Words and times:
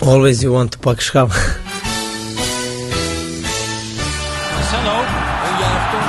Always 0.00 0.42
you 0.42 0.52
want 0.52 0.72
to 0.72 0.78
pak 0.78 1.00
schap. 1.00 1.28
Marcelo. 4.54 4.96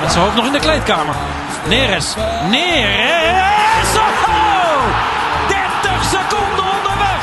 Met 0.02 0.12
zijn 0.12 0.24
hoofd 0.24 0.36
nog 0.36 0.46
in 0.46 0.52
de 0.52 0.60
kleedkamer. 0.60 1.16
Neres. 1.68 2.14
Neres. 2.50 3.96
Oh! 4.28 4.86
30 5.48 6.04
seconden 6.04 6.66
onderweg. 6.78 7.22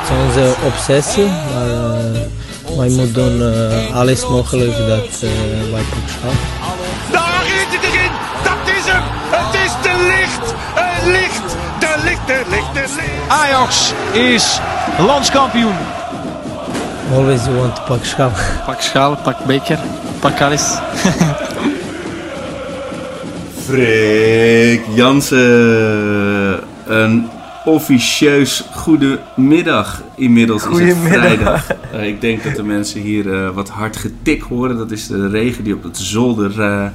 Het 0.00 0.10
is 0.10 0.16
onze 0.24 0.54
obsessie, 0.66 1.26
maar 1.26 1.66
uh, 1.66 2.76
wij 2.76 2.88
moeten 2.88 3.12
doen 3.12 3.40
uh, 3.40 3.96
alles 3.96 4.28
mogelijk 4.28 4.76
dat 4.76 5.22
uh, 5.22 5.30
wij 5.72 5.82
pak 5.82 6.08
schap. 6.08 6.53
Ajax 13.34 13.92
is 14.12 14.60
landskampioen. 14.98 15.74
Always 17.12 17.44
you 17.44 17.56
want 17.56 17.76
to 17.76 17.82
pak 17.82 18.04
schap. 18.04 18.32
Pak 18.66 18.80
schaal, 18.80 19.16
pak 19.22 19.44
beker, 19.46 19.78
pak 20.20 20.40
alles. 20.40 20.78
Freek 23.66 24.82
Jansen. 24.94 26.60
Een 26.86 27.28
officieus 27.64 28.64
goede 28.72 29.18
middag. 29.36 30.02
Inmiddels 30.14 30.66
is 30.66 30.78
het 30.78 30.96
vrijdag. 30.98 31.66
Uh, 31.94 32.06
ik 32.06 32.20
denk 32.20 32.42
dat 32.44 32.56
de 32.56 32.62
mensen 32.62 33.00
hier 33.00 33.26
uh, 33.26 33.50
wat 33.50 33.68
hard 33.68 33.96
getik 33.96 34.42
horen. 34.42 34.76
Dat 34.76 34.90
is 34.90 35.06
de 35.06 35.28
regen 35.28 35.64
die 35.64 35.74
op 35.74 35.82
het 35.82 35.98
zolder... 35.98 36.58
Uh, 36.58 36.86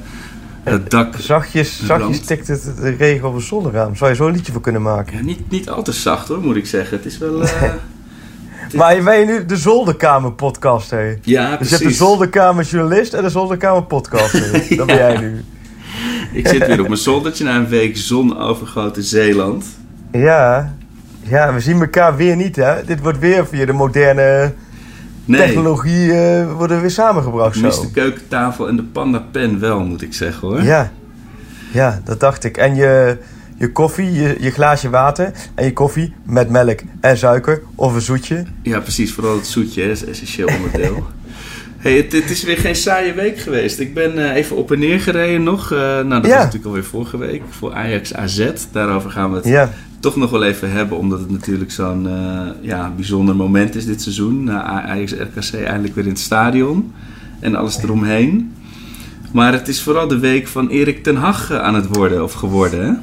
het 0.63 0.89
dak. 0.89 1.15
Zachtjes, 1.19 1.85
zachtjes 1.85 2.19
tikt 2.19 2.47
het 2.47 2.71
de 2.81 2.89
regen 2.89 3.27
op 3.27 3.35
het 3.35 3.43
zolderraam. 3.43 3.95
Zou 3.95 4.09
je 4.09 4.15
zo 4.15 4.27
een 4.27 4.33
liedje 4.33 4.51
voor 4.51 4.61
kunnen 4.61 4.81
maken? 4.81 5.17
Ja, 5.17 5.23
niet, 5.23 5.49
niet 5.51 5.69
al 5.69 5.83
te 5.83 5.91
zacht 5.91 6.27
hoor, 6.27 6.39
moet 6.39 6.55
ik 6.55 6.65
zeggen. 6.65 6.97
Het 6.97 7.05
is 7.05 7.17
wel. 7.17 7.41
Uh, 7.41 7.49
het 7.51 8.73
is... 8.73 8.79
Maar 8.79 9.03
ben 9.03 9.19
je 9.19 9.25
nu 9.25 9.45
de 9.45 9.57
Zolderkamer 9.57 10.31
podcast, 10.31 10.89
hé? 10.89 11.17
Ja, 11.21 11.49
dus 11.49 11.57
precies. 11.57 11.69
je 11.69 11.83
hebt 11.83 11.97
de 11.97 12.05
Zolderkamer 12.05 12.63
journalist 12.63 13.13
en 13.13 13.23
de 13.23 13.29
Zolderkamer 13.29 13.83
podcast. 13.83 14.33
ja. 14.69 14.75
Dat 14.75 14.85
ben 14.85 14.95
jij 14.95 15.17
nu. 15.17 15.43
Ik 16.31 16.47
zit 16.47 16.67
weer 16.67 16.79
op 16.79 16.87
mijn 16.87 16.99
zoldertje 16.99 17.43
na 17.43 17.55
een 17.55 17.67
week 17.67 17.97
zon 17.97 18.37
overgoten 18.39 19.03
Zeeland. 19.03 19.65
Ja, 20.11 20.75
ja, 21.21 21.53
we 21.53 21.59
zien 21.59 21.79
elkaar 21.79 22.15
weer 22.15 22.35
niet, 22.35 22.55
hè? 22.55 22.85
Dit 22.85 22.99
wordt 22.99 23.19
weer 23.19 23.47
via 23.47 23.65
de 23.65 23.73
moderne 23.73 24.53
nee. 25.29 25.41
technologie 25.41 26.07
uh, 26.07 26.53
worden 26.53 26.81
weer 26.81 26.91
samengebracht. 26.91 27.55
Ik 27.55 27.61
mis 27.61 27.79
de 27.79 27.91
keukentafel 27.91 28.67
en 28.67 28.75
de 28.75 28.83
panda 28.83 29.25
pen 29.31 29.59
wel, 29.59 29.79
moet 29.79 30.01
ik 30.01 30.13
zeggen, 30.13 30.47
hoor. 30.47 30.63
Ja, 30.63 30.91
ja 31.71 32.01
dat 32.03 32.19
dacht 32.19 32.43
ik. 32.43 32.57
En 32.57 32.75
je, 32.75 33.17
je 33.57 33.71
koffie, 33.71 34.11
je, 34.11 34.35
je 34.39 34.51
glaasje 34.51 34.89
water 34.89 35.31
en 35.55 35.65
je 35.65 35.73
koffie 35.73 36.13
met 36.23 36.49
melk 36.49 36.79
en 37.01 37.17
suiker 37.17 37.61
of 37.75 37.93
een 37.93 38.01
zoetje. 38.01 38.43
Ja, 38.63 38.79
precies. 38.79 39.13
Vooral 39.13 39.35
het 39.35 39.47
zoetje, 39.47 39.87
dat 39.87 39.95
is 39.95 40.01
een 40.01 40.09
essentieel 40.09 40.47
onderdeel. 40.47 41.07
Hey, 41.79 41.97
het, 41.97 42.11
het, 42.11 42.29
is 42.29 42.43
weer 42.43 42.57
geen 42.57 42.75
saaie 42.75 43.13
week 43.13 43.39
geweest. 43.39 43.79
Ik 43.79 43.93
ben 43.93 44.17
uh, 44.17 44.35
even 44.35 44.55
op 44.55 44.71
en 44.71 44.79
neer 44.79 44.99
gereden 44.99 45.43
nog. 45.43 45.71
Uh, 45.71 45.79
nou, 45.79 46.09
dat 46.09 46.25
ja. 46.25 46.29
was 46.29 46.37
natuurlijk 46.37 46.65
alweer 46.65 46.83
vorige 46.83 47.17
week. 47.17 47.41
Voor 47.49 47.73
Ajax 47.73 48.13
AZ. 48.13 48.51
Daarover 48.71 49.11
gaan 49.11 49.29
we 49.29 49.35
het 49.35 49.45
ja. 49.45 49.69
Toch 49.99 50.15
nog 50.15 50.31
wel 50.31 50.43
even 50.43 50.71
hebben. 50.71 50.97
Omdat 50.97 51.19
het 51.19 51.31
natuurlijk 51.31 51.71
zo'n 51.71 52.05
uh, 52.05 52.47
ja, 52.61 52.91
bijzonder 52.95 53.35
moment 53.35 53.75
is 53.75 53.85
dit 53.85 54.01
seizoen. 54.01 54.43
Na 54.43 54.63
Ajax 54.63 55.11
RKC 55.11 55.53
eindelijk 55.53 55.95
weer 55.95 56.03
in 56.03 56.09
het 56.09 56.19
stadion. 56.19 56.93
En 57.39 57.55
alles 57.55 57.83
eromheen. 57.83 58.53
Maar 59.31 59.53
het 59.53 59.67
is 59.67 59.81
vooral 59.81 60.07
de 60.07 60.19
week 60.19 60.47
van 60.47 60.67
Erik 60.67 61.03
ten 61.03 61.15
Hag 61.15 61.51
aan 61.51 61.75
het 61.75 61.95
worden 61.95 62.23
of 62.23 62.33
geworden, 62.33 62.85
hè? 62.85 62.93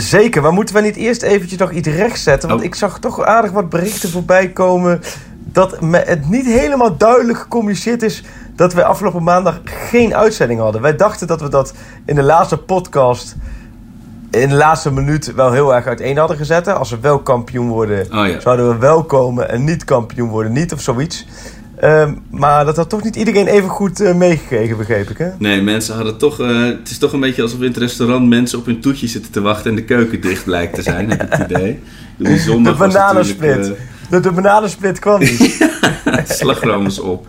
Zeker, 0.00 0.42
maar 0.42 0.52
moeten 0.52 0.74
we 0.74 0.80
niet 0.80 0.96
eerst 0.96 1.22
eventjes 1.22 1.58
nog 1.58 1.72
iets 1.72 1.88
rechtzetten? 1.88 2.48
Want 2.48 2.60
oh. 2.60 2.66
ik 2.66 2.74
zag 2.74 2.98
toch 2.98 3.22
aardig 3.24 3.50
wat 3.50 3.68
berichten 3.68 4.08
voorbij 4.08 4.48
komen 4.48 5.00
dat 5.52 5.78
het 5.90 6.28
niet 6.28 6.46
helemaal 6.46 6.96
duidelijk 6.96 7.38
gecommuniceerd 7.38 8.02
is 8.02 8.22
dat 8.56 8.74
we 8.74 8.84
afgelopen 8.84 9.22
maandag 9.22 9.60
geen 9.64 10.14
uitzending 10.14 10.60
hadden. 10.60 10.80
Wij 10.80 10.96
dachten 10.96 11.26
dat 11.26 11.40
we 11.40 11.48
dat 11.48 11.74
in 12.04 12.14
de 12.14 12.22
laatste 12.22 12.58
podcast 12.58 13.36
in 14.30 14.48
de 14.48 14.54
laatste 14.54 14.92
minuut 14.92 15.34
wel 15.34 15.52
heel 15.52 15.74
erg 15.74 15.86
uiteen 15.86 16.16
hadden 16.16 16.36
gezet. 16.36 16.68
Als 16.68 16.90
we 16.90 16.98
wel 17.00 17.18
kampioen 17.18 17.68
worden, 17.68 18.06
oh 18.12 18.26
ja. 18.26 18.40
zouden 18.40 18.68
we 18.68 18.76
wel 18.76 19.04
komen 19.04 19.50
en 19.50 19.64
niet 19.64 19.84
kampioen 19.84 20.28
worden, 20.28 20.52
niet 20.52 20.72
of 20.72 20.80
zoiets. 20.80 21.26
Um, 21.84 22.22
maar 22.30 22.64
dat 22.64 22.76
had 22.76 22.88
toch 22.88 23.02
niet 23.02 23.16
iedereen 23.16 23.46
even 23.46 23.68
goed 23.68 24.00
uh, 24.00 24.14
meegekregen, 24.14 24.76
begreep 24.76 25.10
ik, 25.10 25.18
hè? 25.18 25.28
Nee, 25.38 25.62
mensen 25.62 25.94
hadden 25.94 26.18
toch... 26.18 26.40
Uh, 26.40 26.64
het 26.64 26.90
is 26.90 26.98
toch 26.98 27.12
een 27.12 27.20
beetje 27.20 27.42
alsof 27.42 27.60
in 27.60 27.66
het 27.66 27.76
restaurant 27.76 28.28
mensen 28.28 28.58
op 28.58 28.66
hun 28.66 28.80
toetje 28.80 29.06
zitten 29.06 29.32
te 29.32 29.40
wachten... 29.40 29.70
en 29.70 29.76
de 29.76 29.84
keuken 29.84 30.20
dicht 30.20 30.44
blijkt 30.44 30.74
te 30.74 30.82
zijn, 30.82 31.10
heb 31.10 31.22
ik 31.22 31.32
het 31.32 31.50
idee. 31.50 31.82
De, 32.16 32.60
de 32.62 32.74
bananensplit. 32.78 33.66
Uh, 33.66 33.72
de, 34.10 34.20
de 34.20 34.32
bananensplit 34.32 34.98
kwam 34.98 35.20
niet. 35.20 35.68
slagroom 36.38 36.86
is 36.86 37.00
op. 37.00 37.26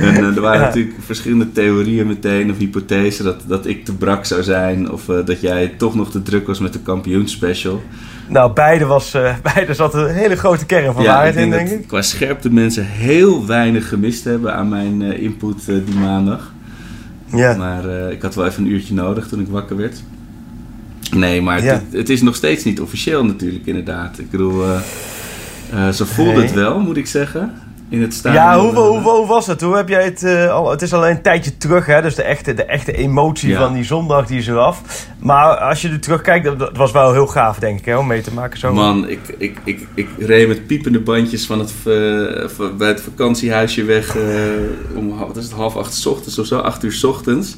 En 0.00 0.14
uh, 0.14 0.26
er 0.36 0.40
waren 0.40 0.60
ja. 0.60 0.66
natuurlijk 0.66 0.96
verschillende 1.00 1.52
theorieën 1.52 2.06
meteen, 2.06 2.50
of 2.50 2.58
hypothesen, 2.58 3.24
dat, 3.24 3.42
dat 3.46 3.66
ik 3.66 3.84
te 3.84 3.94
brak 3.94 4.24
zou 4.24 4.42
zijn, 4.42 4.92
of 4.92 5.08
uh, 5.08 5.16
dat 5.24 5.40
jij 5.40 5.74
toch 5.76 5.94
nog 5.94 6.10
te 6.10 6.22
druk 6.22 6.46
was 6.46 6.58
met 6.58 6.72
de 6.72 6.78
kampioenspecial. 6.78 7.82
Nou, 8.28 8.52
beide, 8.52 8.84
was, 8.84 9.14
uh, 9.14 9.34
beide 9.54 9.74
zat 9.74 9.94
een 9.94 10.14
hele 10.14 10.36
grote 10.36 10.66
kern 10.66 10.92
van 10.92 11.02
ja, 11.02 11.12
waarheid 11.12 11.34
ik 11.36 11.42
in, 11.42 11.50
denk 11.50 11.68
ik. 11.68 11.86
Qua 11.86 12.02
scherpte 12.02 12.52
mensen 12.52 12.86
heel 12.86 13.46
weinig 13.46 13.88
gemist 13.88 14.24
hebben 14.24 14.54
aan 14.54 14.68
mijn 14.68 15.02
input 15.02 15.66
die 15.66 15.98
maandag. 16.00 16.52
Ja. 17.26 17.56
Maar 17.56 18.12
ik 18.12 18.22
had 18.22 18.34
wel 18.34 18.46
even 18.46 18.64
een 18.64 18.70
uurtje 18.70 18.94
nodig 18.94 19.28
toen 19.28 19.40
ik 19.40 19.48
wakker 19.48 19.76
werd. 19.76 20.02
Nee, 21.14 21.42
maar 21.42 21.62
ja. 21.62 21.72
het, 21.72 21.82
het, 21.92 22.08
is 22.08 22.22
nog 22.22 22.34
steeds 22.34 22.64
niet 22.64 22.80
officieel 22.80 23.24
natuurlijk, 23.24 23.66
inderdaad. 23.66 24.18
Ik 24.18 24.30
bedoel, 24.30 24.64
zo 25.92 26.04
voelde 26.04 26.32
nee. 26.32 26.42
het 26.42 26.52
wel, 26.52 26.80
moet 26.80 26.96
ik 26.96 27.06
zeggen. 27.06 27.52
In 27.90 28.02
het 28.02 28.14
stadion. 28.14 28.42
Ja, 28.42 28.58
hoe, 28.58 28.74
hoe, 28.74 29.00
hoe, 29.00 29.26
was 29.26 29.46
het? 29.46 29.60
Hoe 29.60 29.76
heb 29.76 29.88
jij 29.88 30.04
het 30.04 30.22
uh, 30.22 30.50
al? 30.50 30.70
Het 30.70 30.82
is 30.82 30.92
alleen 30.92 31.16
een 31.16 31.22
tijdje 31.22 31.56
terug, 31.56 31.86
hè? 31.86 32.02
Dus 32.02 32.14
de 32.14 32.22
echte, 32.22 32.54
de 32.54 32.64
echte 32.64 32.92
emotie 32.92 33.48
ja. 33.48 33.60
van 33.60 33.74
die 33.74 33.84
zondag 33.84 34.26
die 34.26 34.38
is 34.38 34.46
eraf. 34.46 35.06
Maar 35.18 35.56
als 35.56 35.82
je 35.82 35.88
er 35.88 36.00
terugkijkt, 36.00 36.58
dat 36.58 36.76
was 36.76 36.92
wel 36.92 37.12
heel 37.12 37.26
gaaf, 37.26 37.58
denk 37.58 37.78
ik, 37.78 37.84
hè, 37.84 37.96
om 37.96 38.06
mee 38.06 38.20
te 38.20 38.34
maken 38.34 38.58
zo. 38.58 38.72
Man, 38.72 39.08
ik, 39.08 39.20
ik, 39.38 39.58
ik, 39.64 39.86
ik 39.94 40.08
reed 40.18 40.48
met 40.48 40.66
piepende 40.66 41.00
bandjes 41.00 41.46
van 41.46 41.58
het, 41.58 41.72
uh, 41.86 42.76
bij 42.76 42.88
het 42.88 43.00
vakantiehuisje 43.00 43.84
weg 43.84 44.16
om 44.94 45.18
wat 45.18 45.36
is 45.36 45.44
het, 45.44 45.52
half 45.52 45.76
acht 45.76 45.94
's 45.94 46.06
ochtends 46.06 46.38
of 46.38 46.46
zo, 46.46 46.58
acht 46.58 46.84
uur 46.84 46.92
's 46.92 47.04
ochtends. 47.04 47.56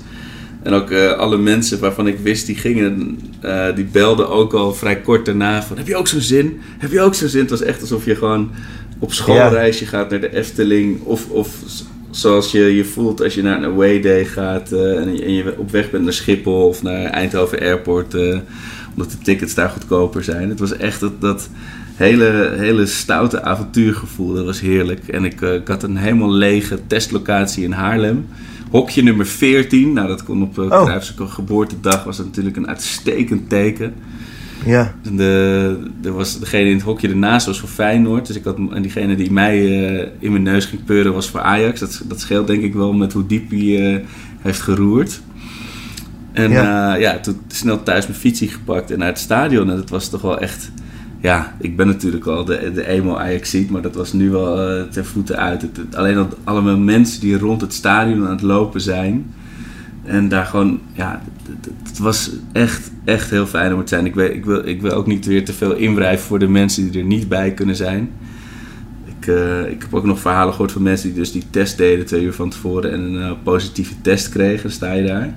En 0.63 0.73
ook 0.73 0.91
uh, 0.91 1.13
alle 1.13 1.37
mensen 1.37 1.81
waarvan 1.81 2.07
ik 2.07 2.19
wist 2.19 2.47
die 2.47 2.57
gingen, 2.57 3.19
uh, 3.45 3.75
die 3.75 3.85
belden 3.85 4.29
ook 4.29 4.53
al 4.53 4.75
vrij 4.75 5.01
kort 5.01 5.25
daarna 5.25 5.63
van... 5.63 5.77
Heb 5.77 5.87
je 5.87 5.97
ook 5.97 6.09
zo'n 6.09 6.21
zin? 6.21 6.61
Heb 6.79 6.91
je 6.91 7.01
ook 7.01 7.15
zo'n 7.15 7.29
zin? 7.29 7.41
Het 7.41 7.51
was 7.51 7.63
echt 7.63 7.81
alsof 7.81 8.05
je 8.05 8.17
gewoon 8.17 8.51
op 9.03 9.13
schoolreisje 9.13 9.87
gaat 9.87 10.11
naar 10.11 10.21
de 10.21 10.35
Efteling. 10.35 11.01
Of, 11.03 11.29
of 11.29 11.57
zoals 12.11 12.53
je 12.53 12.77
je 12.77 12.85
voelt 12.85 13.23
als 13.23 13.35
je 13.35 13.43
naar 13.43 13.57
een 13.57 13.71
away 13.73 14.01
day 14.01 14.25
gaat 14.25 14.73
uh, 14.73 14.99
en, 14.99 15.17
je, 15.17 15.25
en, 15.25 15.33
je, 15.33 15.55
op 15.59 15.71
weg 15.71 15.91
bent 15.91 16.05
naar 16.05 16.13
Schiphol 16.13 16.69
of 16.69 16.83
naar 16.83 17.05
Eindhoven 17.05 17.61
Airport. 17.61 18.15
omdat 18.91 19.11
de 19.11 19.19
tickets 19.23 19.55
daar 19.55 19.69
goedkoper 19.69 20.25
zijn. 20.25 20.49
Het 20.49 20.59
was 20.59 20.77
echt 20.77 21.01
dat, 21.01 21.21
dat 21.21 21.49
hele, 21.95 22.55
hele 22.57 22.87
stoute 22.87 23.43
avontuurgevoel. 23.43 24.35
Dat 24.35 24.45
was 24.45 24.61
heerlijk. 24.61 25.09
En 25.09 25.25
ik, 25.25 25.41
ik 25.41 25.69
had 25.69 25.83
een 25.83 25.97
helemaal 25.97 26.33
lege 26.33 26.79
testlocatie 26.87 27.65
in 27.65 27.73
Haarlem. 27.73 28.27
Hokje 28.71 29.03
nummer 29.03 29.27
14, 29.27 29.93
nou 29.93 30.09
dat 30.09 30.25
kon 30.25 30.43
op 30.43 30.59
uh, 30.59 30.65
oh. 30.65 30.97
Geboortedag, 31.17 32.05
was 32.05 32.19
natuurlijk 32.19 32.57
een 32.57 32.69
uitstekend 32.69 33.49
teken. 33.49 33.95
Ja. 34.65 34.95
De, 35.17 35.91
er 36.03 36.13
was 36.13 36.39
degene 36.39 36.69
in 36.69 36.75
het 36.75 36.85
hokje 36.85 37.09
ernaast 37.09 37.47
was 37.47 37.61
voor 37.61 37.69
Feyenoord. 37.69 38.27
Dus 38.27 38.37
ik 38.37 38.45
had, 38.45 38.59
en 38.71 38.83
diegene 38.83 39.17
die 39.17 39.33
mij 39.33 39.59
uh, 39.61 40.09
in 40.19 40.31
mijn 40.31 40.43
neus 40.43 40.65
ging 40.65 40.85
peuren 40.85 41.13
was 41.13 41.31
voor 41.31 41.41
Ajax. 41.41 41.81
Dat, 41.81 42.03
dat 42.05 42.21
scheelt 42.21 42.47
denk 42.47 42.63
ik 42.63 42.75
wel 42.75 42.93
met 42.93 43.13
hoe 43.13 43.27
diep 43.27 43.51
hij 43.51 43.95
uh, 43.95 44.01
heeft 44.39 44.61
geroerd. 44.61 45.21
En 46.33 46.51
ja. 46.51 46.95
ja, 46.95 47.19
toen 47.21 47.41
snel 47.47 47.83
thuis 47.83 48.07
mijn 48.07 48.19
fietsie 48.19 48.49
gepakt 48.49 48.91
en 48.91 48.99
naar 48.99 49.09
het 49.09 49.19
stadion. 49.19 49.71
En 49.71 49.77
dat 49.77 49.91
was 49.91 50.09
toch 50.09 50.23
wel 50.23 50.39
echt... 50.39 50.71
Ja, 51.21 51.57
ik 51.61 51.77
ben 51.77 51.87
natuurlijk 51.87 52.27
al 52.27 52.45
de, 52.45 52.71
de 52.75 52.87
emo 52.87 53.17
Ajaxiet, 53.17 53.71
maar 53.71 53.83
dat 53.83 53.95
was 53.95 54.13
nu 54.13 54.31
wel 54.31 54.79
uh, 54.79 54.83
ten 54.83 55.05
voeten 55.05 55.37
uit. 55.37 55.63
Het, 55.63 55.77
het, 55.77 55.95
alleen 55.95 56.15
dat 56.15 56.37
allemaal 56.45 56.79
mensen 56.79 57.21
die 57.21 57.39
rond 57.39 57.61
het 57.61 57.75
stadion 57.75 58.25
aan 58.25 58.31
het 58.31 58.43
lopen 58.43 58.81
zijn. 58.81 59.35
En 60.05 60.29
daar 60.29 60.45
gewoon, 60.45 60.81
ja, 60.93 61.23
het, 61.49 61.71
het 61.89 61.99
was 61.99 62.31
echt, 62.53 62.91
echt 63.05 63.31
heel 63.31 63.47
fijn 63.47 63.73
om 63.73 63.79
het 63.79 63.87
te 63.87 63.95
zijn. 63.95 64.07
Ik, 64.07 64.15
weet, 64.15 64.35
ik, 64.35 64.45
wil, 64.45 64.67
ik 64.67 64.81
wil 64.81 64.93
ook 64.93 65.07
niet 65.07 65.27
weer 65.27 65.45
te 65.45 65.53
veel 65.53 65.73
inwrijven 65.73 66.27
voor 66.27 66.39
de 66.39 66.49
mensen 66.49 66.91
die 66.91 67.01
er 67.01 67.07
niet 67.07 67.29
bij 67.29 67.53
kunnen 67.53 67.77
zijn. 67.77 68.13
Ik, 69.05 69.27
uh, 69.27 69.71
ik 69.71 69.83
heb 69.83 69.95
ook 69.95 70.05
nog 70.05 70.21
verhalen 70.21 70.53
gehoord 70.53 70.73
van 70.73 70.83
mensen 70.83 71.09
die 71.09 71.19
dus 71.19 71.33
die 71.33 71.45
test 71.51 71.77
deden 71.77 72.07
twee 72.07 72.23
uur 72.23 72.35
van 72.35 72.51
tevoren 72.51 72.93
en 72.93 73.01
een 73.01 73.15
uh, 73.15 73.33
positieve 73.43 73.95
test 74.01 74.29
kregen. 74.29 74.63
Dan 74.63 74.71
sta 74.71 74.93
je 74.93 75.07
daar. 75.07 75.35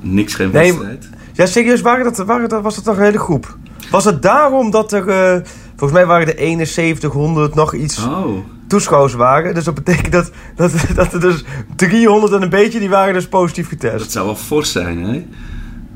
niks, 0.00 0.34
geen 0.34 0.50
wedstrijd. 0.50 1.00
Nee, 1.00 1.20
ja, 1.32 1.46
serieus, 1.46 1.80
waren 1.80 2.04
dat, 2.04 2.16
waren 2.16 2.48
dat, 2.48 2.62
was 2.62 2.74
dat 2.74 2.84
toch 2.84 2.96
een 2.96 3.02
hele 3.02 3.18
groep? 3.18 3.56
Was 3.90 4.04
het 4.04 4.22
daarom 4.22 4.70
dat 4.70 4.92
er, 4.92 5.04
volgens 5.76 5.92
mij 5.92 6.06
waren 6.06 6.38
er 6.38 6.66
7100 6.66 7.54
nog 7.54 7.74
iets 7.74 8.04
oh. 8.04 8.36
toeschouwers 8.66 9.14
waren. 9.14 9.54
Dus 9.54 9.64
dat 9.64 9.74
betekent 9.74 10.12
dat, 10.12 10.30
dat, 10.56 10.72
dat 10.94 11.12
er 11.12 11.20
dus 11.20 11.44
300 11.76 12.32
en 12.32 12.42
een 12.42 12.48
beetje, 12.48 12.78
die 12.78 12.88
waren 12.88 13.14
dus 13.14 13.28
positief 13.28 13.68
getest. 13.68 13.98
Dat 13.98 14.12
zou 14.12 14.26
wel 14.26 14.36
fors 14.36 14.72
zijn, 14.72 15.04
hè? 15.04 15.24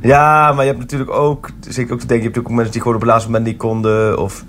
Ja, 0.06 0.52
maar 0.52 0.64
je 0.64 0.70
hebt 0.70 0.82
natuurlijk 0.82 1.10
ook, 1.10 1.48
zeker 1.68 1.92
ook 1.92 2.00
te 2.00 2.06
denken, 2.06 2.26
je 2.28 2.32
hebt 2.34 2.46
ook 2.46 2.54
mensen 2.54 2.72
die 2.72 2.80
gewoon 2.80 2.96
op 2.96 3.02
het 3.02 3.10
laatste 3.10 3.30
moment 3.30 3.48
niet 3.48 3.58
konden. 3.58 4.18
Of, 4.18 4.44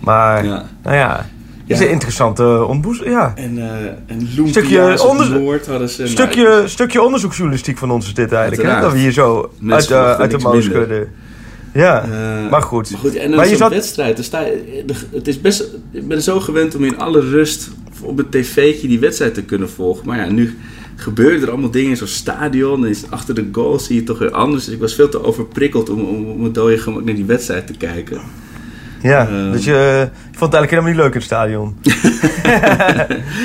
Maar, 0.00 0.44
Ja. 0.44 0.64
nou 0.82 0.96
ja, 0.96 1.16
het 1.66 1.78
is 1.78 1.80
een 1.80 1.90
interessante 1.90 2.64
ontboez... 2.64 3.00
Ja. 3.04 3.32
En, 3.34 3.58
eh 3.58 3.86
en 4.06 4.28
Stukje 4.48 5.00
op 5.02 5.08
onder- 5.08 5.30
Noord 5.30 5.66
hadden 5.66 5.88
ze... 5.88 6.06
Stukje, 6.06 6.62
stukje 6.66 7.02
onderzoeksjournalistiek 7.02 7.78
van 7.78 7.90
ons 7.90 8.06
is 8.06 8.14
dit 8.14 8.32
eigenlijk. 8.32 8.74
Hè? 8.74 8.80
Dat 8.80 8.92
we 8.92 8.98
hier 8.98 9.12
zo 9.12 9.50
uit 9.68 9.86
verwachten 9.86 10.20
uit 10.20 10.30
de 10.30 10.38
mouw 10.38 10.60
schudden. 10.60 11.08
Ja, 11.72 12.02
Eh, 12.02 12.50
maar 12.50 12.62
goed. 12.62 12.90
Maar 12.90 13.00
goed, 13.00 13.14
en 13.14 13.28
Maar 13.28 13.38
dan 13.38 13.44
je 13.44 13.50
zo'n 13.50 13.58
zat- 13.58 13.70
wedstrijd. 13.72 14.14
Dan 14.16 14.24
sta 14.24 14.40
je, 14.40 14.84
het 15.12 15.28
is 15.28 15.40
best, 15.40 15.64
ik 15.92 16.08
ben 16.08 16.22
zo 16.22 16.40
gewend 16.40 16.74
om 16.76 16.84
in 16.84 16.98
alle 16.98 17.20
rust 17.20 17.70
op 18.02 18.16
het 18.16 18.30
tv'tje 18.30 18.88
die 18.88 18.98
wedstrijd 19.00 19.34
te 19.34 19.42
kunnen 19.42 19.70
volgen. 19.70 20.06
Maar 20.06 20.18
ja, 20.18 20.30
nu 20.30 20.58
gebeuren 20.96 21.42
er 21.42 21.50
allemaal 21.50 21.70
dingen 21.70 21.90
in 21.90 21.96
zo'n 21.96 22.06
stadion. 22.06 22.84
En 22.84 22.90
is 22.90 23.10
achter 23.10 23.34
de 23.34 23.48
goal 23.52 23.78
zie 23.78 23.94
je 23.94 24.00
het 24.00 24.06
toch 24.06 24.18
weer 24.18 24.32
anders. 24.32 24.64
Dus 24.64 24.74
ik 24.74 24.80
was 24.80 24.94
veel 24.94 25.08
te 25.08 25.24
overprikkeld 25.24 25.90
om, 25.90 26.00
om, 26.00 26.26
om 26.30 26.44
het 26.44 26.54
dode 26.54 26.78
gemak 26.78 27.04
naar 27.04 27.14
die 27.14 27.24
wedstrijd 27.24 27.66
te 27.66 27.76
kijken. 27.76 28.20
Ja, 29.08 29.50
dus 29.52 29.64
je, 29.64 29.70
je 30.30 30.38
vond 30.38 30.52
het 30.52 30.60
eigenlijk 30.60 30.70
helemaal 30.70 30.90
niet 30.90 31.00
leuk 31.00 31.12
in 31.12 31.16
het 31.16 31.22
stadion. 31.22 31.76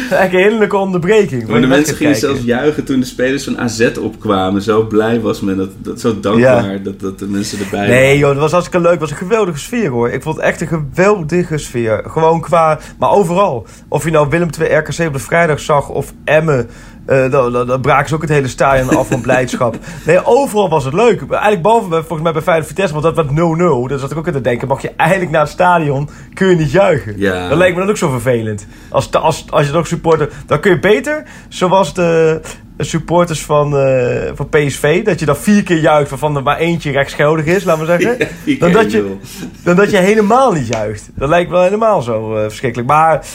eigenlijk 0.10 0.34
een 0.34 0.40
heerlijke 0.40 0.78
onderbreking. 0.78 1.48
Maar 1.48 1.62
de 1.62 1.68
mensen 1.68 1.96
gingen 1.96 2.16
zelfs 2.16 2.42
juichen 2.42 2.84
toen 2.84 3.00
de 3.00 3.06
spelers 3.06 3.44
van 3.44 3.60
AZ 3.60 3.90
opkwamen. 4.02 4.62
Zo 4.62 4.88
blij 4.88 5.20
was 5.20 5.42
men, 5.42 5.58
dat, 5.58 5.70
dat, 5.78 6.00
zo 6.00 6.20
dankbaar 6.20 6.84
dat, 6.84 7.00
dat 7.00 7.20
de 7.20 7.28
mensen 7.28 7.60
erbij 7.60 7.88
Nee 7.88 8.02
waren. 8.02 8.18
joh, 8.18 8.30
dat 8.30 8.40
was 8.40 8.52
hartstikke 8.52 8.82
leuk. 8.82 8.92
Het 8.92 9.02
was 9.02 9.12
een 9.12 9.28
geweldige 9.28 9.60
sfeer 9.60 9.90
hoor. 9.90 10.10
Ik 10.10 10.22
vond 10.22 10.36
het 10.36 10.46
echt 10.46 10.62
een 10.62 10.68
geweldige 10.68 11.58
sfeer. 11.58 12.04
Gewoon 12.08 12.42
qua, 12.42 12.80
maar 13.00 13.10
overal. 13.10 13.68
Of 13.88 14.04
je 14.04 14.12
nou 14.12 14.30
Willem 14.30 14.50
II 14.60 14.74
RKC 14.74 15.00
op 15.08 15.14
de 15.14 15.20
vrijdag 15.20 15.60
zag 15.60 15.90
of 15.90 16.14
Emmen. 16.24 16.70
Eh 17.10 17.32
dan, 17.32 17.52
dan, 17.52 17.68
dan 17.68 17.82
braken 17.82 18.10
ze 18.10 18.16
ook 18.16 18.22
het 18.22 18.30
hele 18.30 18.48
stadion 18.48 18.98
af 18.98 19.08
van 19.08 19.22
blijdschap. 19.22 19.78
Nee, 20.06 20.26
overal 20.26 20.70
was 20.70 20.86
het 20.86 20.94
leuk. 20.94 21.22
Eigenlijk 21.30 21.62
behalve 21.62 21.90
bij, 21.90 22.00
volgens 22.00 22.22
mij 22.22 22.32
bij 22.32 22.42
Feyenoord 22.42 22.68
Vitesse, 22.68 22.94
want 22.94 23.16
dat 23.16 23.16
werd 23.16 23.30
0-0. 23.30 23.90
Daar 23.90 24.00
zat 24.00 24.12
ik 24.12 24.18
ook 24.18 24.28
aan 24.28 24.34
te 24.34 24.42
denken. 24.42 24.68
Mag 24.68 24.82
je 24.82 24.92
eigenlijk 24.96 25.32
naar 25.32 25.42
het 25.42 25.50
stadion, 25.50 26.10
kun 26.34 26.48
je 26.48 26.56
niet 26.56 26.72
juichen. 26.72 27.14
Ja. 27.18 27.50
Dat 27.50 27.58
lijkt 27.58 27.76
me 27.76 27.82
dan 27.82 27.90
ook 27.90 27.98
zo 27.98 28.10
vervelend. 28.10 28.68
Als, 28.90 29.12
als, 29.12 29.46
als 29.50 29.68
je 29.68 29.74
ook 29.74 29.88
supporter, 29.88 30.30
dan 30.46 30.60
kun 30.60 30.72
je 30.72 30.80
beter, 30.80 31.24
zoals 31.48 31.94
de 31.94 32.42
supporters 32.78 33.46
van, 33.46 33.78
eh, 33.78 34.32
van 34.34 34.50
PSV, 34.50 35.04
dat 35.04 35.20
je 35.20 35.26
dan 35.26 35.38
vier 35.38 35.64
keer 35.64 35.80
juicht 35.80 36.10
waarvan 36.10 36.36
er 36.36 36.44
maar 36.44 36.58
eentje 36.58 36.92
rechtsgeldig 36.92 37.46
is, 37.46 37.64
laten 37.64 37.86
we 37.86 38.00
zeggen. 38.00 38.18
Ja, 38.44 38.58
dan, 38.60 38.72
dat 38.72 38.92
je, 38.92 39.16
dan 39.64 39.76
dat 39.76 39.92
je 39.92 39.98
helemaal 39.98 40.52
niet 40.52 40.68
juicht. 40.68 41.10
Dat 41.16 41.30
lijkt 41.30 41.52
wel 41.52 41.62
helemaal 41.62 42.02
zo 42.02 42.36
eh, 42.36 42.42
verschrikkelijk. 42.42 42.90
Maar 42.90 43.26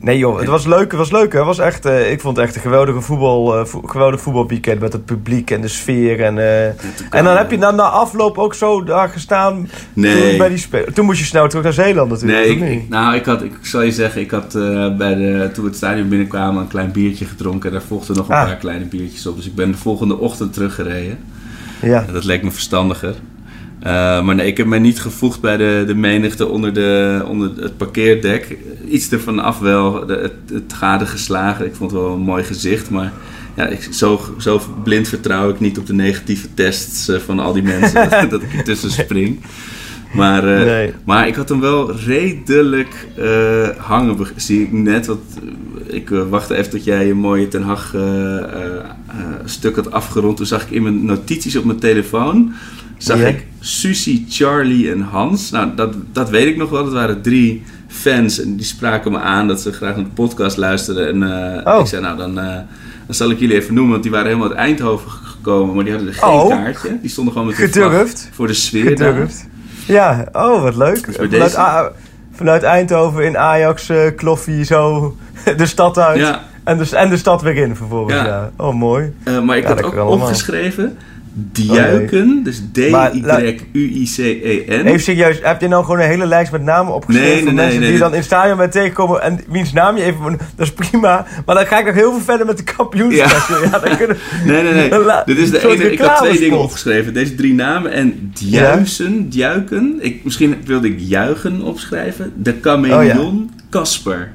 nee 0.00 0.18
joh, 0.18 0.38
het 0.38 0.48
was 0.48 0.66
leuk. 0.66 0.90
Het 0.90 0.98
was 1.00 1.10
leuk. 1.10 1.32
hè. 1.32 1.38
Het 1.38 1.46
was 1.46 1.58
echt, 1.58 1.84
eh, 1.86 2.10
ik 2.12 2.20
vond 2.20 2.36
het 2.36 2.46
echt 2.46 2.54
een 2.56 2.60
geweldige 2.62 3.00
voetbal, 3.00 3.58
eh, 3.58 3.64
vo- 3.64 3.80
geweldig 3.84 4.20
voetbalweekend 4.20 4.80
met 4.80 4.92
het 4.92 5.04
publiek 5.04 5.50
en 5.50 5.60
de 5.60 5.68
sfeer. 5.68 6.20
En, 6.22 6.38
eh, 6.38 6.66
en 7.10 7.24
dan 7.24 7.36
heb 7.36 7.50
je 7.50 7.58
na, 7.58 7.70
na 7.70 7.82
afloop 7.82 8.38
ook 8.38 8.54
zo 8.54 8.84
daar 8.84 9.08
gestaan 9.08 9.68
Nee. 9.92 10.28
toen, 10.28 10.38
bij 10.38 10.48
die 10.48 10.92
toen 10.92 11.04
moest 11.04 11.18
je 11.18 11.24
snel 11.24 11.48
terug 11.48 11.64
naar 11.64 11.72
Zeeland 11.72 12.10
natuurlijk. 12.10 12.58
Nee, 12.60 12.72
ik, 12.72 12.82
ik- 12.82 12.88
nou, 12.88 13.14
ik, 13.14 13.24
had, 13.24 13.42
ik 13.42 13.52
zal 13.62 13.82
je 13.82 13.92
zeggen, 13.92 14.20
ik 14.20 14.30
had 14.30 14.52
bij 14.98 15.14
de, 15.14 15.50
toen 15.52 15.62
we 15.64 15.68
het 15.68 15.76
stadion 15.78 16.08
binnenkwamen 16.08 16.62
een 16.62 16.68
klein 16.68 16.92
biertje 16.92 17.24
gedronken. 17.24 17.68
En 17.70 17.76
daar 17.78 17.86
volgden 17.86 18.16
nog 18.16 18.28
een 18.28 18.34
Ah. 18.34 18.44
paar 18.46 18.56
kleine 18.56 18.84
biertjes 18.84 19.26
op. 19.26 19.36
Dus 19.36 19.46
ik 19.46 19.54
ben 19.54 19.70
de 19.70 19.76
volgende 19.78 20.18
ochtend 20.18 20.52
teruggereden. 20.52 21.18
ja. 21.82 22.04
En 22.06 22.12
dat 22.12 22.24
leek 22.24 22.42
me 22.42 22.50
verstandiger. 22.50 23.14
Eh, 23.80 24.24
maar 24.24 24.34
nee, 24.34 24.46
ik 24.46 24.56
heb 24.56 24.66
mij 24.66 24.78
niet 24.78 25.00
gevoegd 25.00 25.40
bij 25.40 25.56
de, 25.56 25.84
de 25.86 25.94
menigte 25.94 26.46
onder, 26.46 26.74
de, 26.74 27.22
onder 27.28 27.50
het 27.60 27.76
parkeerdek. 27.76 28.56
Iets 28.88 29.10
ervan 29.10 29.38
af 29.38 29.58
wel, 29.58 30.06
de, 30.06 30.14
het, 30.14 30.32
het 30.52 30.72
gade 30.72 31.06
geslagen. 31.06 31.66
Ik 31.66 31.74
vond 31.74 31.90
het 31.90 32.00
wel 32.00 32.12
een 32.12 32.20
mooi 32.20 32.44
gezicht, 32.44 32.90
maar 32.90 33.12
ja, 33.58 33.66
ik, 33.66 33.88
zo, 33.90 34.20
zo 34.38 34.60
blind 34.82 35.08
vertrouw 35.08 35.48
ik 35.48 35.60
niet 35.60 35.78
op 35.78 35.86
de 35.86 35.92
negatieve 35.92 36.54
tests 36.54 37.08
eh, 37.08 37.18
van 37.18 37.38
al 37.38 37.52
die 37.52 37.62
mensen 37.62 38.08
dat, 38.10 38.30
dat 38.30 38.42
ik 38.42 38.52
ertussen 38.52 38.90
spring. 38.90 39.40
Maar, 40.12 40.56
eh, 40.56 40.64
Nee. 40.64 40.92
maar 41.04 41.28
ik 41.28 41.34
had 41.34 41.48
hem 41.48 41.60
wel 41.60 41.96
redelijk 41.96 43.06
hangen, 43.78 44.16
zie 44.36 44.62
ik 44.62 44.72
net. 44.72 45.06
Want 45.06 45.20
eh, 45.88 45.94
ik 45.94 46.08
wachtte 46.08 46.56
even 46.56 46.70
tot 46.70 46.84
jij 46.84 47.10
een 47.10 47.16
mooie 47.16 47.48
Ten 47.48 47.62
Hag 47.62 47.94
stuk 49.44 49.76
had 49.76 49.90
afgerond. 49.90 50.36
Toen 50.36 50.46
zag 50.46 50.62
ik 50.62 50.70
in 50.70 50.82
mijn 50.82 51.04
notities 51.04 51.56
op 51.56 51.64
mijn 51.64 51.78
telefoon... 51.78 52.52
zag 52.98 53.18
Ja. 53.18 53.26
ik 53.26 53.46
Susie, 53.60 54.26
Charlie 54.28 54.90
en 54.90 55.00
Hans. 55.00 55.50
Nou, 55.50 55.68
dat, 55.74 55.94
dat 56.12 56.30
weet 56.30 56.46
ik 56.46 56.56
nog 56.56 56.70
wel. 56.70 56.84
Dat 56.84 56.92
waren 56.92 57.22
drie 57.22 57.62
fans 57.88 58.40
en 58.42 58.56
die 58.56 58.66
spraken 58.66 59.12
me 59.12 59.18
aan 59.18 59.48
dat 59.48 59.60
ze 59.60 59.72
graag 59.72 59.94
naar 59.96 60.04
de 60.04 60.10
podcast 60.10 60.56
luisterden. 60.56 61.08
En 61.08 61.22
eh, 61.64 61.74
Oh. 61.74 61.80
ik 61.80 61.86
zei, 61.86 62.02
nou 62.02 62.16
dan, 62.16 62.38
eh, 62.38 62.44
dan 63.06 63.14
zal 63.14 63.30
ik 63.30 63.38
jullie 63.38 63.56
even 63.56 63.74
noemen, 63.74 63.90
want 63.92 64.02
die 64.02 64.12
waren 64.12 64.26
helemaal 64.26 64.48
uit 64.48 64.56
Eindhoven 64.58 65.10
gekomen, 65.10 65.74
maar 65.74 65.84
die 65.84 65.92
hadden 65.92 66.12
er 66.12 66.18
geen 66.18 66.30
Oh. 66.30 66.48
kaartje. 66.48 66.98
Die 67.00 67.10
stonden 67.10 67.32
gewoon 67.32 67.48
met 67.48 67.56
Gedurfd. 67.56 68.28
voor 68.32 68.46
de 68.46 68.52
sfeer 68.54 68.96
daar. 68.96 69.12
Gedurfd. 69.12 69.46
Ja, 69.86 70.28
oh 70.32 70.62
wat 70.62 70.76
leuk. 70.76 71.02
bij 71.06 71.12
Vanuit, 71.14 71.30
deze- 71.30 71.58
A- 71.58 71.92
vanuit 72.32 72.62
Eindhoven 72.62 73.24
in 73.24 73.38
Ajax 73.38 73.88
eh 73.88 73.98
kloffie 74.16 74.64
zo 74.64 75.16
de 75.56 75.66
stad 75.66 75.98
uit. 75.98 76.18
Ja. 76.18 76.42
En, 76.64 76.78
de, 76.78 76.96
en 76.96 77.10
de 77.10 77.16
stad 77.16 77.42
weer 77.42 77.56
in 77.56 77.76
vervolgens. 77.76 78.14
Ja. 78.14 78.24
Ja. 78.26 78.50
Oh 78.56 78.74
mooi. 78.74 79.12
Maar 79.44 79.56
ik 79.56 79.62
Ja, 79.62 79.68
had 79.68 79.82
ook 79.82 79.94
allemaal. 79.96 80.26
opgeschreven, 80.26 80.96
Duiken, 81.52 82.42
dus 82.42 82.62
Maar 82.90 83.10
la- 83.22 83.36
D-Y-Q-I-C-E-N. 83.36 84.86
Even 84.86 85.00
serieus, 85.00 85.38
heb 85.42 85.60
je 85.60 85.68
nou 85.68 85.84
gewoon 85.84 86.00
een 86.00 86.08
hele 86.08 86.26
lijst 86.26 86.52
met 86.52 86.62
namen 86.62 86.94
opgeschreven 86.94 87.30
Nee, 87.32 87.36
nee, 87.36 87.44
van 87.44 87.54
nee, 87.54 87.64
mensen 87.66 87.90
die 87.90 87.98
dan 87.98 88.10
in 88.10 88.16
het 88.16 88.24
stadion 88.24 88.56
bent 88.56 88.72
tegenkomen 88.72 89.22
en 89.22 89.40
wiens 89.48 89.72
naam 89.72 89.96
je 89.96 90.02
even... 90.02 90.38
Dat 90.56 90.66
is 90.66 90.72
prima, 90.72 91.26
maar 91.46 91.54
dan 91.54 91.66
ga 91.66 91.78
ik 91.78 91.86
nog 91.86 91.94
heel 91.94 92.10
veel 92.12 92.20
verder 92.20 92.46
met 92.46 92.56
de 92.56 92.64
kampioenswedstrijd. 92.64 93.62
Ja. 93.70 93.78
dan 93.78 93.96
kunnen, 93.96 94.16
Nee, 94.46 94.62
nee, 94.62 94.72
nee. 94.72 94.98
La- 95.04 95.22
Dit 95.26 95.38
is 95.38 95.50
de 95.50 95.68
ene. 95.68 95.92
Ik 95.92 95.98
had 95.98 96.16
twee 96.16 96.38
dingen 96.38 96.58
opgeschreven. 96.58 97.14
Deze 97.14 97.34
drie 97.34 97.54
namen. 97.54 97.92
En 97.92 98.30
Djuisen, 98.34 99.30
Duiken. 99.30 99.96
Ik, 100.00 100.24
misschien 100.24 100.56
wilde 100.64 100.88
ik 100.88 100.96
Juichen 100.98 101.62
opschrijven. 101.62 102.32
De 102.36 102.54
chameleon 102.62 103.50
Casper. 103.70 104.30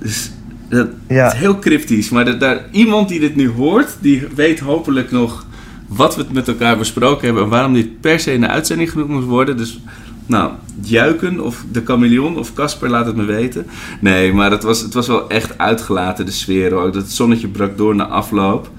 Dus 0.00 0.30
dat 0.68 0.88
Ja. 1.08 1.26
is 1.32 1.38
heel 1.38 1.58
cryptisch. 1.58 2.08
Maar 2.08 2.24
dat, 2.24 2.40
daar, 2.40 2.58
iemand 2.70 3.08
die 3.08 3.20
dit 3.20 3.36
nu 3.36 3.48
hoort, 3.50 3.96
die 4.00 4.26
weet 4.34 4.58
hopelijk 4.60 5.10
nog 5.10 5.46
wat 5.88 6.16
we 6.16 6.24
met 6.32 6.48
elkaar 6.48 6.78
besproken 6.78 7.24
hebben. 7.24 7.42
En 7.42 7.48
waarom 7.48 7.72
dit 7.72 8.00
per 8.00 8.20
se 8.20 8.32
in 8.32 8.40
de 8.40 8.48
uitzending 8.48 8.90
genoemd 8.90 9.10
moet 9.10 9.24
worden. 9.24 9.56
Dus 9.56 9.80
nou, 10.26 10.52
Juiken 10.82 11.40
of 11.40 11.64
de 11.72 11.82
chameleon 11.84 12.38
of 12.38 12.54
Casper, 12.54 12.90
laat 12.90 13.06
het 13.06 13.16
me 13.16 13.24
weten. 13.24 13.66
Nee, 14.00 14.32
maar 14.32 14.50
het 14.50 14.62
was, 14.62 14.80
het 14.80 14.94
was 14.94 15.06
wel 15.06 15.28
echt 15.30 15.58
uitgelaten, 15.58 16.24
de 16.24 16.30
sfeer 16.30 16.74
ook. 16.74 16.92
Dat 16.92 17.10
zonnetje 17.10 17.48
brak 17.48 17.76
door 17.76 17.94
na 17.94 18.06
afloop. 18.06 18.70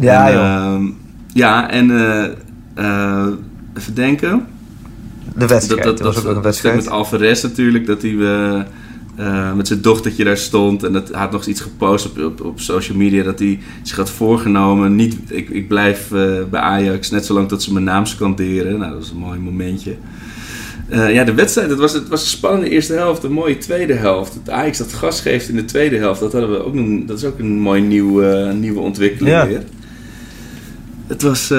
Ja, 0.00 0.26
En, 0.28 0.32
joh. 0.34 0.44
ehm, 0.44 0.84
ja, 1.32 1.70
en 1.70 1.90
eh, 1.90 2.24
eh, 2.74 3.26
even 3.76 3.94
denken. 3.94 4.46
De 5.36 5.46
wedstrijd, 5.46 5.84
dat, 5.84 6.00
was 6.00 6.24
ook 6.24 6.36
een 6.36 6.42
wedstrijd. 6.42 6.76
met 6.76 6.88
Alvarez 6.88 7.42
natuurlijk, 7.42 7.86
dat 7.86 8.02
hij 8.02 8.16
eh, 9.16 9.54
met 9.54 9.66
zijn 9.66 9.80
dochtertje 9.80 10.24
daar 10.24 10.36
stond. 10.36 10.82
En 10.82 10.92
dat, 10.92 11.08
hij 11.08 11.20
had 11.20 11.30
nog 11.30 11.40
eens 11.40 11.48
iets 11.48 11.60
gepost 11.60 12.06
op, 12.06 12.18
op, 12.18 12.44
op 12.44 12.60
social 12.60 12.96
media 12.98 13.22
dat 13.22 13.38
hij 13.38 13.58
zich 13.82 13.96
had 13.96 14.10
voorgenomen. 14.10 14.94
Niet, 14.94 15.16
ik, 15.28 15.48
ik 15.48 15.68
blijf 15.68 16.12
eh, 16.12 16.32
bij 16.50 16.60
Ajax 16.60 17.10
net 17.10 17.26
zolang 17.26 17.48
tot 17.48 17.62
ze 17.62 17.72
mijn 17.72 17.84
naam 17.84 18.06
scanderen. 18.06 18.78
Nou, 18.78 18.90
dat 18.90 19.00
was 19.00 19.10
een 19.10 19.16
mooi 19.16 19.38
momentje. 19.38 19.96
Eh, 20.88 21.12
ja, 21.14 21.24
de 21.24 21.34
wedstrijd, 21.34 21.70
het 21.70 21.78
was, 21.78 21.92
het 21.92 22.08
was 22.08 22.20
een 22.22 22.28
spannende 22.28 22.68
eerste 22.68 22.92
helft, 22.92 23.22
een 23.22 23.32
mooie 23.32 23.58
tweede 23.58 23.94
helft. 23.94 24.34
Het 24.34 24.50
Ajax 24.50 24.78
dat 24.78 24.92
gas 24.92 25.20
geeft 25.20 25.48
in 25.48 25.56
de 25.56 25.64
tweede 25.64 25.96
helft, 25.96 26.20
dat, 26.20 26.32
hadden 26.32 26.50
we 26.50 26.64
ook 26.64 26.74
een, 26.74 27.06
dat 27.06 27.18
is 27.18 27.24
ook 27.24 27.38
een 27.38 27.58
mooi 27.58 27.82
nieuw, 27.82 28.20
nieuwe 28.52 28.80
ontwikkeling 28.80 29.34
Ja. 29.36 29.46
weer. 29.46 29.62
Het 31.06 31.22
was... 31.22 31.52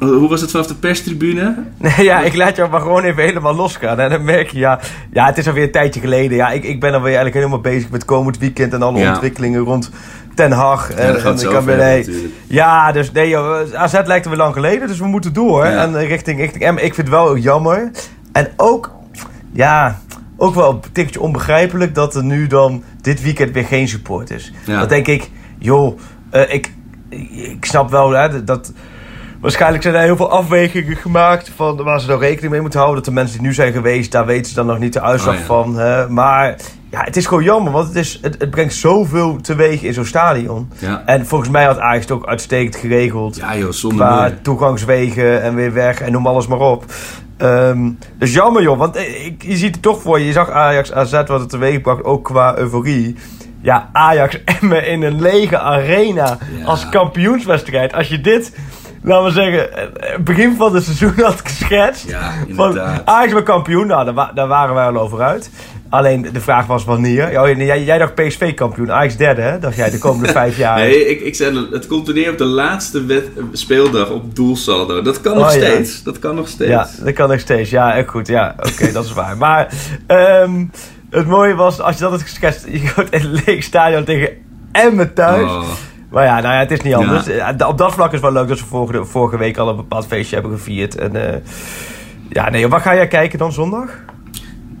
eh, 0.00 0.08
hoe 0.08 0.28
was 0.28 0.40
het 0.40 0.50
vanaf 0.50 0.66
de 0.66 0.74
perstribune? 0.74 1.54
Nee, 1.76 2.04
ja, 2.04 2.20
ik 2.20 2.34
laat 2.36 2.56
jou 2.56 2.70
maar 2.70 2.80
gewoon 2.80 3.02
even 3.04 3.22
helemaal 3.22 3.54
losgaan. 3.54 3.98
En 4.00 4.10
dan 4.10 4.24
merk 4.24 4.50
je, 4.50 4.58
ja, 4.58 4.80
ja 5.12 5.26
het 5.26 5.38
is 5.38 5.46
alweer 5.46 5.62
een 5.62 5.70
tijdje 5.70 6.00
geleden. 6.00 6.36
Ja, 6.36 6.50
ik, 6.50 6.64
ik 6.64 6.80
ben 6.80 6.90
alweer 6.92 7.04
eigenlijk 7.06 7.34
helemaal 7.34 7.60
bezig 7.60 7.90
met 7.90 8.04
komend 8.04 8.38
weekend 8.38 8.72
en 8.72 8.82
alle 8.82 8.98
Ja. 8.98 9.10
ontwikkelingen 9.10 9.60
rond 9.60 9.90
Ten 10.34 10.52
Hag. 10.52 10.88
Ja, 10.88 10.96
En, 10.96 11.24
en 11.24 11.48
kan 11.48 11.64
nee. 11.64 12.32
Ja, 12.46 12.92
dus 12.92 13.12
nee, 13.12 13.28
joh, 13.28 13.74
AZ 13.74 13.92
lijkt 14.04 14.24
er 14.24 14.30
weer 14.30 14.40
lang 14.40 14.54
geleden, 14.54 14.88
dus 14.88 14.98
we 14.98 15.06
moeten 15.06 15.32
door. 15.32 15.66
Ja. 15.66 15.82
En 15.82 16.06
richting, 16.06 16.38
richting 16.38 16.70
M. 16.70 16.76
Ik 16.76 16.94
vind 16.94 16.96
het 16.96 17.08
wel 17.08 17.36
jammer. 17.36 17.90
En 18.32 18.48
ook, 18.56 18.90
ja, 19.52 20.00
ook 20.36 20.54
wel 20.54 20.70
een 20.70 20.92
tikje 20.92 21.20
onbegrijpelijk 21.20 21.94
dat 21.94 22.14
er 22.14 22.24
nu 22.24 22.46
dan 22.46 22.82
dit 23.00 23.22
weekend 23.22 23.52
weer 23.52 23.64
geen 23.64 23.88
support 23.88 24.30
is. 24.30 24.52
Ja. 24.64 24.78
Dan 24.78 24.88
denk 24.88 25.06
ik, 25.06 25.30
joh, 25.58 25.98
eh, 26.30 26.54
ik, 26.54 26.72
ik 27.30 27.64
snap 27.64 27.90
wel 27.90 28.10
hè, 28.10 28.44
dat... 28.44 28.72
Waarschijnlijk 29.40 29.82
zijn 29.82 29.94
er 29.94 30.00
heel 30.02 30.16
veel 30.16 30.30
afwegingen 30.30 30.96
gemaakt 30.96 31.50
van 31.56 31.76
waar 31.82 32.00
ze 32.00 32.06
nou 32.06 32.20
rekening 32.20 32.52
mee 32.52 32.60
moeten 32.60 32.78
houden. 32.80 33.02
Dat 33.02 33.08
de 33.14 33.20
mensen 33.20 33.38
die 33.38 33.46
nu 33.46 33.54
zijn 33.54 33.72
geweest, 33.72 34.12
daar 34.12 34.26
weten 34.26 34.46
ze 34.46 34.54
dan 34.54 34.66
nog 34.66 34.78
niet 34.78 34.92
de 34.92 35.00
uitslag 35.00 35.34
Oh 35.34 35.40
ja. 35.40 35.46
van. 35.46 35.76
Hè. 35.76 36.08
Maar 36.08 36.56
ja, 36.90 37.00
het 37.04 37.16
is 37.16 37.26
gewoon 37.26 37.42
jammer, 37.44 37.72
want 37.72 37.86
het, 37.88 37.96
is, 37.96 38.18
het, 38.22 38.36
het 38.38 38.50
brengt 38.50 38.74
zoveel 38.74 39.40
teweeg 39.40 39.82
in 39.82 39.94
zo'n 39.94 40.04
stadion. 40.04 40.70
Ja. 40.78 41.02
En 41.06 41.26
volgens 41.26 41.50
mij 41.50 41.64
had 41.64 41.78
Ajax 41.78 42.00
het 42.02 42.10
ook 42.10 42.26
uitstekend 42.26 42.76
geregeld. 42.76 43.36
ja 43.36 43.56
joh, 43.56 43.70
zonder 43.72 44.06
qua 44.06 44.20
meer. 44.20 44.40
toegangswegen 44.42 45.42
en 45.42 45.54
weer 45.54 45.72
weg 45.72 46.00
en 46.00 46.12
noem 46.12 46.26
alles 46.26 46.46
maar 46.46 46.58
op. 46.60 46.84
Ehm, 47.36 47.90
dus 48.18 48.32
jammer 48.32 48.62
joh, 48.62 48.78
want 48.78 48.96
eh, 48.96 49.24
ik, 49.26 49.42
je 49.42 49.56
ziet 49.56 49.74
het 49.74 49.82
toch 49.82 50.02
voor 50.02 50.18
je. 50.18 50.26
Je 50.26 50.32
zag 50.32 50.50
Ajax 50.50 50.92
AZ 50.92 51.12
wat 51.12 51.40
het 51.40 51.48
teweeg 51.48 51.80
bracht, 51.80 52.04
ook 52.04 52.24
qua 52.24 52.56
euforie. 52.56 53.16
Ja, 53.62 53.88
Ajax 53.92 54.38
Emmen 54.60 54.86
in 54.86 55.02
een 55.02 55.20
lege 55.20 55.58
arena 55.58 56.38
Ja. 56.58 56.64
als 56.64 56.88
kampioenswedstrijd. 56.88 57.92
Als 57.92 58.08
je 58.08 58.20
dit 58.20 58.52
laten 59.02 59.24
we 59.24 59.30
zeggen, 59.30 59.68
begin 60.24 60.56
van 60.56 60.74
het 60.74 60.84
seizoen 60.84 61.12
had 61.16 61.40
geschetst. 61.44 62.08
Ja, 62.08 62.32
van 62.50 62.68
inderdaad. 62.68 63.02
Ajax 63.06 63.32
weer 63.32 63.42
kampioen. 63.42 63.86
Nou, 63.86 64.04
daar, 64.04 64.14
wa- 64.14 64.32
daar 64.34 64.48
waren 64.48 64.74
wij 64.74 64.86
al 64.86 64.96
over 64.98 65.20
uit. 65.20 65.50
Alleen 65.88 66.28
de 66.32 66.40
vraag 66.40 66.66
was 66.66 66.84
wanneer. 66.84 67.40
Oh, 67.40 67.48
jij, 67.56 67.84
jij 67.84 67.98
dacht 67.98 68.14
PSV 68.14 68.54
kampioen, 68.54 68.92
Ajax 68.92 69.16
derde, 69.16 69.40
hè? 69.42 69.58
Dacht 69.58 69.76
jij 69.76 69.90
de 69.90 69.98
komende 69.98 70.32
vijf 70.42 70.56
jaar. 70.56 70.78
Nee, 70.78 71.06
ik, 71.08 71.20
ik 71.20 71.34
zei, 71.34 71.68
het 71.70 71.86
komt 71.86 72.08
er 72.08 72.14
neer 72.14 72.30
op 72.30 72.38
de 72.38 72.44
laatste 72.44 73.04
wet, 73.04 73.24
speeldag 73.52 74.08
op 74.10 74.36
doelsaldo. 74.36 75.02
Dat 75.02 75.20
kan 75.20 75.36
nog 75.36 75.46
Oh, 75.48 75.54
ja. 75.54 75.60
steeds. 75.66 76.02
Dat 76.02 76.18
kan 76.18 76.34
nog 76.34 76.48
steeds. 76.48 76.70
Ja, 76.70 76.88
dat 77.04 77.12
kan 77.14 77.28
nog 77.28 77.40
steeds. 77.40 77.70
Ja, 77.70 78.02
goed. 78.02 78.26
Ja, 78.26 78.54
oké, 78.58 78.92
dat 78.92 79.04
is 79.04 79.12
waar. 79.12 79.36
Maar 79.36 79.68
ehm, 80.06 80.64
het 81.10 81.26
mooie 81.26 81.54
was, 81.54 81.80
als 81.80 81.94
je 81.94 82.00
dat 82.02 82.10
had 82.10 82.22
geschetst, 82.22 82.66
je 82.68 82.78
gaat 82.88 83.10
in 83.10 83.20
een 83.20 83.42
leeg 83.46 83.62
stadion 83.64 84.04
tegen 84.04 84.28
Emmen 84.72 85.14
thuis. 85.14 85.50
Oh. 85.50 85.62
Maar 86.10 86.24
ja, 86.24 86.40
nou 86.40 86.54
ja, 86.54 86.58
het 86.58 86.70
is 86.70 86.80
niet 86.80 86.94
anders. 86.94 87.26
Eh, 87.28 87.68
Op 87.68 87.78
dat 87.78 87.92
vlak 87.92 88.12
is 88.12 88.20
wel 88.20 88.32
leuk 88.32 88.48
dat 88.48 88.58
ze 88.58 88.64
vorige, 88.66 89.04
vorige 89.04 89.38
week 89.38 89.56
al 89.56 89.68
een 89.68 89.76
bepaald 89.76 90.06
feestje 90.06 90.34
hebben 90.36 90.52
gevierd. 90.56 90.96
En, 90.96 91.32
eh, 91.34 91.40
ja, 92.28 92.50
nee, 92.50 92.68
wat 92.68 92.80
ga 92.82 92.94
jij 92.94 93.08
kijken 93.08 93.38
dan 93.38 93.52
zondag? 93.52 93.90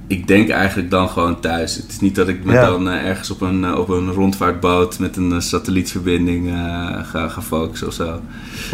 Ik 0.06 0.26
denk 0.26 0.48
eigenlijk 0.48 0.90
dan 0.90 1.08
gewoon 1.08 1.40
thuis. 1.40 1.76
Het 1.76 1.86
is 1.88 2.00
niet 2.00 2.14
dat 2.14 2.28
ik 2.28 2.44
me 2.44 2.52
Ja. 2.52 2.64
dan 2.66 2.88
eh, 2.90 3.06
ergens 3.08 3.30
op 3.30 3.40
een, 3.40 3.74
op 3.76 3.88
een 3.88 4.12
rondvaartboot 4.12 4.98
met 4.98 5.16
een 5.16 5.42
satellietverbinding 5.42 6.48
ga, 7.10 7.28
ga 7.28 7.42
focussen 7.42 7.86
of 7.86 7.92
zo. 7.94 8.20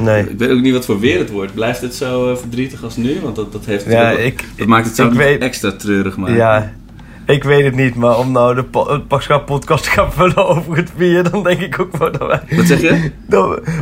Nee. 0.00 0.30
Ik 0.30 0.38
weet 0.38 0.50
ook 0.50 0.60
niet 0.60 0.72
wat 0.72 0.84
voor 0.84 1.00
weer 1.00 1.18
het 1.18 1.30
wordt. 1.30 1.54
Blijft 1.54 1.80
het 1.80 1.94
zo 1.94 2.34
verdrietig 2.36 2.82
als 2.84 2.96
nu? 2.96 3.20
Want 3.22 3.36
dat, 3.36 3.52
dat, 3.52 3.64
heeft 3.64 3.84
Ja, 3.84 4.10
ik- 4.10 4.44
dat 4.56 4.66
maakt 4.66 4.86
het 4.86 4.94
zo 4.96 5.02
ik 5.04 5.08
nog 5.08 5.18
weet- 5.18 5.40
extra 5.42 5.72
treurig. 5.72 6.16
Maar 6.16 6.32
Ja, 6.32 6.72
ik 7.26 7.45
weet 7.45 7.64
het 7.64 7.75
niet, 7.75 7.95
maar 7.95 8.18
om 8.18 8.33
nou 8.33 8.54
de 8.54 8.64
po- 8.64 9.00
Pascal 9.09 9.40
podcast 9.40 9.85
te 9.85 9.90
gaan 9.90 10.12
vullen 10.12 10.47
over 10.47 10.76
het 10.76 10.90
weer, 10.97 11.30
dan 11.30 11.42
denk 11.42 11.61
ik 11.61 11.80
ook 11.80 11.97
wel 11.97 12.12
dat 12.12 12.26
wij... 12.26 12.56
Wat 12.56 12.66
zeg 12.66 12.80
je? 12.80 13.11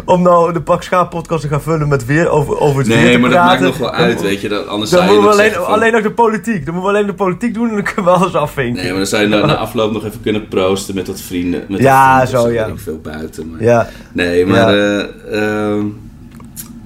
Om 0.04 0.22
nou 0.22 0.52
de 0.52 0.60
Pak 0.60 0.82
Schaap 0.82 1.10
podcast 1.10 1.42
te 1.42 1.48
gaan 1.48 1.62
vullen 1.62 1.88
met 1.88 2.04
weer 2.06 2.28
over, 2.28 2.58
over 2.60 2.78
het 2.78 2.86
weer 2.88 2.96
Nee, 2.96 3.18
maar 3.18 3.30
dat 3.30 3.44
maakt 3.44 3.60
nog 3.60 3.76
wel 3.78 3.90
uit, 3.92 4.22
weet 4.22 4.40
je. 4.40 4.48
Dat, 4.48 4.66
anders 4.66 4.90
Dan 4.90 4.98
zou 5.00 5.12
je 5.12 5.20
moeten 5.20 5.36
we 5.38 5.42
alleen, 5.42 5.54
van- 5.64 5.72
alleen 5.74 5.92
nog 5.92 6.02
de 6.02 6.10
politiek. 6.10 6.64
Dan 6.64 6.74
moeten 6.74 6.92
we 6.92 6.96
alleen 6.98 7.06
de 7.08 7.14
politiek 7.14 7.54
doen 7.54 7.68
en 7.68 7.74
dan 7.74 7.84
kunnen 7.84 8.04
we 8.04 8.10
alles 8.18 8.34
afvinken. 8.34 8.74
Nee, 8.82 8.88
maar 8.88 8.96
dan 8.98 9.06
zou 9.06 9.22
je 9.22 9.28
na, 9.28 9.46
na 9.46 9.56
afloop 9.56 9.92
nog 9.92 10.04
even 10.04 10.20
kunnen 10.22 10.48
proosten 10.48 10.94
met 10.94 11.06
wat 11.06 11.20
vrienden. 11.20 11.64
Met 11.68 11.80
Ja, 11.80 12.26
vrienden 12.26 12.40
zo, 12.40 12.50
ja. 12.52 12.66
Ik 12.66 12.72
veel 12.78 13.00
buiten. 13.02 13.50
Maar... 13.50 13.62
Ja. 13.62 13.88
Nee, 14.12 14.46
maar... 14.46 14.74
Ja. 14.76 15.00
eh, 15.30 15.68
ehm, 15.70 15.84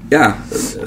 ja. 0.08 0.36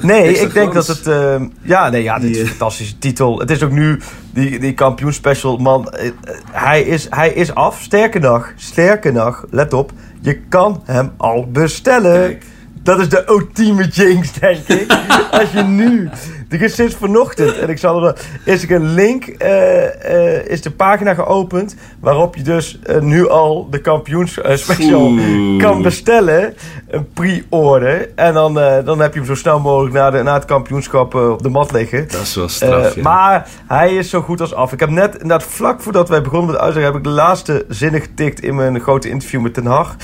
Nee, 0.00 0.38
ik 0.38 0.52
denk 0.52 0.72
dat 0.72 0.86
het... 0.86 1.06
ehm, 1.06 1.48
ja, 1.62 1.88
nee, 1.88 2.02
ja, 2.02 2.18
dit 2.18 2.30
is 2.30 2.40
een 2.40 2.46
fantastische 2.46 2.98
titel. 2.98 3.38
Het 3.38 3.50
is 3.50 3.62
ook 3.62 3.70
nu 3.70 4.00
die, 4.30 4.58
die 4.58 4.74
kampioenspecial. 4.74 5.56
Man, 5.56 5.90
eh, 5.90 6.06
eh, 6.06 6.12
hij 6.50 6.82
is, 6.82 7.06
hij 7.10 7.32
is 7.32 7.54
af. 7.54 7.82
Sterker 7.82 8.20
nog, 8.20 8.52
sterker 8.56 9.12
nog, 9.12 9.44
let 9.50 9.72
op. 9.72 9.92
Je 10.20 10.40
kan 10.48 10.82
hem 10.84 11.12
al 11.16 11.46
bestellen. 11.50 12.20
Kijk. 12.20 12.44
Dat 12.82 13.00
is 13.00 13.08
de 13.08 13.24
ultieme 13.28 13.88
jinx, 13.88 14.32
denk 14.32 14.68
ik. 14.68 14.92
Als 15.40 15.50
je 15.52 15.62
nu... 15.62 16.10
Er 16.52 16.62
is 16.62 16.74
sinds 16.74 16.94
vanochtend, 16.94 17.58
en 17.58 17.68
ik 17.68 17.78
zal 17.78 18.06
er... 18.06 18.16
Is 18.44 18.62
er 18.62 18.70
een 18.70 18.94
link, 18.94 19.24
eh, 19.24 20.36
eh, 20.36 20.46
is 20.46 20.62
de 20.62 20.70
pagina 20.70 21.14
geopend... 21.14 21.76
waarop 22.00 22.36
je 22.36 22.42
dus 22.42 22.78
eh, 22.82 23.00
nu 23.00 23.28
al 23.28 23.68
de 23.70 23.80
kampioensspecial 23.80 25.00
Oeh. 25.00 25.62
kan 25.62 25.82
bestellen. 25.82 26.54
Een 26.88 27.12
pre-order. 27.12 28.08
En 28.14 28.34
dan, 28.34 28.54
dan 28.84 29.00
heb 29.00 29.12
je 29.12 29.18
hem 29.18 29.28
zo 29.28 29.34
snel 29.34 29.60
mogelijk 29.60 29.94
na, 29.94 30.10
de, 30.10 30.22
na 30.22 30.34
het 30.34 30.44
kampioenschap 30.44 31.14
op 31.14 31.42
de 31.42 31.48
mat 31.48 31.72
liggen. 31.72 32.08
Dat 32.08 32.20
is 32.20 32.34
wel 32.34 32.48
straf, 32.48 32.94
ja. 32.94 33.02
Maar 33.02 33.48
hij 33.66 33.94
is 33.94 34.10
zo 34.10 34.20
goed 34.20 34.40
als 34.40 34.54
af. 34.54 34.72
Ik 34.72 34.80
heb 34.80 34.90
net, 34.90 35.12
inderdaad, 35.12 35.42
vlak 35.42 35.80
voordat 35.80 36.08
wij 36.08 36.22
begonnen 36.22 36.46
met 36.46 36.56
de 36.56 36.62
uitzending... 36.62 36.94
heb 36.94 37.04
ik 37.04 37.10
de 37.10 37.16
laatste 37.16 37.64
zinnen 37.68 38.00
getikt 38.00 38.40
in 38.40 38.54
mijn 38.54 38.80
grote 38.80 39.08
interview 39.08 39.40
met 39.40 39.54
Ten 39.54 39.66
Hag. 39.66 39.96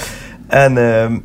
En 0.46 0.78
ehm, 0.78 1.18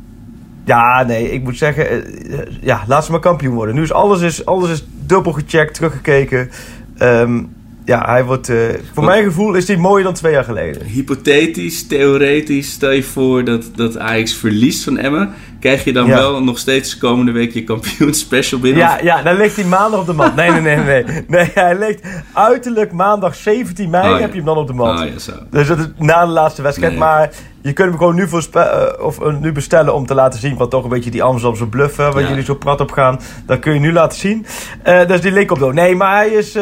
ja, 0.64 1.02
nee, 1.02 1.30
ik 1.30 1.42
moet 1.42 1.56
zeggen... 1.58 1.88
eh, 1.90 2.38
eh, 2.38 2.46
ja, 2.60 2.84
laat 2.86 3.04
ze 3.04 3.10
maar 3.10 3.20
kampioen 3.20 3.54
worden. 3.54 3.74
Nu 3.74 3.82
is 3.82 3.92
alles, 3.92 4.20
is 4.20 4.46
alles 4.46 4.70
is 4.70 4.86
dubbel 5.06 5.32
gecheckt, 5.32 5.74
teruggekeken. 5.74 6.50
Ehm, 6.98 7.42
ja, 7.84 8.04
hij 8.06 8.24
wordt... 8.24 8.48
eh, 8.48 8.56
voor 8.94 9.04
mijn 9.04 9.24
gevoel 9.24 9.54
is 9.54 9.68
hij 9.68 9.76
mooier 9.76 10.04
dan 10.04 10.14
twee 10.14 10.32
jaar 10.32 10.44
geleden. 10.44 10.86
Hypothetisch, 10.86 11.86
theoretisch, 11.86 12.70
stel 12.70 12.90
je 12.90 13.02
voor 13.02 13.44
dat, 13.44 13.70
dat 13.74 13.98
Ajax 13.98 14.34
verliest 14.34 14.84
van 14.84 14.98
Emmen. 14.98 15.30
Krijg 15.60 15.84
je 15.84 15.92
dan 15.92 16.06
Ja. 16.06 16.16
wel 16.16 16.42
nog 16.44 16.58
steeds 16.58 16.98
komende 16.98 17.32
week 17.32 17.52
je 17.52 17.64
kampioenspecial 17.64 18.60
binnen? 18.60 18.80
Ja, 18.82 18.98
ja, 19.02 19.22
dan 19.22 19.36
ligt 19.36 19.56
hij 19.56 19.64
maandag 19.64 20.00
op 20.00 20.06
de 20.06 20.12
mat. 20.12 20.34
Nee, 20.36 20.50
nee, 20.50 20.60
nee, 20.60 20.76
nee. 21.04 21.24
Nee, 21.28 21.50
hij 21.54 21.78
ligt 21.78 22.00
uiterlijk 22.32 22.92
maandag 22.92 23.34
17 23.34 23.90
mei 23.90 24.04
Oh, 24.08 24.14
ja. 24.14 24.20
heb 24.20 24.30
je 24.30 24.36
hem 24.36 24.46
dan 24.46 24.56
op 24.56 24.66
de 24.66 24.72
mat. 24.72 25.00
Oh 25.00 25.06
ja, 25.06 25.18
zo. 25.18 25.32
Dus 25.50 25.66
dat 25.68 25.78
is 25.78 25.86
na 25.98 26.26
de 26.26 26.32
laatste 26.32 26.62
wedstrijd. 26.62 26.90
Nee. 26.92 27.00
Maar 27.00 27.30
je 27.64 27.72
kunt 27.72 27.88
hem 27.88 27.98
gewoon 27.98 28.14
nu, 28.14 28.28
voorspe- 28.28 28.58
eh, 28.60 29.04
of, 29.04 29.20
eh, 29.20 29.34
nu 29.34 29.52
bestellen 29.52 29.94
om 29.94 30.06
te 30.06 30.14
laten 30.14 30.40
zien. 30.40 30.56
Wat 30.56 30.70
toch 30.70 30.82
een 30.84 30.88
beetje 30.90 31.10
die 31.10 31.22
Amsterdamse 31.22 31.66
bluff, 31.66 31.96
hè, 31.96 32.12
waar 32.12 32.22
Ja. 32.22 32.28
jullie 32.28 32.44
zo 32.44 32.54
prat 32.54 32.80
op 32.80 32.90
gaan. 32.92 33.20
Dat 33.46 33.58
kun 33.58 33.74
je 33.74 33.80
nu 33.80 33.92
laten 33.92 34.18
zien. 34.18 34.46
Eh, 34.82 35.06
dus 35.06 35.20
die 35.20 35.32
link 35.32 35.50
op 35.50 35.58
door. 35.58 35.74
Nee, 35.74 35.96
maar 35.96 36.16
hij 36.16 36.28
is, 36.28 36.58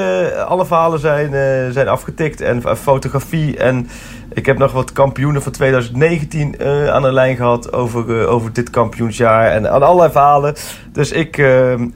alle 0.46 0.66
verhalen 0.66 0.98
zijn, 0.98 1.30
zijn 1.72 1.88
afgetikt. 1.88 2.40
En 2.40 2.62
fotografie. 2.76 3.56
En 3.56 3.88
ik 4.32 4.46
heb 4.46 4.58
nog 4.58 4.72
wat 4.72 4.92
kampioenen 4.92 5.42
van 5.42 5.52
2019 5.52 6.58
eh, 6.58 6.88
aan 6.88 7.02
de 7.02 7.12
lijn 7.12 7.36
gehad. 7.36 7.72
Over, 7.72 8.26
over 8.26 8.52
dit 8.52 8.70
kampioensjaar. 8.70 9.50
En 9.50 9.70
aan 9.70 9.82
allerlei 9.82 10.10
verhalen. 10.12 10.54
Dus 10.92 11.12
ik, 11.12 11.36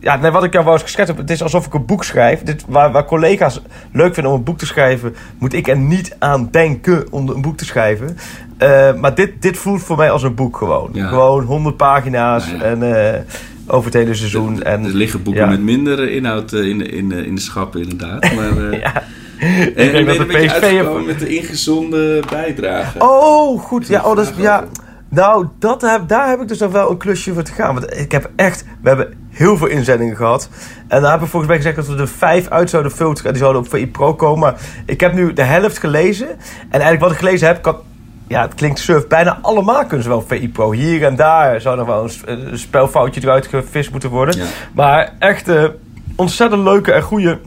ja, 0.01 0.17
nee, 0.17 0.31
wat 0.31 0.45
ik 0.45 0.53
jou 0.53 0.65
wou 0.65 0.77
eens 0.77 0.85
geschetst 0.87 1.09
heb. 1.09 1.17
Het 1.17 1.31
is 1.31 1.43
alsof 1.43 1.67
ik 1.67 1.75
een 1.75 1.87
boek 1.87 2.05
schrijf. 2.05 2.43
Dit, 2.43 2.65
waar, 2.69 2.93
waar 2.93 3.05
collega's 3.05 3.63
leuk 3.93 4.15
vinden 4.15 4.33
om 4.33 4.39
een 4.39 4.45
boek 4.45 4.59
te 4.59 4.67
schrijven. 4.67 5.15
Moet 5.39 5.53
ik 5.53 5.69
er 5.69 5.77
niet 5.77 6.17
aan 6.19 6.49
denken 6.51 7.07
om 7.11 7.29
een 7.29 7.43
boek 7.43 7.57
te 7.57 7.65
schrijven. 7.65 8.17
Eh, 8.59 8.95
maar 8.95 9.15
dit, 9.15 9.43
dit 9.43 9.57
voelt 9.57 9.83
voor 9.83 9.97
mij 9.97 10.11
als 10.11 10.23
een 10.23 10.35
boek 10.35 10.57
gewoon. 10.57 10.91
Ja. 10.93 11.09
Gewoon 11.09 11.45
100 11.45 11.77
pagina's. 11.77 12.47
Nou 12.47 12.59
ja. 12.59 12.65
En 12.65 13.13
eh, 13.15 13.21
over 13.67 13.85
het 13.85 13.95
hele 13.95 14.15
seizoen. 14.15 14.57
Er, 14.57 14.67
en, 14.67 14.85
er 14.85 14.95
liggen 14.95 15.23
boeken 15.23 15.43
ja. 15.43 15.49
met 15.49 15.61
minder 15.61 16.03
eh, 16.09 16.15
inhoud 16.15 16.53
eh, 16.53 16.69
in, 16.69 16.79
de- 16.79 16.89
in, 16.89 17.13
in 17.13 17.35
de 17.35 17.41
schappen, 17.41 17.83
inderdaad. 17.83 18.35
Maar, 18.35 18.57
eh, 18.71 18.81
Ja. 18.81 19.03
en, 19.41 19.75
denk 19.75 19.93
en 19.93 20.05
ben 20.05 20.19
dat 20.19 20.29
de 20.29 20.47
PSV 20.47 20.83
met 21.07 21.19
de 21.19 21.37
ingezonde 21.37 22.23
bijdrage. 22.31 22.99
Oh, 22.99 23.61
goed. 23.63 23.87
Ja, 23.87 24.03
oh, 24.05 24.17
dat 24.17 24.27
is, 24.31 24.33
ja. 24.37 24.65
Nou, 25.09 25.47
dat 25.59 25.83
heb, 25.83 26.09
daar 26.09 26.29
heb 26.29 26.41
ik 26.41 26.49
dus 26.49 26.59
nog 26.59 26.73
wel 26.73 26.91
een 26.91 26.97
klusje 26.97 27.33
voor 27.33 27.43
te 27.43 27.53
gaan. 27.53 27.75
Want 27.75 27.99
ik 27.99 28.13
heb 28.13 28.31
echt... 28.37 28.65
We 28.83 28.89
hebben 28.89 29.15
heel 29.31 29.57
veel 29.57 29.67
inzendingen 29.67 30.17
gehad. 30.17 30.49
En 30.89 31.01
daar 31.01 31.11
hebben 31.11 31.21
we 31.21 31.27
volgens 31.31 31.47
mij 31.47 31.57
gezegd 31.57 31.77
dat 31.77 31.87
we 31.87 31.97
er 32.03 32.09
vijf 32.09 32.49
uit 32.49 32.71
zouden 32.71 32.93
filteren. 32.93 33.25
En 33.27 33.33
die 33.33 33.41
zouden 33.43 33.63
op 33.63 33.69
VI 33.69 33.87
Pro 33.87 34.15
komen. 34.15 34.39
Maar 34.39 34.61
ik 34.87 35.01
heb 35.01 35.13
nu 35.13 35.33
de 35.33 35.43
helft 35.43 35.79
gelezen. 35.79 36.29
En 36.29 36.71
eigenlijk 36.71 37.01
wat 37.01 37.11
ik 37.11 37.19
gelezen 37.19 37.47
heb... 37.47 37.63
Kan, 37.63 37.77
ja, 38.27 38.43
het 38.43 38.55
klinkt 38.55 38.79
surf. 38.79 39.07
Bijna 39.07 39.39
allemaal 39.43 39.85
kunnen 39.87 40.03
ze 40.03 40.09
wel 40.09 40.25
VI 40.27 40.49
Pro. 40.49 40.73
Hier 40.73 41.05
en 41.05 41.17
daar 41.17 41.61
zou 41.61 41.77
nog 41.77 41.87
wel 41.87 42.03
een, 42.03 42.11
sp- 42.11 42.27
een 42.27 42.59
spelfoutje 42.59 43.21
eruit 43.23 43.47
gevist 43.47 43.91
moeten 43.91 44.11
worden. 44.11 44.37
Ja. 44.39 44.45
Maar 44.73 45.13
echt 45.19 45.49
eh, 45.49 45.65
ontzettend 46.17 46.63
leuke 46.63 46.93
en 46.93 47.03
goede 47.03 47.39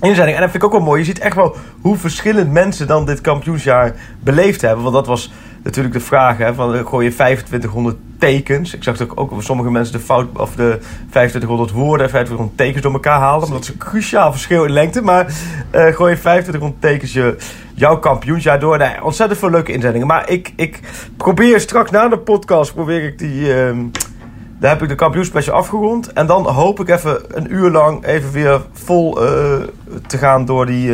inzending. 0.00 0.36
En 0.36 0.42
dat 0.42 0.50
vind 0.50 0.62
ik 0.62 0.64
ook 0.64 0.72
wel 0.76 0.86
mooi. 0.86 0.98
Je 0.98 1.06
ziet 1.06 1.18
echt 1.18 1.36
wel 1.36 1.56
hoe 1.80 1.96
verschillend 1.96 2.50
mensen 2.52 2.86
dan 2.86 3.06
dit 3.06 3.20
kampioensjaar 3.20 3.94
beleefd 4.20 4.60
hebben. 4.60 4.82
Want 4.82 4.94
dat 4.94 5.06
was 5.06 5.32
natuurlijk 5.62 5.94
de 5.94 6.00
vraag. 6.00 6.38
Hè, 6.38 6.54
van, 6.54 6.74
eh, 6.74 6.86
gooi 6.86 7.04
je 7.04 7.14
2500 7.14 7.96
tekens. 8.18 8.74
Ik 8.74 8.82
zag 8.82 9.16
ook 9.16 9.42
sommige 9.42 9.70
mensen 9.70 9.92
de 9.92 10.00
fout 10.00 10.38
of 10.38 10.54
de 10.54 10.78
2500 11.10 11.70
woorden 11.70 12.06
en 12.06 12.12
2500 12.12 12.56
tekens 12.56 12.82
door 12.82 12.92
elkaar 12.92 13.20
haalden. 13.20 13.48
Maar 13.48 13.58
dat 13.58 13.68
is 13.68 13.74
een 13.74 13.78
cruciaal 13.78 14.32
verschil 14.32 14.64
in 14.64 14.72
lengte. 14.72 15.02
Maar 15.02 15.26
eh, 15.70 15.94
gooi 15.94 16.12
je 16.12 16.18
2500 16.18 16.80
tekens 16.80 17.12
je, 17.12 17.36
jouw 17.74 17.98
kampioensjaar 17.98 18.60
door. 18.60 18.78
Nee, 18.78 19.04
ontzettend 19.04 19.38
veel 19.38 19.50
leuke 19.50 19.72
inzendingen. 19.72 20.06
Maar 20.06 20.30
ik, 20.30 20.52
ik 20.56 20.80
probeer 21.16 21.60
straks 21.60 21.90
na 21.90 22.08
de 22.08 22.18
podcast 22.18 22.74
probeer 22.74 23.04
ik 23.04 23.18
die... 23.18 23.54
ehm, 23.54 23.78
daar 24.58 24.70
heb 24.70 24.82
ik 24.82 24.88
de 24.88 24.94
kampioenspecial 24.94 25.56
afgerond. 25.56 26.12
En 26.12 26.26
dan 26.26 26.46
hoop 26.46 26.80
ik 26.80 26.88
even 26.88 27.20
een 27.28 27.52
uur 27.52 27.70
lang 27.70 28.04
even 28.04 28.32
weer 28.32 28.60
vol 28.72 29.24
eh, 29.24 29.60
te 30.06 30.18
gaan 30.18 30.44
door, 30.44 30.66
die, 30.66 30.92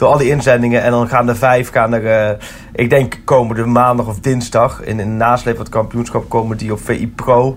door 0.00 0.08
al 0.08 0.18
die 0.18 0.28
inzendingen. 0.28 0.82
En 0.82 0.90
dan 0.90 1.08
gaan 1.08 1.28
er 1.28 1.36
vijf, 1.36 1.70
gaan 1.70 1.92
er, 1.92 2.06
eh, 2.06 2.46
ik 2.72 2.90
denk 2.90 3.20
komende 3.24 3.66
maandag 3.66 4.06
of 4.06 4.18
dinsdag, 4.20 4.82
in, 4.82 4.96
de 4.96 5.04
nasleep 5.04 5.54
van 5.54 5.64
het 5.64 5.74
kampioenschap, 5.74 6.28
komen 6.28 6.56
die 6.56 6.72
op 6.72 6.80
VI 6.84 7.08
Pro. 7.08 7.56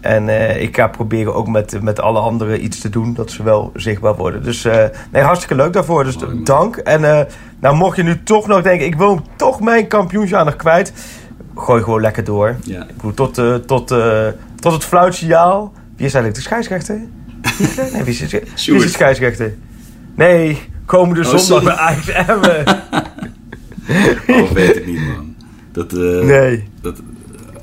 En 0.00 0.28
eh, 0.28 0.62
ik 0.62 0.76
ga 0.76 0.88
proberen 0.88 1.34
ook 1.34 1.48
met, 1.48 1.82
met 1.82 2.00
alle 2.00 2.18
anderen 2.18 2.64
iets 2.64 2.80
te 2.80 2.88
doen, 2.88 3.14
dat 3.14 3.30
ze 3.30 3.42
wel 3.42 3.72
zichtbaar 3.74 4.14
worden. 4.14 4.42
Dus 4.42 4.64
eh, 4.64 4.84
nee, 5.10 5.22
hartstikke 5.22 5.54
leuk 5.54 5.72
daarvoor. 5.72 6.04
Dus 6.04 6.18
Mooi, 6.18 6.42
dank. 6.42 6.76
En 6.76 7.26
nou, 7.60 7.76
mocht 7.76 7.96
je 7.96 8.02
nu 8.02 8.22
toch 8.22 8.46
nog 8.46 8.62
denken, 8.62 8.86
ik 8.86 8.94
wil 8.94 9.20
toch 9.36 9.60
mijn 9.60 9.86
kampioensjaar 9.86 10.44
nog 10.44 10.56
kwijt. 10.56 10.92
Gooi 11.54 11.82
gewoon 11.82 12.00
lekker 12.00 12.24
door. 12.24 12.56
Ja. 12.62 12.82
Ik 12.82 12.96
bedoel, 12.96 13.14
tot, 13.14 13.34
tot, 13.66 13.86
tot 14.60 14.72
het 14.72 14.84
fluitsignaal. 14.84 15.72
Wie 15.96 16.06
is 16.06 16.14
eigenlijk 16.14 16.34
de 16.34 16.40
scheidsrechter? 16.40 17.00
Nee, 17.92 18.02
wie 18.02 18.14
is, 18.14 18.30
wie 18.66 18.76
is 18.76 18.82
de 18.82 18.88
scheidsrechter? 18.88 19.54
Nee, 20.14 20.71
komende 20.98 21.20
Oh, 21.30 21.36
zondag 21.36 21.64
bij 21.64 21.74
Ajax 21.74 22.08
Emmen. 22.08 22.64
Oh, 24.28 24.50
weet 24.50 24.76
ik 24.76 24.86
niet, 24.86 25.00
man. 25.00 25.34
Dat, 25.72 25.92
eh, 25.92 25.98
Nee. 26.20 26.68
Dat, 26.80 26.96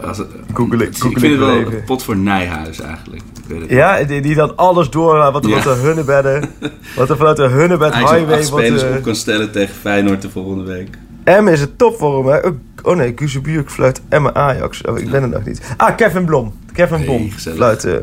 als, 0.03 0.17
het- 0.17 0.27
Google 0.53 0.83
ik- 0.83 0.89
ik 0.89 0.97
Google 1.01 1.19
vind 1.19 1.33
ik 1.33 1.39
het 1.39 1.49
wel 1.49 1.59
even. 1.59 1.73
een 1.73 1.83
pot 1.83 2.03
voor 2.03 2.17
Nijhuis 2.17 2.79
eigenlijk. 2.81 3.21
Ja, 3.67 4.03
die, 4.03 4.21
die 4.21 4.35
dan 4.35 4.55
alles 4.55 4.89
door, 4.89 5.31
wat 5.31 5.43
er 5.43 5.49
Ja. 5.49 5.55
wat 5.55 5.63
de 5.63 5.81
hunnebedden, 5.81 6.49
wat 6.95 7.09
er 7.09 7.17
vanuit 7.17 7.37
de 7.37 7.47
hunnebed 7.47 7.93
highway 7.93 8.43
spelers 8.43 8.83
eh, 8.83 8.95
op 8.95 9.01
kan 9.03 9.15
stellen 9.15 9.51
tegen 9.51 9.75
Feyenoord 9.75 10.21
de 10.21 10.29
volgende 10.29 10.63
week. 10.63 10.97
Emmen 11.23 11.53
is 11.53 11.59
het 11.61 11.77
topvorm, 11.77 12.27
hè? 12.27 12.39
Oh 12.83 12.95
nee, 12.95 13.11
Guzebuurk 13.15 13.69
fluit 13.71 14.01
Emmen 14.09 14.35
Ajax. 14.35 14.81
Oh, 14.81 14.97
ik 14.97 15.09
ben 15.11 15.21
er 15.21 15.29
nog 15.29 15.45
niet. 15.45 15.61
Ah, 15.77 15.95
Kevin 15.95 16.25
Blom. 16.25 16.53
Kevin 16.73 16.95
Hey, 16.97 17.05
Blom 17.05 17.31
gezellig. 17.31 17.57
fluit. 17.57 17.83
eh, 17.83 17.93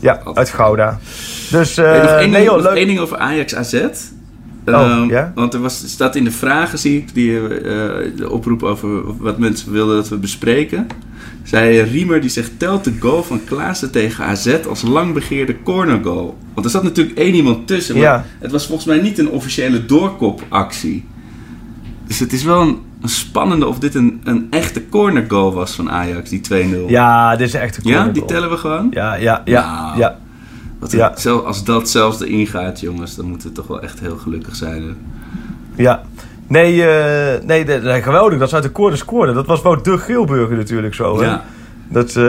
ja, 0.00 0.20
uit 0.34 0.48
Gouda. 0.50 0.98
Dus, 1.50 1.76
eh 1.76 1.84
Hey, 1.84 2.00
nog 2.00 2.10
één, 2.10 2.18
nee 2.18 2.30
ding, 2.30 2.44
joh, 2.44 2.54
nog 2.56 2.64
leuk. 2.64 2.76
één 2.76 2.86
ding 2.86 2.98
over 2.98 3.16
Ajax 3.16 3.54
AZ. 3.54 3.82
Oh, 4.66 4.74
Ehm, 4.74 5.08
ja? 5.08 5.32
Want 5.34 5.54
er 5.54 5.60
was, 5.60 5.82
staat 5.86 6.16
in 6.16 6.24
de 6.24 6.30
vragen, 6.30 6.78
zie 6.78 6.96
ik, 6.98 7.14
die 7.14 7.38
eh, 7.48 7.50
de 8.16 8.30
oproep 8.30 8.62
over 8.62 9.16
wat 9.22 9.38
mensen 9.38 9.72
wilden 9.72 9.96
dat 9.96 10.08
we 10.08 10.16
bespreken. 10.16 10.86
Zei 11.42 11.80
Riemer, 11.82 12.20
die 12.20 12.30
zegt, 12.30 12.50
telt 12.58 12.84
de 12.84 12.92
goal 13.00 13.22
van 13.22 13.40
Klaassen 13.44 13.90
tegen 13.90 14.24
AZ 14.24 14.56
als 14.68 14.82
lang 14.82 15.14
begeerde 15.14 15.56
corner 15.62 16.00
goal. 16.04 16.36
Want 16.54 16.66
er 16.66 16.72
zat 16.72 16.82
natuurlijk 16.82 17.18
één 17.18 17.34
iemand 17.34 17.66
tussen, 17.66 17.94
maar 17.94 18.04
Ja. 18.04 18.24
het 18.38 18.50
was 18.50 18.66
volgens 18.66 18.86
mij 18.86 19.00
niet 19.00 19.18
een 19.18 19.28
officiële 19.30 19.86
doorkopactie. 19.86 21.04
Dus 22.06 22.18
het 22.18 22.32
is 22.32 22.42
wel 22.44 22.60
een, 22.60 22.78
een 23.02 23.08
spannende 23.08 23.66
of 23.66 23.78
dit 23.78 23.94
een, 23.94 24.20
een 24.24 24.46
echte 24.50 24.88
corner 24.88 25.24
goal 25.28 25.52
was 25.52 25.74
van 25.74 25.90
Ajax, 25.90 26.30
die 26.30 26.40
2-0. 26.40 26.88
Ja, 26.88 27.36
dit 27.36 27.46
is 27.48 27.54
echt 27.54 27.76
een 27.76 27.82
Ja, 27.84 27.94
corner 27.94 28.12
die 28.12 28.22
goal. 28.22 28.34
tellen 28.34 28.50
we 28.50 28.56
gewoon? 28.56 28.86
Ja, 28.90 29.14
ja, 29.14 29.42
ja, 29.44 29.82
Nou. 29.84 29.98
ja. 29.98 30.18
Ja. 30.88 31.12
zel- 31.16 31.46
als 31.46 31.64
dat 31.64 31.88
zelfs 31.88 32.20
erin 32.20 32.46
gaat, 32.46 32.80
jongens, 32.80 33.14
dan 33.16 33.24
moeten 33.24 33.48
we 33.48 33.54
toch 33.54 33.66
wel 33.66 33.82
echt 33.82 34.00
heel 34.00 34.16
gelukkig 34.16 34.56
zijn. 34.56 34.82
hè. 34.82 34.92
Ja. 35.82 36.02
Nee, 36.46 36.84
eh, 36.86 37.42
nee, 37.44 37.64
de- 37.64 37.80
de- 37.80 38.02
geweldig 38.02 38.38
dat 38.38 38.48
ze 38.48 38.54
uit 38.54 38.64
de 38.64 38.72
corner 38.72 38.98
scoorden. 38.98 39.34
Dat 39.34 39.46
was 39.46 39.62
wel 39.62 39.82
de 39.82 39.98
Geelburger 39.98 40.56
natuurlijk 40.56 40.94
zo. 40.94 41.18
Hè? 41.20 41.24
Ja. 41.24 41.44
Dat, 41.88 42.16
eh, 42.16 42.24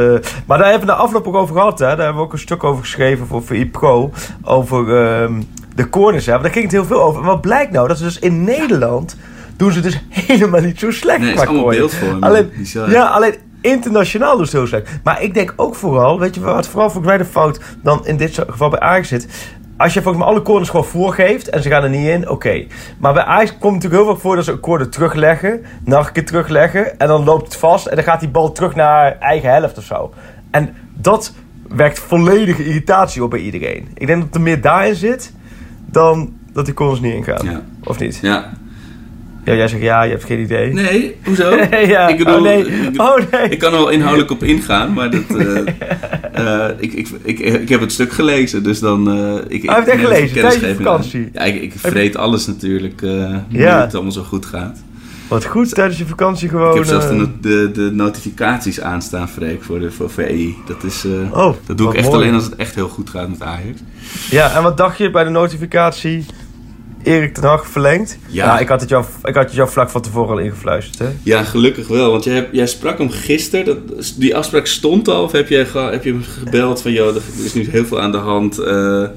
maar 0.45 0.57
daar 0.57 0.69
hebben 0.69 0.87
we 0.87 0.93
de 0.93 0.99
afloop 1.01 1.27
ook 1.27 1.35
over 1.35 1.55
gehad. 1.55 1.79
Hè? 1.79 1.85
Daar 1.85 1.97
hebben 1.97 2.15
we 2.15 2.21
ook 2.21 2.33
een 2.33 2.39
stuk 2.39 2.63
over 2.63 2.81
geschreven 2.83 3.27
voor 3.27 3.43
VI 3.43 3.69
Pro. 3.69 4.11
Over 4.43 5.03
ehm, 5.05 5.41
de 5.75 5.89
corners. 5.89 6.25
Hè? 6.25 6.31
Maar 6.33 6.41
daar 6.41 6.51
ging 6.51 6.63
het 6.63 6.73
heel 6.73 6.85
veel 6.85 7.01
over. 7.03 7.21
En 7.21 7.27
wat 7.27 7.41
blijkt 7.41 7.71
nou? 7.71 7.87
Dat 7.87 7.97
ze 7.97 8.03
dus 8.03 8.19
in 8.19 8.43
Nederland 8.43 9.15
doen 9.57 9.71
ze 9.71 9.79
dus 9.81 10.03
helemaal 10.09 10.61
niet 10.61 10.79
zo 10.79 10.91
slecht 10.91 11.19
Nee, 11.19 11.33
qua 11.33 11.45
corners. 11.45 11.93
Alleen, 12.19 12.49
ja, 12.87 13.05
alleen 13.05 13.35
internationaal 13.61 14.39
het 14.39 14.51
heel 14.51 14.67
slecht. 14.67 14.89
Maar 15.03 15.21
ik 15.21 15.33
denk 15.33 15.53
ook 15.55 15.75
vooral, 15.75 16.19
weet 16.19 16.35
je 16.35 16.41
wat 16.41 16.67
vooral 16.67 16.89
volgens 16.89 17.07
mij 17.07 17.17
de 17.17 17.25
fout 17.25 17.59
dan 17.83 18.07
in 18.07 18.17
dit 18.17 18.43
geval 18.47 18.69
bij 18.69 18.79
Ajax 18.79 19.07
zit. 19.07 19.27
Als 19.77 19.93
je 19.93 20.01
volgens 20.01 20.23
mij 20.23 20.33
alle 20.33 20.41
corners 20.41 20.69
gewoon 20.69 20.85
voorgeeft 20.85 21.49
en 21.49 21.61
ze 21.61 21.69
gaan 21.69 21.83
er 21.83 21.89
niet 21.89 22.07
in, 22.07 22.29
oké. 22.29 22.65
Maar 22.99 23.13
bij 23.13 23.23
Ajax 23.23 23.49
komt 23.49 23.61
het 23.61 23.71
natuurlijk 23.73 24.03
heel 24.03 24.11
vaak 24.11 24.21
voor 24.21 24.35
dat 24.35 24.45
ze 24.45 24.51
een 24.51 24.59
corner 24.59 24.89
terugleggen, 24.89 25.61
nog 25.83 26.07
een 26.07 26.13
keer 26.13 26.25
terugleggen 26.25 26.99
en 26.99 27.07
dan 27.07 27.23
loopt 27.23 27.43
het 27.43 27.55
vast 27.55 27.85
en 27.85 27.95
dan 27.95 28.05
gaat 28.05 28.19
die 28.19 28.29
bal 28.29 28.51
terug 28.51 28.75
naar 28.75 29.17
eigen 29.19 29.49
helft 29.51 29.77
of 29.77 29.83
zo. 29.83 30.13
En 30.51 30.75
dat 30.93 31.33
werkt 31.67 31.99
volledige 31.99 32.65
irritatie 32.65 33.23
op 33.23 33.29
bij 33.29 33.39
iedereen. 33.39 33.87
Ik 33.93 34.07
denk 34.07 34.21
dat 34.21 34.35
er 34.35 34.41
meer 34.41 34.61
daarin 34.61 34.95
zit 34.95 35.33
dan 35.85 36.33
dat 36.53 36.65
die 36.65 36.73
corners 36.73 36.99
niet 36.99 37.13
ingaan. 37.13 37.45
Ja. 37.45 37.61
Of 37.83 37.99
niet? 37.99 38.19
Ja. 38.21 38.51
Ja, 39.45 39.53
jij 39.53 39.67
zegt 39.67 39.81
ja, 39.81 40.03
je 40.03 40.11
hebt 40.11 40.23
geen 40.23 40.39
idee. 40.39 40.73
Nee, 40.73 41.15
hoezo? 41.23 41.55
ja. 41.95 42.07
ik 42.07 42.17
bedoel, 42.17 42.35
oh 42.35 42.41
nee. 42.41 42.65
ik, 42.65 43.01
oh 43.01 43.17
nee. 43.31 43.49
ik 43.49 43.59
kan 43.59 43.71
er 43.73 43.77
wel 43.77 43.89
inhoudelijk 43.89 44.31
op 44.31 44.43
ingaan, 44.43 44.93
maar 44.93 45.09
dat, 45.11 45.21
eh, 45.37 45.57
eh, 46.33 46.69
ik, 46.77 46.93
ik, 46.93 47.07
ik, 47.23 47.39
ik 47.39 47.69
heb 47.69 47.79
het 47.81 47.91
stuk 47.91 48.11
gelezen, 48.11 48.63
dus 48.63 48.79
dan... 48.79 49.09
eh 49.11 49.35
ik, 49.47 49.63
Hij 49.63 49.75
heeft 49.75 49.87
ik 49.87 49.93
echt 49.93 50.01
neem 50.01 50.11
gelezen, 50.11 50.33
tijdens 50.41 50.59
je 50.63 50.75
vakantie. 50.75 51.29
Ja, 51.33 51.41
ik, 51.41 51.61
ik 51.61 51.73
vreet 51.75 52.15
alles 52.17 52.47
natuurlijk, 52.47 53.01
eh 53.01 53.35
Ja. 53.49 53.81
het 53.81 53.93
allemaal 53.93 54.11
zo 54.11 54.23
goed 54.23 54.45
gaat. 54.45 54.79
Wat 55.27 55.45
goed 55.45 55.73
tijdens 55.73 55.97
je 55.97 56.05
vakantie 56.05 56.49
gewoon. 56.49 56.69
Ik 56.69 56.75
heb 56.75 56.85
zelfs 56.85 57.05
eh, 57.05 57.17
de, 57.19 57.27
de, 57.41 57.71
de 57.73 57.91
notificaties 57.93 58.81
aanstaan, 58.81 59.29
Freek, 59.29 59.63
voor, 59.63 59.79
de, 59.79 59.91
voor 59.91 60.09
VI. 60.09 60.55
Dat, 60.65 60.83
is, 60.83 61.05
eh, 61.05 61.37
Oh, 61.37 61.55
dat 61.65 61.77
doe 61.77 61.89
ik 61.89 61.95
echt 61.95 62.07
mooi. 62.07 62.17
alleen 62.21 62.33
als 62.33 62.43
het 62.43 62.55
echt 62.55 62.75
heel 62.75 62.87
goed 62.87 63.09
gaat 63.09 63.29
met 63.29 63.41
Ajax. 63.41 63.79
Ja, 64.29 64.55
en 64.55 64.63
wat 64.63 64.77
dacht 64.77 64.97
je 64.97 65.09
bij 65.11 65.23
de 65.23 65.29
notificatie? 65.29 66.25
Erik 67.03 67.33
ten 67.33 67.43
Hag 67.43 67.67
verlengd? 67.67 68.17
Ja. 68.27 68.59
ik, 68.59 68.67
had 68.67 68.81
het 68.81 68.89
jou, 68.89 69.05
ik 69.23 69.35
had 69.35 69.43
het 69.45 69.53
jou 69.53 69.69
vlak 69.69 69.89
van 69.89 70.01
tevoren 70.01 70.29
al 70.29 70.37
ingefluisterd, 70.39 70.99
hè? 70.99 71.15
Ja, 71.23 71.43
gelukkig 71.43 71.87
wel. 71.87 72.11
Want 72.11 72.23
jij, 72.23 72.33
hebt- 72.35 72.55
jij 72.55 72.67
sprak 72.67 72.97
hem 72.97 73.09
gisteren. 73.09 73.65
Dat, 73.65 74.13
die 74.17 74.35
afspraak 74.35 74.65
stond 74.65 75.07
al. 75.07 75.23
Of 75.23 75.31
heb 75.31 75.49
je, 75.49 75.55
heb 75.91 76.03
je 76.03 76.11
hem 76.11 76.23
gebeld 76.23 76.81
van... 76.81 76.91
joh, 76.91 77.15
er 77.15 77.21
is 77.43 77.53
nu 77.53 77.69
heel 77.69 77.85
veel 77.85 78.01
aan 78.01 78.11
de 78.11 78.17
hand. 78.17 78.55
we 78.55 79.11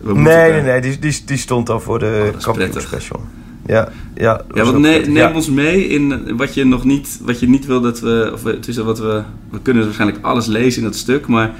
moeten 0.00 0.22
Nee, 0.22 0.52
nee, 0.52 0.62
nee, 0.62 0.80
die, 0.80 0.98
die, 0.98 1.22
die 1.26 1.38
stond 1.38 1.70
al 1.70 1.80
voor 1.80 1.98
de 1.98 2.32
special. 2.80 3.20
Ja, 3.66 3.88
ja. 4.14 4.40
Ja, 4.54 4.64
want 4.64 4.78
ne- 4.78 4.98
neem 5.06 5.14
ja. 5.16 5.32
ons 5.34 5.50
mee 5.50 5.86
in 5.88 6.36
wat 6.36 6.54
je 6.54 6.64
nog 6.64 6.84
niet, 6.84 7.20
wat 7.22 7.40
je 7.40 7.48
niet 7.48 7.66
wil 7.66 7.80
dat 7.80 8.00
we, 8.00 8.30
of 8.32 8.42
we- 8.42 8.58
tussen 8.60 8.84
wat 8.84 8.98
we, 8.98 9.22
we 9.50 9.60
kunnen 9.62 9.84
waarschijnlijk 9.84 10.24
alles 10.24 10.46
lezen 10.46 10.82
in 10.82 10.88
dat 10.88 10.96
stuk, 10.96 11.26
maar 11.26 11.50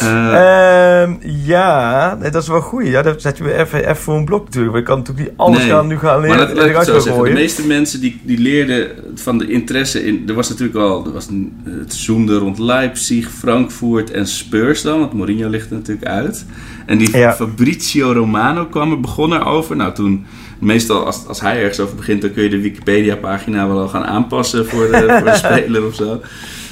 eh, 0.00 1.02
Ehm, 1.02 1.12
ja, 1.44 2.16
nee, 2.20 2.30
dat 2.30 2.42
is 2.42 2.48
wel 2.48 2.60
goed. 2.60 2.86
Ja, 2.86 3.02
dat 3.02 3.22
zet 3.22 3.38
je 3.38 3.44
weer 3.44 3.54
even, 3.60 3.82
even 3.82 3.96
voor 3.96 4.16
een 4.16 4.24
blok 4.24 4.44
natuurlijk. 4.44 4.74
We 4.74 4.82
kan 4.82 4.98
natuurlijk 4.98 5.28
niet 5.28 5.38
alles 5.38 5.58
nee. 5.58 5.68
gaan, 5.68 5.86
nu 5.86 5.98
gaan 5.98 6.20
leren 6.20 6.36
Maar 6.36 6.46
laat, 6.46 6.56
laat 6.56 6.66
ik 6.66 6.94
zo 6.94 6.98
zeggen. 6.98 7.24
De 7.24 7.30
meeste 7.30 7.66
mensen 7.66 8.00
die, 8.00 8.20
die 8.22 8.38
leerden 8.38 8.90
van 9.14 9.38
de 9.38 9.46
interesse 9.50 10.04
in, 10.06 10.24
er 10.28 10.34
was 10.34 10.48
natuurlijk 10.48 10.78
al, 10.78 11.06
er 11.06 11.12
was 11.12 11.28
het 11.64 11.94
zoomde 11.94 12.36
rond 12.38 12.58
Leipzig, 12.58 13.30
Frankfurt 13.30 14.10
en 14.10 14.26
Spurs 14.26 14.82
dan, 14.82 14.98
want 14.98 15.12
Mourinho 15.12 15.48
ligt 15.48 15.70
er 15.70 15.76
natuurlijk 15.76 16.06
uit. 16.06 16.44
En 16.86 16.98
die 16.98 17.16
Ja. 17.16 17.32
Fabrizio 17.32 18.12
Romano 18.12 18.66
kwam 18.66 18.90
er, 18.92 19.00
begon 19.00 19.32
erover. 19.32 19.76
Nou, 19.76 19.94
toen, 19.94 20.26
meestal 20.58 21.06
als, 21.06 21.26
als 21.26 21.40
hij 21.40 21.58
ergens 21.60 21.80
over 21.80 21.96
begint, 21.96 22.22
dan 22.22 22.32
kun 22.32 22.42
je 22.42 22.48
de 22.48 22.60
Wikipedia-pagina 22.60 23.68
wel 23.68 23.78
al 23.80 23.88
gaan 23.88 24.04
aanpassen 24.04 24.66
voor 24.68 24.86
de, 24.90 25.06
voor 25.18 25.30
de 25.30 25.36
speler 25.46 25.86
of 25.86 25.94
zo. 25.94 26.20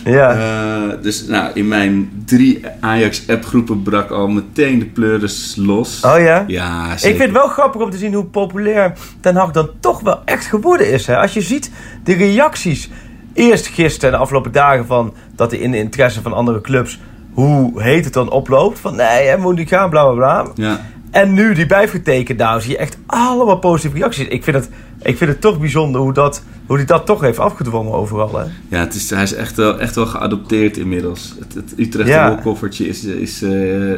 Ja. 0.05 0.31
Eh, 0.33 1.03
dus 1.03 1.27
nou, 1.27 1.51
in 1.55 1.68
mijn 1.68 2.22
drie 2.25 2.61
Ajax-appgroepen 2.81 3.83
brak 3.83 4.11
al 4.11 4.29
meteen 4.29 4.79
de 4.79 4.85
pleuris 4.85 5.55
los. 5.59 6.01
Oh 6.05 6.18
ja? 6.18 6.44
Ja, 6.46 6.92
Ik 6.92 6.99
zeker. 6.99 7.16
vind 7.16 7.29
het 7.33 7.38
wel 7.42 7.49
grappig 7.49 7.81
om 7.81 7.90
te 7.90 7.96
zien 7.96 8.14
hoe 8.14 8.25
populair 8.25 8.92
Ten 9.20 9.37
Hag 9.37 9.51
dan 9.51 9.68
toch 9.81 10.01
wel 10.01 10.20
echt 10.25 10.44
geworden 10.46 10.92
is. 10.92 11.07
Hè? 11.07 11.16
Als 11.16 11.33
je 11.33 11.40
ziet 11.40 11.70
de 12.05 12.14
reacties 12.14 12.90
eerst 13.35 13.66
gisteren 13.66 14.11
en 14.11 14.16
de 14.16 14.22
afgelopen 14.22 14.53
dagen 14.53 14.87
van 14.87 15.14
dat 15.35 15.51
hij 15.51 15.61
in 15.61 15.70
de 15.70 15.79
interesse 15.79 16.22
van 16.22 16.33
andere 16.33 16.61
clubs 16.61 16.99
hoe 17.33 17.83
heet 17.83 18.05
het 18.05 18.12
dan 18.14 18.31
oploopt. 18.31 18.79
Van 18.79 18.96
nee, 18.96 19.27
hij 19.27 19.37
moet 19.38 19.57
niet 19.57 19.68
gaan, 19.68 19.90
bla 19.90 20.05
bla 20.05 20.14
bla. 20.14 20.51
Ja. 20.55 20.81
En 21.16 21.33
nu 21.33 21.55
die 21.55 21.66
bijgetekend, 21.66 22.38
nou 22.38 22.61
zie 22.61 22.70
je 22.70 22.76
echt 22.76 22.98
allemaal 23.07 23.59
positieve 23.59 23.96
reacties. 23.96 24.26
Ik 24.29 24.44
vind 24.44 24.57
het, 24.57 24.68
ik 25.02 25.16
vind 25.16 25.31
het 25.31 25.40
toch 25.40 25.61
bijzonder 25.61 26.00
hoe, 26.00 26.12
dat, 26.12 26.42
hoe 26.66 26.76
hij 26.76 26.87
dat 26.87 27.07
toch 27.07 27.20
heeft 27.20 27.38
afgedwongen 27.38 27.92
overal. 27.92 28.38
Hè? 28.38 28.44
Ja, 28.68 28.79
het 28.79 28.94
is, 28.94 29.11
hij 29.11 29.22
is 29.22 29.35
echt 29.35 29.57
wel, 29.57 29.79
echt 29.81 29.94
wel 29.94 30.07
geadopteerd 30.07 30.76
inmiddels. 30.76 31.35
Het, 31.38 31.55
het 31.55 31.74
Utrecht 31.76 32.09
Ja. 32.09 32.40
is, 32.79 33.05
is, 33.05 33.42
eh, 33.42 33.50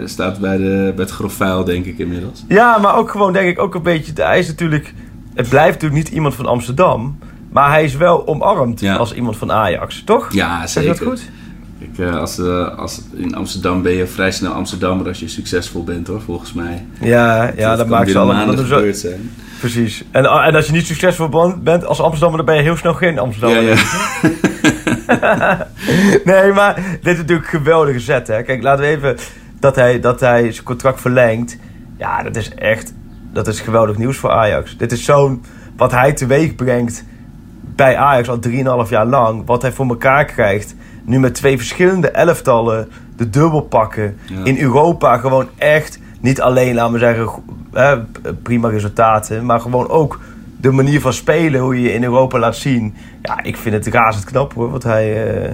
staat 0.04 0.38
bij, 0.40 0.57
de, 0.57 0.92
bij 0.96 1.04
het 1.04 1.11
grofvuil, 1.11 1.64
denk 1.64 1.85
ik 1.85 1.98
inmiddels. 1.98 2.44
Ja, 2.48 2.78
maar 2.78 2.96
ook 2.96 3.11
gewoon 3.11 3.33
denk 3.33 3.48
ik 3.48 3.59
ook 3.59 3.74
een 3.74 3.83
beetje... 3.83 4.12
Hij 4.14 4.38
is 4.38 4.46
natuurlijk... 4.46 4.94
Het 5.35 5.48
blijft 5.48 5.72
natuurlijk 5.72 6.04
niet 6.04 6.12
iemand 6.14 6.35
van 6.35 6.46
Amsterdam. 6.46 7.18
Maar 7.52 7.70
hij 7.70 7.85
is 7.85 7.96
wel 7.96 8.26
omarmd 8.26 8.81
Ja. 8.81 8.96
als 8.96 9.14
iemand 9.14 9.37
van 9.37 9.52
Ajax, 9.52 10.02
toch? 10.04 10.33
Ja, 10.33 10.66
zeker. 10.66 10.92
je 10.92 10.98
dat 10.98 11.09
goed? 11.09 11.31
Ik, 11.79 11.99
eh, 11.99 12.17
als, 12.17 12.38
eh, 12.38 12.79
als, 12.79 13.03
in 13.14 13.35
Amsterdam 13.35 13.83
ben 13.83 13.93
je 13.93 14.07
vrij 14.07 14.31
snel 14.31 14.53
Amsterdammer 14.53 15.07
als 15.07 15.21
je 15.21 15.29
succesvol 15.29 15.85
bent, 15.85 16.07
hoor, 16.07 16.21
volgens 16.21 16.53
mij. 16.53 16.87
Ja, 17.01 17.53
ja 17.57 17.77
dat, 17.77 17.88
maakt 17.88 18.11
ze 18.11 18.19
allemaal... 18.19 18.47
dat 18.47 18.61
gebeurd 18.61 18.99
zijn. 18.99 19.31
Precies. 19.61 20.05
En, 20.11 20.25
en 20.25 20.55
als 20.55 20.67
je 20.67 20.73
niet 20.73 20.87
succesvol 20.87 21.57
bent 21.62 21.85
als 21.85 22.01
Amsterdammer... 22.01 22.37
dan 22.37 22.47
ben 22.47 22.57
je 22.57 22.62
heel 22.62 22.77
snel 22.77 22.95
geen 22.95 23.19
Amsterdammer. 23.19 23.62
Ja, 23.62 23.77
ja. 25.09 25.67
nee, 26.25 26.53
maar 26.53 26.75
dit 27.03 27.12
is 27.12 27.19
natuurlijk 27.19 27.53
een 27.53 27.59
geweldige 27.59 28.01
zet. 28.01 28.27
Hè? 28.27 28.43
Kijk, 28.43 28.62
laten 28.62 28.85
we 28.85 28.91
even 28.91 29.17
dat 29.61 29.77
hij, 29.77 30.01
dat 30.01 30.21
hij 30.21 30.53
zijn 30.53 30.64
contract 30.64 31.01
verlengt. 31.01 31.59
Ja, 31.99 32.23
dat 32.23 32.37
is 32.37 32.55
echt 32.55 32.93
dat 33.33 33.47
is 33.47 33.61
geweldig 33.61 33.97
nieuws 33.97 34.17
voor 34.17 34.31
Ajax. 34.31 34.77
Dit 34.77 34.93
is 34.93 35.05
zo'n 35.05 35.45
wat 35.77 35.93
hij 35.93 36.12
teweeg 36.12 36.55
brengt 36.55 37.05
bij 37.77 37.97
Ajax 37.97 38.29
al 38.29 38.38
3,5 38.85 38.91
jaar 38.91 39.07
lang. 39.07 39.47
Wat 39.47 39.62
hij 39.62 39.73
voor 39.73 39.88
elkaar 39.88 40.25
krijgt. 40.25 40.75
Nu 41.09 41.18
met 41.21 41.35
twee 41.35 41.57
verschillende 41.57 42.11
elftallen 42.11 42.88
de 43.16 43.31
dubbel 43.31 43.61
pakken. 43.61 44.16
Ja. 44.27 44.44
In 44.44 44.59
Europa 44.59 45.16
gewoon 45.18 45.49
echt 45.57 45.99
niet 46.21 46.40
alleen, 46.40 46.75
laten 46.75 46.92
we 46.92 46.99
zeggen, 46.99 47.29
hè, 47.73 47.99
prima 48.42 48.68
resultaten. 48.68 49.44
Maar 49.47 49.61
gewoon 49.61 49.88
ook 49.88 50.21
de 50.61 50.71
manier 50.71 51.01
van 51.01 51.12
spelen, 51.12 51.61
hoe 51.61 51.75
je 51.75 51.83
je 51.83 51.92
in 51.92 52.05
Europa 52.05 52.38
laat 52.38 52.57
zien. 52.57 52.94
Ja, 53.23 53.42
ik 53.42 53.57
vind 53.57 53.75
het 53.75 53.94
razend 53.94 54.25
knap 54.25 54.55
hoor, 54.55 54.71
wat 54.71 54.83
hij... 54.83 55.27
eh, 55.42 55.53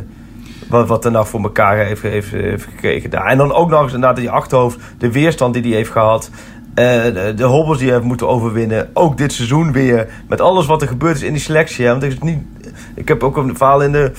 wat, 0.69 0.88
wat 0.88 1.05
er 1.05 1.11
nou 1.11 1.27
voor 1.27 1.43
elkaar 1.43 1.77
heeft, 1.77 2.03
heeft, 2.03 2.31
heeft 2.31 2.64
gekregen 2.64 3.11
daar. 3.11 3.27
En 3.27 3.38
dan 3.38 3.53
ook 3.53 3.71
nog 3.71 3.83
eens 3.83 3.93
inderdaad 3.93 4.17
die 4.17 4.31
achterhoofd, 4.31 4.79
de 4.99 5.12
weerstand 5.12 5.55
die 5.55 5.62
hij 5.62 5.73
heeft 5.73 5.90
gehad. 5.90 6.31
eh, 6.75 6.85
de, 7.03 7.33
de 7.37 7.45
hobbels 7.45 7.79
die 7.79 7.87
hij 7.87 7.97
heeft 7.97 8.09
moeten 8.09 8.29
overwinnen. 8.29 8.88
Ook 8.93 9.17
dit 9.17 9.33
seizoen 9.33 9.73
weer. 9.73 10.09
Met 10.29 10.40
alles 10.40 10.67
wat 10.67 10.83
er 10.83 10.88
gebeurd 10.88 11.17
is 11.17 11.23
in 11.23 11.33
die 11.33 11.43
selectie. 11.43 11.85
Hè. 11.85 11.90
Want 11.90 12.03
het 12.03 12.12
is 12.12 12.19
niet, 12.19 12.43
ik 12.95 13.09
heb 13.09 13.23
ook 13.23 13.37
een 13.37 13.57
verhaal 13.57 13.83
in 13.83 13.93
de 13.93 14.12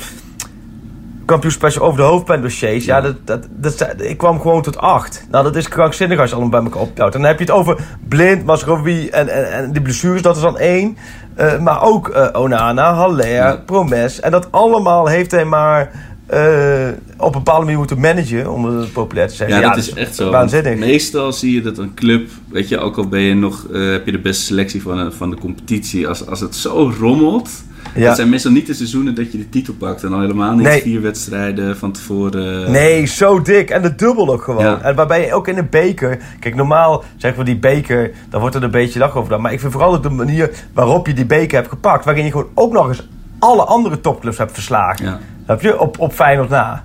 kampioenspecial 1.26 1.86
over 1.86 1.98
de 1.98 2.04
hoofdpijndossiers. 2.06 2.86
Ja, 2.86 2.96
Ja. 2.96 3.02
dat, 3.02 3.16
dat, 3.26 3.78
dat, 3.78 3.94
ik 3.98 4.18
kwam 4.18 4.42
gewoon 4.42 4.62
tot 4.62 4.78
acht. 4.78 5.26
Nou, 5.32 5.44
dat 5.44 5.56
is 5.56 5.68
krankzinnig 5.68 6.20
als 6.20 6.30
je 6.30 6.36
allemaal 6.36 6.62
bij 6.62 6.70
elkaar 6.70 6.88
optelt. 6.88 7.14
En 7.14 7.20
dan 7.20 7.30
heb 7.30 7.40
je 7.40 7.46
het 7.46 7.54
over 7.54 7.78
Blind, 8.08 8.46
Masrowi 8.46 9.08
en, 9.08 9.28
en, 9.28 9.52
en 9.52 9.72
die 9.72 9.82
blessures, 9.82 10.22
dat 10.22 10.36
is 10.36 10.42
dan 10.42 10.58
één. 10.58 10.98
Eh, 11.36 11.60
maar 11.60 11.84
ook 11.84 12.10
eh, 12.10 12.42
Onana, 12.42 12.94
Haller, 12.94 13.28
Ja. 13.28 13.62
Promes. 13.66 14.20
En 14.20 14.32
dat 14.32 14.52
allemaal 14.52 15.08
heeft 15.08 15.32
hij 15.32 15.46
maar 15.46 15.92
eh, 16.26 16.88
op 17.18 17.26
een 17.26 17.44
bepaalde 17.44 17.64
manier 17.64 17.78
moeten 17.78 18.00
managen, 18.00 18.52
om 18.52 18.66
het 18.66 18.94
populair 18.94 19.28
te 19.28 19.36
zeggen. 19.36 19.60
Ja, 19.60 19.70
dat 19.70 19.78
is 19.78 19.94
echt 19.94 20.16
zo. 20.16 20.32
Waanzinnig. 20.32 20.78
Meestal 20.78 21.34
zie 21.34 21.54
je 21.54 21.62
dat 21.62 21.78
een 21.78 21.94
club, 21.94 22.30
weet 22.52 22.70
je, 22.70 22.80
ook 22.80 22.98
al 22.98 23.08
ben 23.08 23.22
je 23.22 23.36
nog, 23.36 23.68
heb 23.72 24.06
je 24.06 24.12
de 24.12 24.20
beste 24.20 24.44
selectie 24.44 24.82
van, 24.82 25.14
van 25.14 25.30
de 25.30 25.38
competitie, 25.38 26.08
als, 26.08 26.28
als 26.28 26.40
het 26.40 26.56
zo 26.56 26.94
rommelt, 27.00 27.50
Ja. 27.96 28.08
Het 28.08 28.16
zijn 28.16 28.30
meestal 28.30 28.52
niet 28.52 28.68
de 28.68 28.74
seizoenen 28.74 29.16
dat 29.16 29.32
je 29.32 29.38
de 29.38 29.50
titel 29.50 29.74
pakt. 29.74 30.04
En 30.04 30.14
al 30.14 30.20
helemaal 30.20 30.56
niet 30.56 30.68
vier 30.68 31.02
wedstrijden 31.02 31.78
van 31.78 31.92
tevoren. 31.92 32.72
Nee, 32.72 33.06
zo 33.06 33.42
dik. 33.42 33.70
En 33.70 33.82
de 33.82 33.96
dubbel 33.96 34.34
ook 34.34 34.44
gewoon. 34.44 34.82
En 34.82 34.96
waarbij 34.96 35.26
je 35.26 35.34
ook 35.34 35.48
in 35.48 35.58
een 35.58 35.70
beker... 35.70 36.20
Kijk, 36.40 36.56
normaal 36.56 37.04
zeggen 37.18 37.40
we 37.40 37.46
die 37.46 37.58
beker... 37.58 38.12
Dan 38.30 38.40
wordt 38.40 38.56
er 38.56 38.64
een 38.64 38.72
beetje 38.72 39.00
dag 39.00 39.10
over 39.10 39.24
gedaan. 39.24 39.42
Maar 39.42 39.54
ik 39.54 39.60
vind 39.60 39.72
vooral 39.72 40.02
de 40.02 40.10
manier 40.10 40.50
waarop 40.74 41.08
je 41.08 41.14
die 41.14 41.26
beker 41.26 41.58
hebt 41.58 41.70
gepakt. 41.70 42.06
Waarin 42.06 42.24
je 42.24 42.32
gewoon 42.32 42.50
ook 42.54 42.74
nog 42.74 42.88
eens 42.88 43.08
alle 43.40 43.64
andere 43.64 44.02
topclubs 44.02 44.38
hebt 44.38 44.52
verslagen. 44.52 45.06
Ja. 45.06 45.20
Heb 45.46 45.62
je? 45.62 45.80
Op, 45.80 46.00
op 46.00 46.14
Feyenoord 46.14 46.50
na. 46.50 46.84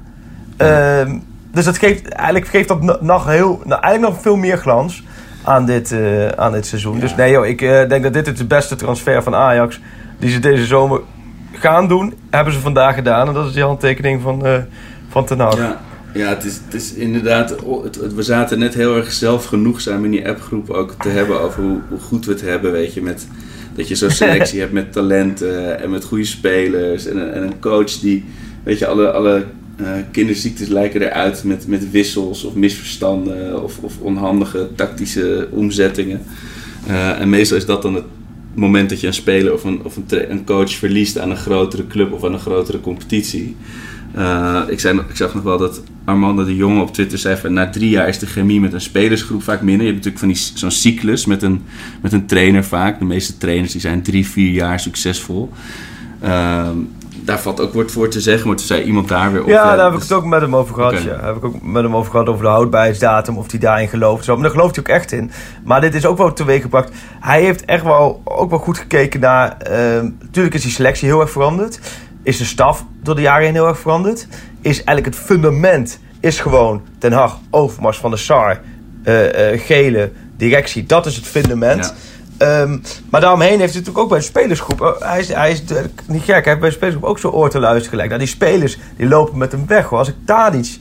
Ehm, 0.57 1.19
dus 1.53 1.65
dat 1.65 1.79
geeft, 1.79 2.09
eigenlijk 2.09 2.47
geeft 2.49 2.69
dat 2.69 3.03
nog, 3.03 3.27
heel, 3.27 3.61
nou, 3.65 3.81
eigenlijk 3.81 4.13
nog 4.13 4.23
veel 4.23 4.37
meer 4.37 4.57
glans 4.57 5.03
aan 5.45 5.67
dit, 5.67 5.91
uh, 5.91 6.29
aan 6.29 6.53
dit 6.53 6.67
seizoen. 6.67 6.99
Dus 6.99 7.15
nee 7.15 7.31
joh, 7.31 7.47
ik 7.47 7.61
uh, 7.61 7.89
denk 7.89 8.03
dat 8.03 8.13
dit 8.13 8.27
het 8.27 8.37
de 8.37 8.45
beste 8.45 8.77
transfer 8.77 9.23
van 9.23 9.35
Ajax 9.35 9.81
die 10.21 10.31
ze 10.31 10.39
deze 10.39 10.67
zomer 10.67 11.01
gaan 11.53 11.89
doen, 11.89 12.15
hebben 12.31 12.53
ze 12.53 12.61
vandaag 12.61 12.95
gedaan. 12.95 13.29
En 13.29 13.35
dat 13.35 13.47
is 13.47 13.53
die 13.53 13.63
handtekening 13.63 14.23
van, 14.23 14.47
uh, 14.47 14.59
van 15.09 15.25
Ten 15.25 15.39
Hag. 15.39 15.57
Ja. 15.57 15.81
Ja, 16.15 16.29
het 16.29 16.45
is, 16.45 16.61
het 16.65 16.75
is 16.75 16.95
inderdaad. 16.95 17.57
Het, 17.83 18.15
we 18.15 18.23
zaten 18.23 18.59
net 18.59 18.75
heel 18.75 18.97
erg 18.97 19.13
zelf 19.13 19.45
genoeg 19.45 19.81
zijn 19.81 20.05
in 20.05 20.11
die 20.11 20.29
appgroep 20.29 20.71
ook 20.71 20.95
te 21.03 21.09
hebben 21.09 21.41
over 21.41 21.63
hoe, 21.63 21.81
hoe, 21.89 21.99
goed 21.99 22.27
we 22.27 22.33
het 22.33 22.41
hebben. 22.41 22.73
Weet 22.73 22.95
je, 22.95 23.03
met, 23.03 23.27
dat 23.75 23.89
je 23.89 23.95
zo'n 23.95 24.11
selectie 24.25 24.61
hebt 24.61 24.73
met 24.73 24.93
talenten 24.93 25.81
en 25.81 25.91
met 25.91 26.05
goede 26.05 26.25
spelers. 26.25 27.07
En 27.07 27.17
een, 27.17 27.33
en 27.33 27.43
een 27.43 27.61
coach 27.61 27.93
die, 27.93 28.25
weet 28.63 28.79
je, 28.79 28.87
alle, 28.87 29.11
alle 29.11 29.45
uh, 29.81 29.89
kinderziektes 30.11 30.69
lijken 30.69 31.03
eruit 31.03 31.45
met, 31.45 31.67
met 31.67 31.91
wissels 31.91 32.45
of 32.45 32.55
misverstanden 32.55 33.63
of, 33.63 33.79
of 33.81 33.99
onhandige 33.99 34.69
tactische 34.75 35.49
omzettingen. 35.51 36.23
Uh, 36.89 37.21
en 37.21 37.29
meestal 37.29 37.57
is 37.57 37.67
dat 37.67 37.83
dan 37.83 37.95
het 37.95 38.05
moment 38.61 38.89
dat 38.89 39.01
je 39.01 39.07
een 39.07 39.15
speler 39.15 39.53
of 39.53 39.65
een, 39.65 39.81
of 39.85 39.97
een, 39.97 40.31
een 40.31 40.45
coach 40.45 40.73
verliest 40.73 41.19
aan 41.19 41.31
een 41.31 41.37
grotere 41.37 41.87
club 41.87 42.13
of 42.13 42.25
aan 42.25 42.33
een 42.33 42.39
grotere 42.39 42.81
competitie. 42.81 43.57
Uh, 44.17 44.63
ik, 44.69 44.81
zei, 44.81 44.99
ik 45.09 45.17
zag 45.17 45.35
nog 45.35 45.43
wel 45.43 45.59
dat 45.59 45.83
Armando 46.05 46.45
de 46.45 46.57
Jonge 46.57 46.83
op 46.83 46.93
Twitter 46.93 47.19
zei 47.19 47.37
van 47.37 47.53
na 47.53 47.71
drie 47.71 47.89
jaar 47.89 48.09
is 48.09 48.19
de 48.19 48.27
chemie 48.27 48.61
met 48.61 48.73
een 48.73 48.81
spelersgroep 48.81 49.43
vaak 49.43 49.63
minder. 49.63 49.87
Je 49.87 49.93
hebt 49.93 50.05
natuurlijk 50.05 50.39
van 50.39 50.59
zo'n 50.59 50.71
cyclus 50.71 51.27
met 51.27 51.43
een, 51.43 51.63
met 52.03 52.13
een 52.13 52.27
trainer 52.27 52.65
vaak. 52.65 52.99
De 52.99 53.05
meeste 53.05 53.39
trainers 53.39 53.73
die 53.73 53.81
zijn 53.81 54.03
drie, 54.03 54.27
vier 54.27 54.51
jaar 54.53 54.81
succesvol. 54.81 55.51
Uh, 56.25 56.69
daar 57.25 57.41
valt 57.41 57.61
ook 57.61 57.73
woord 57.73 57.93
voor 57.93 58.09
te 58.09 58.21
zeggen, 58.21 58.47
maar 58.47 58.57
toen 58.57 58.67
zei 58.67 58.83
iemand 58.83 59.09
daar 59.09 59.33
weer 59.33 59.43
op. 59.43 59.49
Ja, 59.49 59.77
daar 59.77 59.85
heb 59.85 59.95
ik 59.95 60.01
het 60.01 60.13
ook 60.13 60.25
met 60.25 60.41
hem 60.41 60.57
over 60.57 60.75
gehad. 60.75 60.93
Okay. 60.93 61.05
Ja. 61.05 61.25
Heb 61.25 61.37
ik 61.37 61.45
ook 61.45 61.63
met 61.63 61.83
hem 61.83 61.97
over 61.97 62.11
gehad 62.11 62.29
over 62.29 62.43
de 62.43 62.51
houdbaarheidsdatum, 62.51 63.37
of 63.39 63.51
hij 63.51 63.61
daarin 63.61 63.89
gelooft. 63.89 64.25
Zo. 64.25 64.35
Maar 64.35 64.43
daar 64.43 64.53
gelooft 64.53 64.77
hij 64.77 64.85
ook 64.85 64.91
echt 64.91 65.13
in. 65.13 65.31
Maar 65.65 65.81
dit 65.81 65.95
is 65.95 66.07
ook 66.07 66.19
wel 66.19 66.33
teweeggebracht. 66.33 66.93
Hij 67.21 67.43
heeft 67.43 67.65
echt 67.65 67.85
wel, 67.85 68.21
ook 68.25 68.51
wel 68.51 68.59
goed 68.59 68.79
gekeken 68.79 69.21
naar. 69.21 69.57
Uh, 69.71 69.77
natuurlijk 70.21 70.55
is 70.55 70.63
die 70.63 70.71
selectie 70.71 71.09
heel 71.09 71.21
erg 71.21 71.31
veranderd. 71.31 71.81
Is 72.23 72.39
de 72.39 72.45
staf 72.45 72.85
door 73.03 73.15
de 73.15 73.21
jaren 73.21 73.45
heen 73.45 73.55
heel 73.55 73.69
erg 73.69 73.79
veranderd. 73.79 74.27
Is 74.61 74.85
eigenlijk 74.85 75.17
het 75.17 75.27
fundament 75.27 76.01
is 76.21 76.41
gewoon 76.41 76.83
Den 76.99 77.13
Haag, 77.13 77.39
Overmars 77.51 77.99
van 77.99 78.11
de 78.11 78.17
Sar, 78.17 78.61
uh, 79.05 79.53
uh, 79.53 79.61
Gele, 79.61 80.13
directie. 80.37 80.87
Dat 80.87 81.07
is 81.07 81.17
het 81.17 81.25
fundament. 81.27 81.85
Ja. 81.85 81.93
Um, 82.43 82.83
maar 83.11 83.21
daaromheen 83.21 83.59
heeft 83.59 83.73
hij 83.73 83.83
natuurlijk 83.83 83.99
ook 83.99 84.09
bij 84.09 84.19
de 84.19 84.25
spelersgroep. 84.25 84.81
Oh, 84.81 85.01
hij 85.01 85.19
is, 85.19 85.29
hij 85.29 85.51
is 85.51 85.63
niet 86.07 86.23
gek, 86.23 86.35
hij 86.35 86.43
heeft 86.45 86.59
bij 86.59 86.69
de 86.69 86.75
spelersgroep 86.75 87.09
ook 87.09 87.19
zo 87.19 87.29
oor 87.29 87.51
te 87.51 87.59
luisteren 87.59 87.91
gelijk. 87.91 88.09
Nou, 88.09 88.21
die 88.21 88.29
spelers 88.29 88.79
die 88.97 89.09
lopen 89.09 89.39
met 89.39 89.53
hem 89.53 89.67
weg. 89.67 89.87
Hoor. 89.87 89.99
Als 89.99 90.09
ik 90.09 90.15
Tadic, 90.25 90.79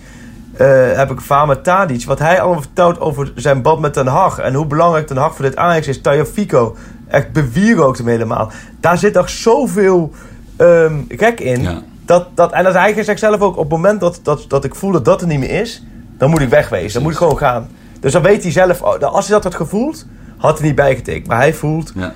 uh, 0.54 0.68
heb 0.92 1.12
ik 1.12 1.22
vaar 1.22 1.48
met 1.48 1.64
Tadic, 1.64 2.06
wat 2.06 2.20
hij 2.20 2.42
allemaal 2.42 2.62
vertelt 2.62 3.00
over 3.00 3.32
zijn 3.36 3.62
band 3.62 3.80
met 3.80 3.94
Den 3.94 4.08
Haag. 4.08 4.40
En 4.40 4.54
hoe 4.54 4.66
belangrijk 4.66 5.08
Den 5.08 5.18
Haag 5.18 5.36
voor 5.36 5.46
dit 5.46 5.56
Ajax 5.56 5.88
is. 5.88 6.02
Fico, 6.34 6.76
echt 7.08 7.32
bewierookt 7.32 7.98
hem 7.98 8.08
helemaal. 8.08 8.52
Daar 8.80 8.98
zit 8.98 9.14
toch 9.14 9.30
zoveel 9.30 10.12
um, 10.58 11.06
gek 11.10 11.40
in. 11.40 11.62
Ja. 11.62 11.82
Dat, 12.06 12.28
dat, 12.36 12.52
en 12.52 12.64
dat 12.64 12.74
hij 12.74 13.04
zegt 13.04 13.20
zelf 13.20 13.42
ook, 13.42 13.58
op 13.58 13.64
het 13.64 13.72
moment 13.72 14.00
dat, 14.00 14.20
dat, 14.24 14.46
dat 14.48 14.64
ik 14.64 14.76
voel 14.76 14.92
dat 14.92 15.06
dat 15.06 15.22
er 15.22 15.28
niet 15.28 15.40
meer 15.40 15.62
is, 15.62 15.84
dan 16.18 16.30
moet 16.30 16.42
ik 16.42 16.50
wegwezen. 16.50 16.94
Dan 16.94 17.02
moet 17.02 17.12
ik 17.12 17.18
gewoon 17.18 17.38
gaan. 17.38 17.70
Dus 18.00 18.12
dan 18.12 18.22
weet 18.22 18.44
hij 18.44 18.52
zelf, 18.52 18.82
oh, 18.82 19.00
als 19.00 19.28
hij 19.28 19.36
dat 19.36 19.44
had 19.44 19.56
gevoeld, 19.56 20.06
had 20.40 20.58
hij 20.58 20.68
niet 20.68 20.76
bijgetekend. 20.76 21.28
Maar 21.28 21.38
hij 21.38 21.54
voelt, 21.54 21.94
ja. 21.96 22.14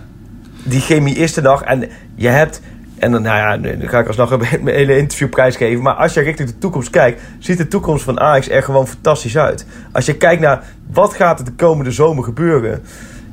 die 0.63 0.81
chemie 0.81 1.15
is 1.15 1.35
er 1.35 1.43
nog. 1.43 1.63
En 1.63 1.89
je 2.15 2.27
hebt, 2.27 2.61
en 2.97 3.11
dan, 3.11 3.21
nou 3.21 3.37
ja, 3.37 3.75
dan 3.77 3.89
ga 3.89 3.99
ik 3.99 4.07
alsnog 4.07 4.31
een 4.39 4.67
hele 4.67 4.97
interview 4.97 5.29
prijsgeven. 5.29 5.83
Maar 5.83 5.93
als 5.93 6.13
je 6.13 6.21
richting 6.21 6.49
de 6.49 6.57
toekomst 6.57 6.89
kijkt, 6.89 7.21
ziet 7.39 7.57
de 7.57 7.67
toekomst 7.67 8.03
van 8.03 8.19
Ajax 8.19 8.49
er 8.49 8.63
gewoon 8.63 8.87
fantastisch 8.87 9.37
uit. 9.37 9.65
Als 9.91 10.05
je 10.05 10.17
kijkt 10.17 10.41
naar 10.41 10.63
wat 10.91 11.13
gaat 11.13 11.39
er 11.39 11.45
de 11.45 11.51
komende 11.51 11.91
zomer 11.91 12.23
gebeuren. 12.23 12.81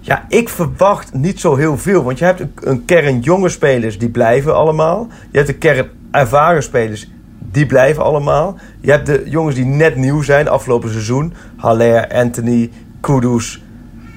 Ja, 0.00 0.24
ik 0.28 0.48
verwacht 0.48 1.14
niet 1.14 1.40
zo 1.40 1.56
heel 1.56 1.78
veel. 1.78 2.04
Want 2.04 2.18
je 2.18 2.24
hebt 2.24 2.40
een, 2.40 2.52
een 2.60 2.84
kern 2.84 3.20
jonge 3.20 3.48
spelers, 3.48 3.98
die 3.98 4.10
blijven 4.10 4.54
allemaal. 4.54 5.08
Je 5.30 5.36
hebt 5.38 5.48
een 5.48 5.58
kern 5.58 5.88
ervaren 6.10 6.62
spelers, 6.62 7.10
die 7.38 7.66
blijven 7.66 8.02
allemaal. 8.02 8.58
Je 8.80 8.90
hebt 8.90 9.06
de 9.06 9.22
jongens 9.24 9.54
die 9.54 9.64
net 9.64 9.96
nieuw 9.96 10.22
zijn, 10.22 10.48
afgelopen 10.48 10.90
seizoen. 10.90 11.34
Haller, 11.56 12.08
Anthony, 12.08 12.70
Kudus, 13.00 13.62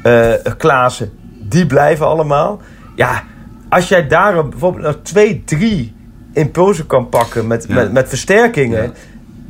uh, 0.03 0.33
Klaassen, 0.57 1.11
die 1.39 1.65
blijven 1.65 2.05
allemaal. 2.05 2.61
Ja, 2.95 3.23
als 3.69 3.87
jij 3.87 4.07
daar 4.07 4.47
bijvoorbeeld 4.47 4.83
nog 4.83 4.97
twee, 5.03 5.43
drie 5.45 5.95
impulsen 6.33 6.87
kan 6.87 7.09
pakken 7.09 7.47
met, 7.47 7.67
met, 7.67 7.91
met 7.91 8.09
versterkingen. 8.09 8.83
Ja. 8.83 8.91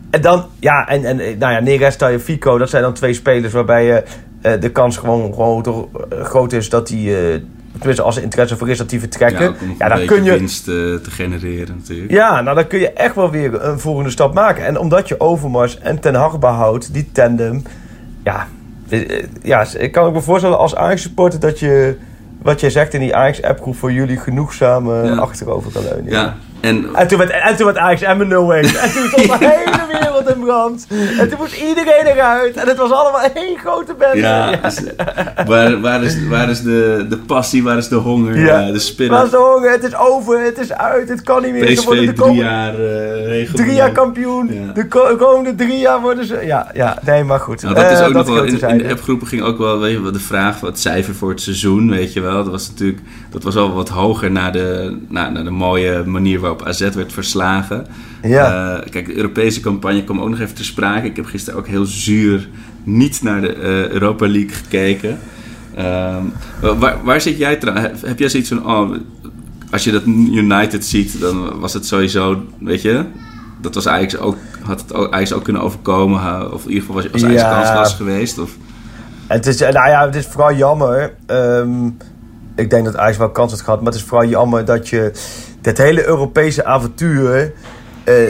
En 0.10 0.22
dan, 0.22 0.46
ja, 0.60 0.88
en, 0.88 1.06
en 1.06 1.18
nou 1.18 1.54
ja, 1.54 1.60
Neres, 1.60 1.98
en 1.98 2.22
Fico, 2.22 2.58
dat 2.58 2.70
zijn 2.70 2.84
dan 2.84 2.94
twee 2.94 3.13
spelers 3.13 3.54
waarbij 3.54 3.86
je 3.86 4.04
uh, 4.42 4.52
de 4.60 4.70
kans 4.70 4.98
gewoon, 4.98 5.34
gewoon 5.34 5.89
groot 6.10 6.54
is 6.54 6.70
dat 6.70 6.88
die. 6.88 7.16
Tenminste, 7.78 8.04
als 8.04 8.18
er 8.18 8.24
interesse 8.24 8.58
voor 8.58 8.70
is 8.70 8.78
dat 8.78 8.89
die 8.89 9.00
vertrekken. 9.00 9.56
Ja, 9.78 9.89
dan 9.89 10.06
kun 10.06 10.24
je. 10.24 10.32
winst 10.32 10.63
te 10.63 11.02
genereren, 11.10 11.76
natuurlijk. 11.78 12.12
Ja, 12.12 12.42
nou 12.42 12.56
dan 12.56 12.68
kun 12.68 12.80
je 12.80 12.92
echt 12.92 13.16
wel 13.16 13.32
weer 13.32 13.63
een 13.63 13.80
volgende 13.80 14.10
stap 14.10 14.34
maken. 14.34 14.66
En 14.66 14.78
omdat 14.78 15.08
je 15.08 15.20
Overmars 15.20 15.80
en 15.80 16.00
Ten 16.00 16.16
Hag 16.16 16.39
behoudt, 16.39 16.94
die 16.94 17.10
tandem. 17.12 17.63
Ja, 18.24 18.36
eh, 18.36 18.62
ja, 19.42 19.66
ik 19.78 19.92
kan 19.92 20.06
ook 20.06 20.14
me 20.14 20.22
voorstellen 20.22 20.58
als 20.58 20.76
Ajax-supporter 20.76 21.40
dat 21.40 21.60
je, 21.60 21.98
wat 22.42 22.60
jij 22.60 22.70
zegt 22.70 22.94
in 22.94 23.00
die 23.00 23.16
Ajax-appgroep 23.16 23.76
voor 23.76 23.92
jullie 23.92 24.18
genoegzaam 24.18 24.90
ja. 24.90 25.16
achterover 25.16 25.72
kan 25.72 25.84
leunen. 25.84 26.12
Ja. 26.12 26.36
En, 26.63 26.95
en, 26.95 27.08
toen 27.08 27.17
werd, 27.17 27.32
en 27.32 27.56
toen 27.56 27.65
werd 27.65 27.78
Ajax 27.78 28.02
Emmen 28.02 28.28
0 28.28 28.54
En 28.54 28.62
toen 28.62 29.08
stond 29.08 29.39
de 29.39 29.47
hele 29.65 29.99
wereld 29.99 30.30
in 30.30 30.43
brand. 30.43 30.88
En 31.19 31.30
toen 31.30 31.38
moest 31.39 31.62
iedereen 31.62 32.06
eruit. 32.06 32.56
En 32.56 32.67
het 32.67 32.78
was 32.78 32.91
allemaal 32.91 33.21
één 33.34 33.58
grote 33.58 33.93
bende. 33.97 34.17
Ja, 34.17 34.49
ja. 34.49 34.58
Dus, 34.58 34.82
waar, 35.45 35.82
waar, 35.82 36.04
is, 36.04 36.28
waar 36.28 36.49
is 36.49 36.62
de, 36.62 37.06
de 37.10 37.17
passie, 37.17 37.63
waar 37.63 37.78
is 37.78 37.88
de 37.88 37.95
honger, 37.95 38.39
ja. 38.39 38.71
de 38.71 38.80
spirit? 38.80 39.12
Waar 39.12 39.26
is 39.26 39.32
de 39.32 39.38
honger? 39.38 39.71
Het 39.71 39.84
is 39.84 39.95
over, 39.95 40.39
het 40.39 40.58
is 40.58 40.73
uit, 40.73 41.10
het 41.10 41.21
kan 41.21 41.41
niet 41.41 41.52
meer. 41.52 41.65
PSV 41.65 42.06
de 42.06 42.13
drie 42.13 42.36
jaar 42.36 42.80
uh, 42.80 43.52
Drie 43.54 43.73
jaar 43.73 43.91
kampioen. 43.91 44.49
Ja. 44.54 44.73
De 44.73 45.15
komende 45.17 45.56
drie 45.56 45.78
jaar 45.78 46.02
worden 46.02 46.26
ze... 46.26 46.39
Ja, 46.45 46.71
ja 46.73 46.97
nee, 47.06 47.23
maar 47.23 47.39
goed. 47.39 47.62
Nou, 47.62 47.76
dat 47.76 47.91
is 47.91 47.99
ook 48.02 48.10
uh, 48.10 48.15
nog 48.15 48.28
wel... 48.28 48.43
In, 48.43 48.60
in, 48.60 48.78
de 48.78 48.89
appgroepen 48.89 49.28
ging 49.28 49.41
ook 49.41 49.58
wel, 49.58 49.80
weet 49.80 49.91
je, 49.91 50.12
de 50.12 50.19
vraag, 50.19 50.60
wat 50.60 50.80
cijfer 50.80 51.15
voor 51.15 51.30
het 51.30 51.41
seizoen, 51.41 51.89
weet 51.89 52.13
je 52.13 52.21
wel. 52.21 52.43
Dat 52.43 52.52
was 52.52 52.69
natuurlijk... 52.69 52.99
Dat 53.34 53.43
was 53.43 53.56
al 53.56 53.74
wat 53.74 53.89
hoger 53.89 54.32
naar 54.32 54.52
de, 54.52 54.98
naar, 55.08 55.32
naar 55.32 55.43
de 55.43 55.50
mooie 55.50 56.04
manier 56.06 56.39
waarop 56.39 56.62
op 56.62 56.67
AZ 56.67 56.89
werd 56.89 57.13
verslagen. 57.13 57.86
Ja. 58.22 58.76
Uh, 58.78 58.89
kijk, 58.89 59.06
de 59.06 59.15
Europese 59.15 59.60
campagne 59.60 60.04
kwam 60.04 60.22
ook 60.22 60.30
nog 60.30 60.39
even 60.39 60.56
te 60.56 60.63
sprake. 60.63 61.08
Ik 61.08 61.15
heb 61.15 61.26
gisteren 61.26 61.60
ook 61.60 61.67
heel 61.67 61.86
zuur 61.86 62.50
niet 62.84 63.22
naar 63.22 63.41
de 63.41 63.56
uh, 63.56 63.89
Europa 63.89 64.28
League 64.28 64.50
gekeken. 64.50 65.19
Um, 65.80 66.34
waar, 66.80 67.04
waar, 67.04 67.22
zit 67.22 67.38
jij 67.38 67.56
trouwens? 67.56 68.02
Heb 68.02 68.19
jij 68.19 68.30
zoiets 68.30 68.50
van, 68.50 68.65
oh, 68.65 68.91
als 69.72 69.84
je 69.84 69.91
dat 69.91 70.06
United 70.32 70.86
ziet, 70.86 71.19
dan 71.19 71.60
was 71.60 71.74
het 71.74 71.86
sowieso, 71.86 72.43
weet 72.60 72.82
je, 72.82 73.04
dat 73.62 73.76
was 73.76 73.86
eigenlijk 73.86 74.24
ook, 74.24 74.38
had 74.62 74.82
het 74.82 74.93
ook, 74.93 75.13
eigenlijk 75.13 75.34
ook 75.34 75.43
kunnen 75.43 75.62
overkomen, 75.62 76.54
of 76.54 76.63
in 76.63 76.69
ieder 76.69 76.86
geval 76.86 77.02
was, 77.02 77.12
was 77.12 77.24
Ajax 77.24 77.41
ja. 77.41 77.62
kansloos 77.62 77.93
geweest? 77.93 78.39
Of? 78.39 78.52
Het 79.28 79.48
is, 79.48 79.60
nou 79.60 79.74
ja, 79.74 80.06
het 80.06 80.15
is 80.15 80.26
vooral 80.26 80.54
jammer. 80.54 81.13
Um, 81.28 81.98
ik 82.56 82.70
denk 82.70 82.86
dat 82.86 82.98
Ajax 82.98 83.18
wel 83.18 83.32
kans 83.32 83.52
had 83.52 83.62
gehad, 83.62 83.82
maar 83.82 83.92
het 83.92 84.02
is 84.02 84.08
vooral 84.08 84.28
jammer 84.28 84.66
dat 84.66 84.89
je 84.89 85.12
dat 85.62 85.78
hele 85.78 86.06
Europese 86.06 86.66
avontuur. 86.66 87.54
Uh, 88.06 88.30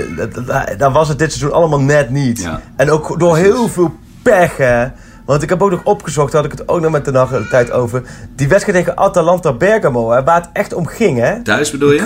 daar 0.77 0.91
was 0.91 1.07
het 1.07 1.19
dit 1.19 1.31
seizoen 1.31 1.57
allemaal 1.57 1.81
net 1.81 2.09
niet. 2.09 2.41
Ja. 2.41 2.62
En 2.75 2.91
ook 2.91 3.19
door 3.19 3.38
heel 3.38 3.67
veel 3.67 3.95
pech, 4.23 4.57
hè. 4.57 4.88
Want 5.25 5.41
ik 5.43 5.49
heb 5.49 5.62
ook 5.62 5.71
nog 5.71 5.83
opgezocht, 5.83 6.31
daar 6.31 6.41
had 6.41 6.51
ik 6.51 6.57
het 6.57 6.67
ook 6.67 6.81
nog 6.81 6.91
met 6.91 7.05
de 7.05 7.12
nacht 7.12 7.49
tijd 7.49 7.71
over. 7.71 8.03
Die 8.36 8.47
wedstrijd 8.47 8.77
tegen 8.77 8.97
Atalanta 8.97 9.53
Bergamo, 9.53 10.12
hè, 10.12 10.23
waar 10.23 10.41
het 10.41 10.49
echt 10.53 10.73
om 10.73 10.86
ging. 10.86 11.19
Hè? 11.19 11.41
Thuis 11.41 11.71
bedoel 11.71 11.91
je? 11.91 11.97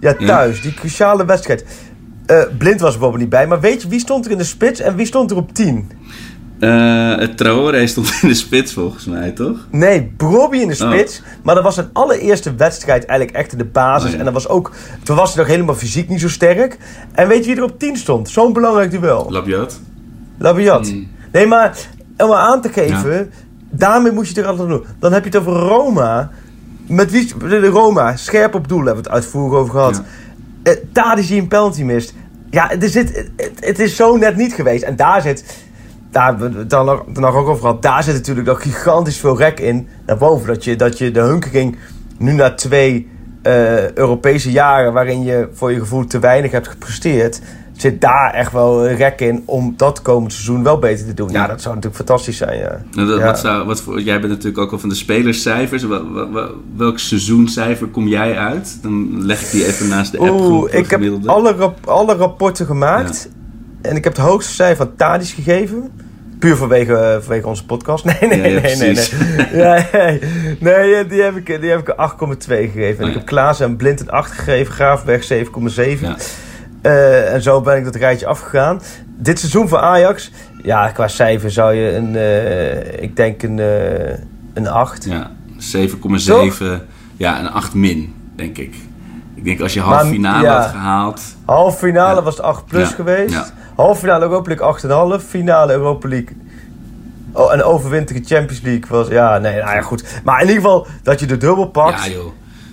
ja, 0.00 0.14
thuis. 0.14 0.56
Ja. 0.56 0.62
Die 0.62 0.74
cruciale 0.74 1.24
wedstrijd. 1.24 1.64
Uh, 2.26 2.42
Blind 2.58 2.80
was 2.80 2.92
er 2.92 2.98
bijvoorbeeld 2.98 3.20
niet 3.20 3.28
bij. 3.28 3.46
Maar 3.46 3.60
weet 3.60 3.82
je, 3.82 3.88
wie 3.88 4.00
stond 4.00 4.24
er 4.24 4.30
in 4.30 4.38
de 4.38 4.44
spits 4.44 4.80
en 4.80 4.96
wie 4.96 5.06
stond 5.06 5.30
er 5.30 5.36
op 5.36 5.54
10? 5.54 5.90
Uh, 6.60 7.16
het 7.16 7.36
Traoré 7.36 7.86
stond 7.86 8.18
in 8.22 8.28
de 8.28 8.34
spits 8.34 8.72
volgens 8.72 9.04
mij, 9.04 9.30
toch? 9.30 9.66
Nee, 9.70 10.12
Brobby 10.16 10.56
in 10.56 10.68
de 10.68 10.84
oh. 10.84 10.92
spits. 10.92 11.22
Maar 11.42 11.54
dat 11.54 11.64
was 11.64 11.74
zijn 11.74 11.90
allereerste 11.92 12.54
wedstrijd 12.54 13.04
eigenlijk 13.04 13.38
echt 13.38 13.58
de 13.58 13.64
basis. 13.64 14.12
Oh, 14.12 14.18
En 14.18 14.24
dat 14.24 14.34
was 14.34 14.48
ook, 14.48 14.72
toen 15.02 15.16
was 15.16 15.34
hij 15.34 15.42
nog 15.42 15.52
helemaal 15.52 15.74
fysiek 15.74 16.08
niet 16.08 16.20
zo 16.20 16.28
sterk. 16.28 16.78
En 17.12 17.28
weet 17.28 17.44
je 17.44 17.50
wie 17.50 17.56
er 17.56 17.70
op 17.70 17.78
10 17.78 17.96
stond? 17.96 18.30
Zo'n 18.30 18.52
belangrijk 18.52 18.90
duel. 18.90 19.26
Labiat. 19.30 19.80
Labiat. 20.38 20.86
Mm. 20.86 21.08
Nee, 21.32 21.46
maar 21.46 21.78
om 22.16 22.32
aan 22.32 22.60
te 22.60 22.68
geven, 22.68 23.32
daarmee 23.70 24.12
moet 24.12 24.28
je 24.28 24.34
het 24.34 24.44
er 24.44 24.50
altijd 24.50 24.68
doen. 24.68 24.84
Dan 24.98 25.12
heb 25.12 25.24
je 25.24 25.30
het 25.30 25.38
over 25.38 25.52
Roma. 25.52 26.30
met 26.86 27.10
wie, 27.10 27.34
de 27.38 27.66
Roma, 27.66 28.16
scherp 28.16 28.54
op 28.54 28.68
doel, 28.68 28.84
hebben 28.84 29.02
we 29.02 29.10
het 29.10 29.10
uitvoerig 29.10 29.58
over 29.58 29.72
gehad. 29.72 30.02
Ja. 30.62 30.72
Eh, 30.72 30.78
Tadic 30.92 31.26
die 31.26 31.40
een 31.40 31.48
penalty 31.48 31.82
mist. 31.82 32.14
Ja, 32.50 32.70
er 32.70 32.88
zit, 32.88 33.30
het, 33.36 33.52
het 33.60 33.78
is 33.78 33.96
zo 33.96 34.16
net 34.16 34.36
niet 34.36 34.52
geweest. 34.52 34.82
En 34.82 34.96
daar 34.96 35.22
zit, 35.22 35.44
daar 36.10 36.26
hebben 36.26 36.52
we 36.52 36.58
het 36.58 36.70
dan 36.70 36.84
nog, 36.86 37.04
dan 37.12 37.22
nog 37.22 37.34
ook 37.34 37.46
over 37.48 37.60
gehad. 37.60 37.82
Daar 37.82 38.02
zit 38.02 38.14
natuurlijk 38.14 38.46
nog 38.46 38.62
gigantisch 38.62 39.18
veel 39.18 39.38
rek 39.38 39.60
in. 39.60 39.88
Naar 40.06 40.16
boven. 40.18 40.46
Dat 40.46 40.64
je, 40.64 40.76
dat 40.76 40.98
je 40.98 41.10
de 41.10 41.20
hunkering 41.20 41.76
nu 42.18 42.32
na 42.32 42.54
twee 42.54 43.08
eh, 43.42 43.90
Europese 43.92 44.50
jaren... 44.50 44.92
waarin 44.92 45.22
je 45.22 45.48
voor 45.52 45.72
je 45.72 45.78
gevoel 45.78 46.04
te 46.06 46.18
weinig 46.18 46.50
hebt 46.50 46.68
gepresteerd... 46.68 47.40
zit 47.76 48.00
daar 48.00 48.34
echt 48.34 48.52
wel 48.52 48.88
rek 48.88 49.20
in 49.20 49.42
om 49.44 49.74
dat 49.76 50.02
komend 50.02 50.32
seizoen 50.32 50.62
wel 50.62 50.78
beter 50.78 51.06
te 51.06 51.14
doen. 51.14 51.30
Ja, 51.30 51.46
dat 51.46 51.60
zou 51.62 51.74
natuurlijk 51.74 52.04
fantastisch 52.06 52.36
zijn, 52.36 52.58
ja. 52.58 52.82
Nou, 52.92 53.08
dat- 53.08 53.18
Ja. 53.18 53.24
wat 53.24 53.38
zou, 53.38 53.66
wat 53.66 53.80
voor, 53.80 54.00
jij 54.00 54.20
bent 54.20 54.32
natuurlijk 54.32 54.58
ook 54.58 54.72
al 54.72 54.78
van 54.78 54.88
de 54.88 54.94
spelerscijfers. 54.94 55.84
Wel- 55.84 56.12
wel- 56.12 56.32
wel- 56.32 56.50
welk 56.76 56.98
seizoencijfer 56.98 57.86
kom 57.86 58.06
jij 58.08 58.36
uit? 58.38 58.78
Dan 58.82 59.26
leg 59.26 59.42
ik 59.42 59.50
die 59.50 59.66
even 59.66 59.88
naast 59.88 60.12
de 60.12 60.18
appgroep. 60.18 60.40
Oeh, 60.50 60.74
ik 60.74 60.90
heb 60.90 61.02
alle, 61.26 61.52
rap- 61.52 61.86
alle 61.86 62.14
rapporten 62.14 62.66
gemaakt. 62.66 63.28
En 63.82 63.96
ik 63.96 64.04
heb 64.04 64.16
het 64.16 64.22
hoogste 64.26 64.52
cijfer 64.52 64.76
van 64.76 64.96
Tadic 64.96 65.28
gegeven. 65.28 65.90
Puur 66.38 66.56
vanwege, 66.56 66.94
eh, 66.96 67.20
vanwege 67.20 67.46
onze 67.46 67.64
podcast. 67.66 68.04
Nee, 68.20 68.28
nee, 68.28 68.38
Ja, 68.52 68.60
ja, 68.60 68.76
nee, 68.76 68.76
nee, 68.76 68.94
nee. 68.94 69.48
Ja, 69.62 69.86
nee, 69.92 70.20
nee, 70.60 71.06
die 71.06 71.22
heb 71.22 71.36
ik, 71.36 71.60
die 71.60 71.70
heb 71.70 71.78
ik 71.78 71.88
een 71.88 72.10
8,2 72.36 72.38
gegeven. 72.46 72.98
En 72.98 73.02
Oh, 73.04 73.08
ik 73.08 73.14
heb 73.14 73.26
Klaas 73.26 73.60
en 73.60 73.76
Blind 73.76 74.00
een 74.00 74.10
8 74.10 74.30
gegeven. 74.30 74.72
Graafberg 74.72 75.28
7,7. 75.32 76.00
Ja. 76.00 76.16
Eh, 76.82 77.32
en 77.34 77.42
zo 77.42 77.60
ben 77.60 77.76
ik 77.76 77.84
dat 77.84 77.94
rijtje 77.94 78.26
afgegaan. 78.26 78.80
Dit 79.16 79.38
seizoen 79.38 79.68
voor 79.68 79.78
Ajax. 79.78 80.30
Ja, 80.62 80.88
qua 80.88 81.08
cijfer 81.08 81.50
zou 81.50 81.74
je 81.74 81.94
een... 81.94 82.16
eh, 82.16 83.02
ik 83.02 83.16
denk 83.16 83.42
een, 83.42 83.58
eh, 83.58 84.14
een 84.54 84.68
8. 84.68 85.04
Ja, 85.04 85.30
7,7. 85.58 86.64
Ja, 87.16 87.40
een 87.40 87.50
8 87.50 87.74
min, 87.74 88.14
denk 88.36 88.58
ik. 88.58 88.74
Ik 89.34 89.44
denk 89.44 89.60
als 89.60 89.74
je 89.74 89.80
halve 89.80 90.04
Maar, 90.04 90.12
finale 90.12 90.44
ja. 90.44 90.60
had 90.60 90.70
gehaald. 90.70 91.20
Half 91.44 91.78
finale 91.78 92.16
Ja. 92.16 92.22
was 92.22 92.36
het 92.36 92.44
8 92.44 92.66
plus 92.66 92.88
Ja, 92.88 92.94
geweest. 92.94 93.52
Half 93.78 93.98
finale 93.98 94.24
Europa 94.24 94.54
League 94.54 95.18
8,5. 95.20 95.24
Finale 95.26 95.72
Europa 95.72 96.08
League. 96.08 96.36
Oh, 97.32 97.52
en 97.52 97.62
overwinterige 97.62 98.24
Champions 98.34 98.60
League 98.62 98.84
was. 98.88 99.08
Ja, 99.08 99.38
nee, 99.38 99.52
nou 99.62 99.74
ja, 99.74 99.80
goed. 99.80 100.04
Maar 100.24 100.40
in 100.42 100.46
ieder 100.48 100.62
geval 100.62 100.86
dat 101.02 101.20
je 101.20 101.26
de 101.26 101.36
dubbel 101.36 101.66
pakt. 101.66 102.04
Ja, 102.04 102.10
joh. 102.12 102.32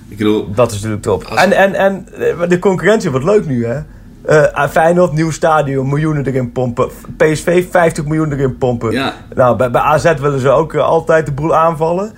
Ik 0.10 0.18
bedoel, 0.18 0.52
Dat 0.54 0.68
is 0.72 0.76
natuurlijk 0.76 1.02
top. 1.04 1.24
Als- 1.24 1.40
En, 1.44 1.52
en, 1.52 1.74
en 1.74 2.08
eh, 2.42 2.50
de 2.50 2.60
concurrentie 2.60 3.10
wordt 3.12 3.26
leuk 3.26 3.46
nu, 3.46 3.66
hè? 3.66 3.80
Eh 4.26 4.68
Feyenoord, 4.70 5.12
nieuw 5.14 5.32
stadion, 5.32 5.88
miljoenen 5.90 6.26
erin 6.26 6.52
pompen. 6.52 6.90
PSV, 7.18 7.66
50 7.70 8.06
miljoen 8.06 8.32
erin 8.32 8.58
pompen. 8.58 8.92
Ja. 8.92 9.14
Nou, 9.36 9.58
bij, 9.58 9.72
bij 9.72 9.82
AZ 9.82 10.14
willen 10.20 10.40
ze 10.40 10.50
ook 10.50 10.76
altijd 10.76 11.26
de 11.26 11.32
boel 11.32 11.56
aanvallen. 11.56 12.12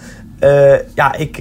Ja, 0.95 1.15
ik, 1.15 1.37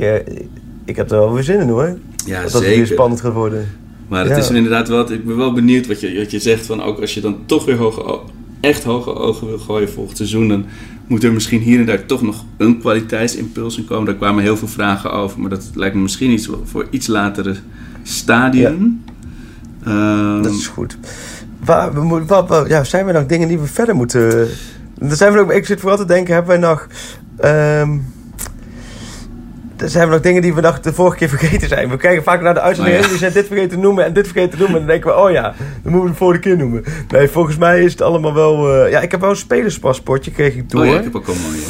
ik 0.84 0.96
heb 0.96 1.10
er 1.10 1.18
wel 1.18 1.32
weer 1.32 1.42
zin 1.42 1.60
in, 1.60 1.68
hoor. 1.68 1.96
ja, 2.24 2.42
dat 2.42 2.52
het 2.52 2.62
weer 2.62 2.70
zeker. 2.70 2.86
spannend 2.86 3.20
gaat 3.20 3.32
worden. 3.32 3.68
Maar 4.08 4.20
het 4.20 4.28
Ja. 4.28 4.36
is 4.36 4.48
er 4.48 4.56
inderdaad 4.56 4.88
wel. 4.88 5.12
Ik 5.12 5.26
ben 5.26 5.36
wel 5.36 5.52
benieuwd 5.52 5.86
wat 5.86 6.00
je, 6.00 6.18
wat 6.18 6.30
je 6.30 6.38
zegt. 6.38 6.66
Van 6.66 6.82
ook 6.82 7.00
als 7.00 7.14
je 7.14 7.20
dan 7.20 7.36
toch 7.46 7.64
weer 7.64 7.76
hoge, 7.76 8.18
echt 8.60 8.84
hoge 8.84 9.14
ogen 9.14 9.46
wil 9.46 9.58
gooien 9.58 9.90
volgend 9.90 10.16
seizoen. 10.16 10.48
Dan 10.48 10.64
moet 11.06 11.24
er 11.24 11.32
misschien 11.32 11.60
hier 11.60 11.80
en 11.80 11.86
daar 11.86 12.06
toch 12.06 12.22
nog 12.22 12.44
een 12.56 12.78
kwaliteitsimpuls 12.80 13.78
in 13.78 13.84
komen. 13.84 14.04
Daar 14.06 14.14
kwamen 14.14 14.42
heel 14.42 14.56
veel 14.56 14.68
vragen 14.68 15.12
over. 15.12 15.40
Maar 15.40 15.50
dat 15.50 15.70
lijkt 15.74 15.94
me 15.94 16.00
misschien 16.00 16.30
iets 16.30 16.48
voor 16.64 16.86
iets 16.90 17.06
latere 17.06 17.54
stadium. 18.02 19.02
Ehm, 19.84 20.42
Dat 20.42 20.52
is 20.52 20.66
goed. 20.66 20.98
Waar, 21.64 22.68
ja, 22.68 22.84
zijn 22.84 23.06
er 23.08 23.14
nog 23.14 23.26
dingen 23.26 23.48
die 23.48 23.58
we 23.58 23.66
verder 23.66 23.94
moeten... 23.94 24.48
Er 24.98 25.16
zijn 25.16 25.32
we 25.32 25.38
nog, 25.38 25.50
ik 25.52 25.66
zit 25.66 25.80
vooral 25.80 25.98
te 25.98 26.04
denken, 26.04 26.34
hebben 26.34 26.60
wij 26.60 26.68
nog... 26.68 26.86
ehm 27.36 27.98
er 29.76 29.88
zijn 29.88 30.08
nog 30.08 30.20
dingen 30.20 30.42
die 30.42 30.54
we 30.54 30.60
nog 30.60 30.80
de 30.80 30.92
vorige 30.92 31.16
keer 31.16 31.28
vergeten 31.28 31.68
zijn. 31.68 31.88
We 31.88 31.96
kijken 31.96 32.22
vaak 32.22 32.40
naar 32.42 32.54
de 32.54 32.60
uitzending 32.60 32.96
Oh, 32.96 33.02
en 33.04 33.08
die 33.08 33.18
zijn 33.18 33.32
dit 33.32 33.46
vergeten 33.46 33.70
te 33.70 33.78
noemen 33.78 34.04
en 34.04 34.12
dit 34.12 34.24
vergeten 34.28 34.50
te 34.50 34.56
noemen. 34.56 34.80
En 34.80 34.86
dan 34.86 34.90
denken 34.96 35.10
we, 35.10 35.22
oh 35.22 35.30
ja, 35.30 35.42
dan 35.82 35.92
moeten 35.92 36.02
we 36.02 36.10
de 36.10 36.14
volgende 36.16 36.42
keer 36.42 36.56
noemen. 36.56 36.84
Nee, 37.08 37.28
volgens 37.28 37.56
mij 37.56 37.82
is 37.82 37.92
het 37.92 38.02
allemaal 38.02 38.34
wel... 38.34 38.74
eh, 38.84 38.90
ja, 38.90 39.00
ik 39.00 39.10
heb 39.10 39.20
wel 39.20 39.30
een 39.30 39.36
spelerspaspoortje, 39.36 40.30
kreeg 40.30 40.54
ik 40.54 40.70
door. 40.70 40.80
oh 40.80 40.86
ja, 40.86 40.98
ik 40.98 41.04
heb 41.04 41.16
ook 41.16 41.26
al 41.28 41.34
mooie. 41.34 41.64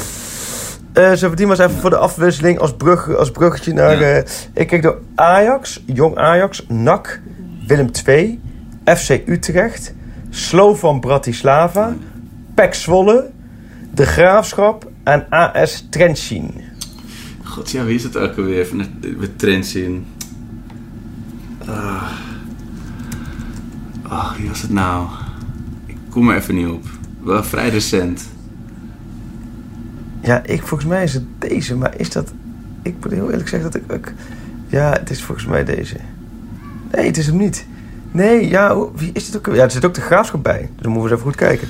We 1.31 1.37
die 1.37 1.47
maar 1.47 1.59
eens 1.61 1.67
even 1.69 1.81
voor 1.81 1.91
de 1.91 1.97
afwisseling 1.97 2.59
als, 2.59 2.75
brug, 2.75 3.17
als 3.17 3.31
bruggetje 3.31 3.73
naar... 3.73 4.01
Ja. 4.01 4.11
eh, 4.13 4.25
ik 4.53 4.67
kreeg 4.67 4.81
door 4.83 4.99
Ajax, 5.15 5.83
Jong 5.87 6.17
Ajax, 6.17 6.65
NAC, 6.69 7.21
Willem 7.67 7.91
II, 8.07 8.41
FC 8.85 9.21
Utrecht, 9.27 9.95
Slovan 10.31 11.01
Bratislava, 11.01 11.97
PEC 12.55 12.75
Zwolle, 12.75 13.31
De 13.95 14.07
Graafschap 14.07 14.87
en 15.05 15.27
AS 15.31 15.87
Trenčín. 15.91 16.75
God, 17.47 17.71
ja, 17.71 17.85
wie 17.85 17.95
is 17.95 18.03
het 18.03 18.17
ook 18.17 18.37
alweer? 18.37 18.59
Het- 18.79 19.19
Met 19.19 19.39
trends 19.39 19.75
in. 19.75 20.05
Ah, 24.03 24.33
wie 24.37 24.49
was 24.49 24.63
het 24.63 24.71
nou? 24.71 25.07
Ik 25.87 25.97
kom 26.11 26.31
er 26.31 26.37
even 26.37 26.55
niet 26.55 26.69
op. 26.69 26.85
Wel 27.23 27.45
vrij 27.45 27.69
recent. 27.69 28.29
Ja, 30.23 30.43
ik, 30.45 30.63
volgens 30.67 30.89
mij 30.89 31.03
is 31.03 31.15
het 31.15 31.25
deze, 31.39 31.77
maar 31.77 31.99
is 31.99 32.11
dat... 32.11 32.33
Ik 32.83 32.95
moet 33.03 33.13
heel 33.13 33.31
eerlijk 33.31 33.49
zeggen 33.49 33.71
dat 33.71 33.81
ik... 33.97 34.15
ja, 34.67 34.91
het 34.93 35.11
is 35.11 35.23
volgens 35.23 35.47
mij 35.47 35.65
deze. 35.65 35.97
Nee, 36.93 37.07
het 37.07 37.17
is 37.17 37.27
hem 37.27 37.37
niet. 37.37 37.67
Nee, 38.13 38.49
ja, 38.49 38.77
wie 38.95 39.11
is 39.13 39.27
het 39.27 39.37
ook? 39.37 39.55
Ja, 39.55 39.63
er 39.63 39.71
zit 39.71 39.85
ook 39.85 39.95
de 39.95 40.01
graafschap 40.01 40.43
bij. 40.43 40.59
Dus 40.61 40.83
dan 40.83 40.93
moeten 40.93 40.95
we 40.95 41.01
eens 41.03 41.11
even 41.11 41.33
goed 41.33 41.37
kijken. 41.37 41.69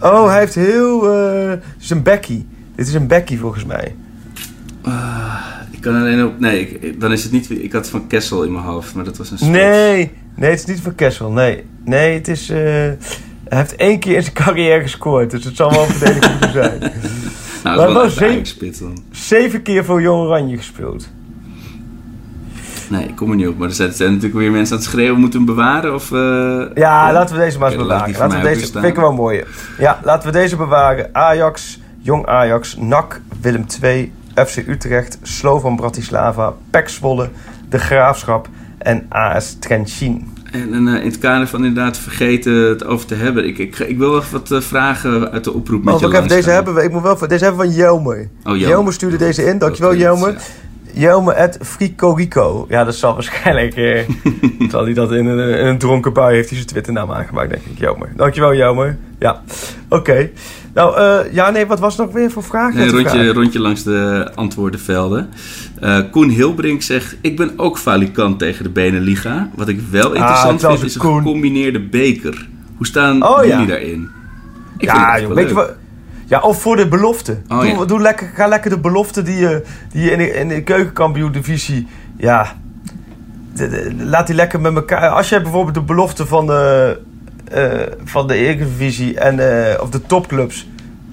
Oh, 0.00 0.26
hij 0.28 0.38
heeft 0.38 0.54
heel... 0.54 1.12
eh, 1.14 1.48
het 1.50 1.62
is 1.80 1.90
een 1.90 2.02
Becky. 2.02 2.44
Dit 2.74 2.86
is 2.88 2.94
een 2.94 3.06
Becky 3.06 3.36
volgens 3.38 3.64
mij. 3.64 3.94
Ah, 4.82 5.34
ik 5.70 5.80
kan 5.80 5.94
alleen 5.94 6.24
op. 6.24 6.40
Nee, 6.40 6.68
ik- 6.80 7.00
dan 7.00 7.12
is 7.12 7.22
het 7.22 7.32
niet. 7.32 7.50
Ik 7.50 7.72
had 7.72 7.88
van 7.90 8.06
Kessel 8.06 8.42
in 8.42 8.52
mijn 8.52 8.64
hoofd, 8.64 8.94
maar 8.94 9.04
dat 9.04 9.16
was 9.16 9.30
een 9.30 9.38
spits. 9.38 9.52
Nee, 9.52 10.10
nee, 10.34 10.50
het 10.50 10.58
is 10.58 10.64
niet 10.66 10.80
van 10.80 10.94
Kessel. 10.94 11.30
Nee, 11.30 11.64
nee 11.84 12.14
het 12.14 12.28
is... 12.28 12.48
eh, 12.50 12.56
hij 12.58 13.58
heeft 13.58 13.76
één 13.76 13.98
keer 13.98 14.16
in 14.16 14.22
zijn 14.22 14.34
carrière 14.44 14.80
gescoord. 14.82 15.30
Dus 15.30 15.44
het 15.44 15.56
zal 15.56 15.70
wel 15.70 15.82
een 15.84 16.12
moeten 16.30 16.52
zijn. 16.52 16.78
Nou, 17.64 17.76
Maar 17.76 17.92
wel 17.92 18.10
zeven- 18.10 18.72
dan. 18.80 18.98
Zeven 19.10 19.62
keer 19.62 19.84
voor 19.84 20.02
Jong 20.02 20.20
Oranje 20.22 20.56
gespeeld. 20.56 21.08
Nee, 22.88 23.04
ik 23.08 23.16
kom 23.16 23.30
er 23.30 23.36
niet 23.36 23.46
op. 23.48 23.58
Maar 23.58 23.68
er 23.68 23.74
zijn, 23.74 23.88
natuurlijk 23.98 24.34
weer 24.34 24.50
mensen 24.50 24.76
aan 24.76 24.82
het 24.82 24.90
schreeuwen. 24.90 25.20
Moeten 25.20 25.40
we 25.40 25.46
hem 25.46 25.54
bewaren? 25.56 25.94
Of, 25.94 26.12
eh, 26.12 26.62
Ja, 26.82 27.12
laten 27.12 27.34
we 27.36 27.40
deze 27.42 27.58
maar 27.58 27.68
eens 27.68 27.76
bewaren. 27.80 28.16
Laten 28.18 28.36
we 28.40 28.44
deze, 28.54 28.72
vind 28.72 28.84
ik 28.84 28.94
wel 28.94 29.12
mooi. 29.12 29.44
Ja, 29.78 30.00
laten 30.04 30.32
we 30.32 30.38
deze 30.38 30.56
bewaren. 30.56 31.08
Ajax, 31.12 31.80
Jong 31.98 32.26
Ajax, 32.26 32.76
NAC, 32.76 33.20
Willem 33.40 33.64
II, 33.82 34.12
FC 34.46 34.56
Utrecht, 34.68 35.18
Slovan 35.22 35.76
Bratislava, 35.76 36.54
PEC 36.70 36.88
Zwolle, 36.88 37.28
De 37.68 37.78
Graafschap 37.78 38.48
en 38.78 39.06
AS 39.08 39.56
Trenčín. 39.58 40.28
En, 40.52 40.74
en, 40.74 40.88
eh, 40.88 41.00
in 41.02 41.08
het 41.08 41.18
kader 41.18 41.46
van 41.48 41.64
inderdaad 41.64 41.98
vergeten 41.98 42.52
het 42.52 42.84
over 42.84 43.06
te 43.06 43.14
hebben. 43.14 43.46
Ik, 43.46 43.58
ik, 43.58 43.78
ik 43.78 43.98
wil 43.98 44.18
even 44.18 44.32
wat 44.32 44.50
eh, 44.50 44.60
vragen 44.60 45.30
uit 45.30 45.44
de 45.44 45.52
oproep 45.52 45.84
met 45.84 46.04
ook 46.04 46.12
even 46.14 46.28
deze 46.28 46.50
hebben, 46.50 46.74
we- 46.74 46.82
ik 46.82 46.90
moet 46.92 47.02
wel, 47.02 47.18
deze 47.28 47.44
hebben 47.44 47.60
we 47.60 47.66
van 47.66 47.74
Jelmer. 47.76 48.18
Oh, 48.18 48.26
Jelmer. 48.44 48.68
Jelmer 48.68 48.92
stuurde 48.92 49.16
deze 49.16 49.44
in, 49.44 49.58
dankjewel 49.58 49.94
Jelmer. 49.94 50.34
Jelmer 50.92 51.34
at 51.34 51.58
Fricorico. 51.62 52.66
Ja, 52.68 52.84
dat 52.84 52.94
zal 52.94 53.14
waarschijnlijk... 53.14 53.74
Eh, 53.74 54.08
zal 54.70 54.84
hij 54.84 54.92
dat 54.94 55.12
in 55.12 55.26
een, 55.26 55.58
in 55.58 55.66
een 55.66 55.78
dronken 55.78 56.12
bui 56.12 56.34
heeft 56.34 56.48
hij 56.48 56.56
zijn 56.56 56.68
Twitternaam 56.70 57.12
aangemaakt, 57.12 57.50
denk 57.50 57.62
ik. 57.64 57.78
Jelmer. 57.78 58.08
Dankjewel 58.16 58.54
Jelmer. 58.54 58.98
Ja, 59.18 59.42
oké. 59.88 60.30
Nou, 60.74 60.96
eh, 60.96 61.32
ja, 61.32 61.50
nee, 61.50 61.66
wat 61.66 61.80
was 61.80 61.96
nog 61.96 62.12
weer 62.12 62.30
voor 62.30 62.42
vragen? 62.42 62.76
Nee, 62.78 62.88
rondje, 62.90 63.08
vragen? 63.08 63.32
rondje 63.34 63.60
langs 63.60 63.82
de 63.82 64.30
antwoordenvelden. 64.34 65.28
Eh, 65.80 65.98
Koen 66.10 66.28
Hilbrink 66.28 66.82
zegt... 66.82 67.16
Ik 67.20 67.36
ben 67.36 67.52
ook 67.56 67.78
falikant 67.78 68.38
tegen 68.38 68.64
de 68.64 68.70
Beneliga. 68.70 69.48
Wat 69.54 69.68
ik 69.68 69.80
wel 69.90 70.12
interessant 70.12 70.58
terwijl 70.58 70.78
vind 70.78 70.90
is 70.90 70.96
een 70.96 71.00
Koen- 71.00 71.16
gecombineerde 71.22 71.80
beker. 71.80 72.48
Hoe 72.76 72.86
staan 72.86 73.22
Oh, 73.26 73.44
jullie 73.44 73.58
ja. 73.60 73.66
daarin? 73.66 74.08
Ik 74.78 74.84
ja, 74.86 75.20
joh, 75.20 75.32
weet 75.34 75.48
je 75.48 75.54
wat? 75.54 75.72
Ja, 76.26 76.40
of 76.40 76.60
voor 76.62 76.76
de 76.76 76.88
belofte. 76.88 77.38
Oh, 77.48 77.60
doe, 77.60 77.68
ja. 77.68 77.84
doe 77.84 78.00
lekker, 78.00 78.30
ga 78.34 78.46
lekker 78.46 78.70
de 78.70 78.78
belofte 78.78 79.22
die 79.22 79.36
je, 79.36 79.62
die 79.92 80.02
je 80.02 80.10
in 80.10 80.18
de, 80.18 80.32
in 80.32 80.48
de 80.48 80.62
keukenkampioen-divisie... 80.62 81.86
Ja, 82.16 82.56
de- 83.54 83.68
de- 83.68 83.94
laat 84.04 84.26
die 84.26 84.36
lekker 84.36 84.60
met 84.60 84.74
elkaar... 84.74 85.08
Als 85.08 85.28
je 85.28 85.40
bijvoorbeeld 85.42 85.74
de 85.74 85.82
belofte 85.82 86.26
van 86.26 86.46
de, 86.46 86.98
van 88.04 88.26
de 88.26 88.34
Eredivisie 88.34 89.18
en, 89.18 89.38
eh, 89.72 89.82
of 89.82 89.90
de 89.90 90.02
topclubs... 90.06 90.66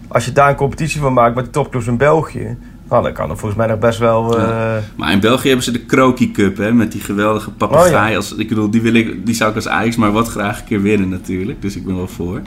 Als 0.09 0.25
je 0.25 0.31
daar 0.31 0.49
een 0.49 0.55
competitie 0.55 1.01
van 1.01 1.13
maakt 1.13 1.35
met 1.35 1.45
de 1.45 1.51
topclubs 1.51 1.87
in 1.87 1.97
België... 1.97 2.57
Nou, 2.89 3.03
dan 3.03 3.13
kan 3.13 3.29
er 3.29 3.37
volgens 3.37 3.59
mij 3.59 3.67
nog 3.67 3.79
best 3.79 3.99
wel... 3.99 4.39
eh, 4.39 4.75
Maar 4.95 5.11
in 5.11 5.19
België 5.19 5.47
hebben 5.47 5.65
ze 5.65 5.71
de 5.71 5.79
Kroki 5.85 6.31
Cup, 6.31 6.57
hè, 6.57 6.73
met 6.73 6.91
die 6.91 7.01
geweldige 7.01 7.51
papegaai. 7.51 8.11
Oh, 8.11 8.15
als, 8.17 8.35
ik 8.35 8.49
bedoel, 8.49 8.69
die, 8.69 8.81
wil 8.81 8.93
ik, 8.93 9.25
die 9.25 9.35
zou 9.35 9.49
ik 9.49 9.55
als 9.55 9.67
Ajax 9.67 9.95
maar 9.95 10.11
wat 10.11 10.27
graag 10.27 10.59
een 10.59 10.65
keer 10.65 10.81
winnen 10.81 11.09
natuurlijk. 11.09 11.61
Dus 11.61 11.75
ik 11.75 11.85
ben 11.85 11.95
wel 11.95 12.07
voor. 12.07 12.41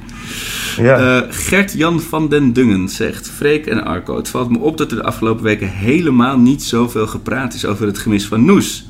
ja. 0.77 1.21
Eh, 1.21 1.27
Gert-Jan 1.31 2.01
van 2.01 2.29
den 2.29 2.53
Dungen 2.53 2.89
zegt... 2.89 3.31
Freek 3.31 3.67
en 3.67 3.85
Arco, 3.85 4.17
het 4.17 4.29
valt 4.29 4.51
me 4.51 4.59
op 4.59 4.77
dat 4.79 4.91
er 4.91 4.97
de 4.97 5.03
afgelopen 5.03 5.45
weken 5.45 5.69
helemaal 5.69 6.39
niet 6.39 6.63
zoveel 6.63 7.07
gepraat 7.07 7.55
is 7.55 7.65
over 7.67 7.87
het 7.87 7.99
gemis 7.99 8.27
van 8.27 8.45
Noes. 8.45 8.90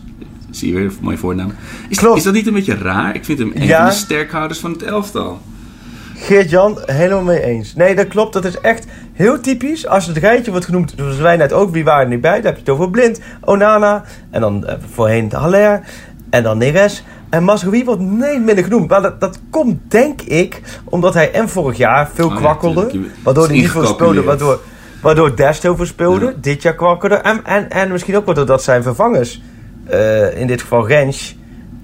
Zie 0.51 0.69
je 0.69 0.75
weer, 0.75 0.85
een 0.85 0.97
mooie 1.01 1.17
voornaam. 1.17 1.53
Is, 1.89 1.99
Klopt. 1.99 2.17
is 2.17 2.23
dat 2.23 2.33
niet 2.35 2.47
een 2.47 2.53
beetje 2.53 2.77
raar? 2.77 3.15
Ik 3.15 3.25
vind 3.25 3.39
hem 3.39 3.53
een 3.55 3.67
Ja. 3.67 3.79
van 3.81 3.87
de 3.89 3.95
sterkhouders 3.95 4.59
van 4.61 4.71
het 4.73 4.83
elftal. 4.83 5.39
Geert-Jan, 6.15 6.79
helemaal 6.87 7.23
mee 7.23 7.43
eens. 7.45 7.75
Nee, 7.75 7.95
dat 7.95 8.09
klopt. 8.09 8.33
Dat 8.33 8.45
is 8.45 8.61
echt 8.61 8.87
heel 9.13 9.41
typisch. 9.41 9.87
Als 9.87 10.07
het 10.07 10.17
rijtje 10.17 10.51
wordt 10.51 10.67
genoemd, 10.67 10.93
zoals 10.97 11.17
wij 11.17 11.37
net 11.37 11.53
ook, 11.53 11.71
wie 11.71 11.85
waren 11.85 12.03
er 12.05 12.09
niet 12.09 12.21
bij? 12.21 12.35
Dan 12.37 12.45
heb 12.45 12.55
je 12.55 12.61
het 12.61 12.69
over 12.69 12.91
Blind, 12.91 13.21
Onana 13.45 14.05
en 14.31 14.41
dan 14.41 14.65
uh, 14.67 14.73
voorheen 14.93 15.33
Haller 15.33 15.81
en 16.31 16.43
dan 16.43 16.59
Neres. 16.59 17.05
En 17.31 17.45
Masrowi 17.45 17.85
wordt 17.85 18.01
nee 18.01 18.39
minder 18.39 18.65
genoemd. 18.65 18.89
Maar 18.89 19.03
dat, 19.03 19.21
dat 19.21 19.41
komt, 19.51 19.79
denk 19.89 20.21
ik, 20.23 20.63
omdat 20.85 21.15
hij 21.15 21.33
en 21.33 21.49
vorig 21.49 21.77
jaar 21.77 22.11
veel 22.15 22.27
Oh 22.29 22.37
kwakkelde. 22.37 22.91
waardoor 23.23 23.47
hij 23.47 23.57
niet 23.57 23.71
veel 23.71 23.87
speelde, 23.87 24.23
waardoor, 24.23 24.61
waardoor 25.03 25.37
Dest 25.37 25.63
heel 25.63 25.77
veel 25.77 25.87
speelde. 25.87 26.25
Ja. 26.25 26.33
Dit 26.41 26.63
jaar 26.63 26.75
kwakkelde. 26.75 27.15
En, 27.15 27.45
en, 27.45 27.71
en 27.71 27.93
misschien 27.93 28.17
ook 28.17 28.25
wel 28.27 28.35
doordat 28.35 28.63
zijn 28.63 28.83
vervangers, 28.83 29.43
eh, 29.90 30.40
in 30.40 30.46
dit 30.46 30.61
geval 30.61 30.87
Rens 30.88 31.37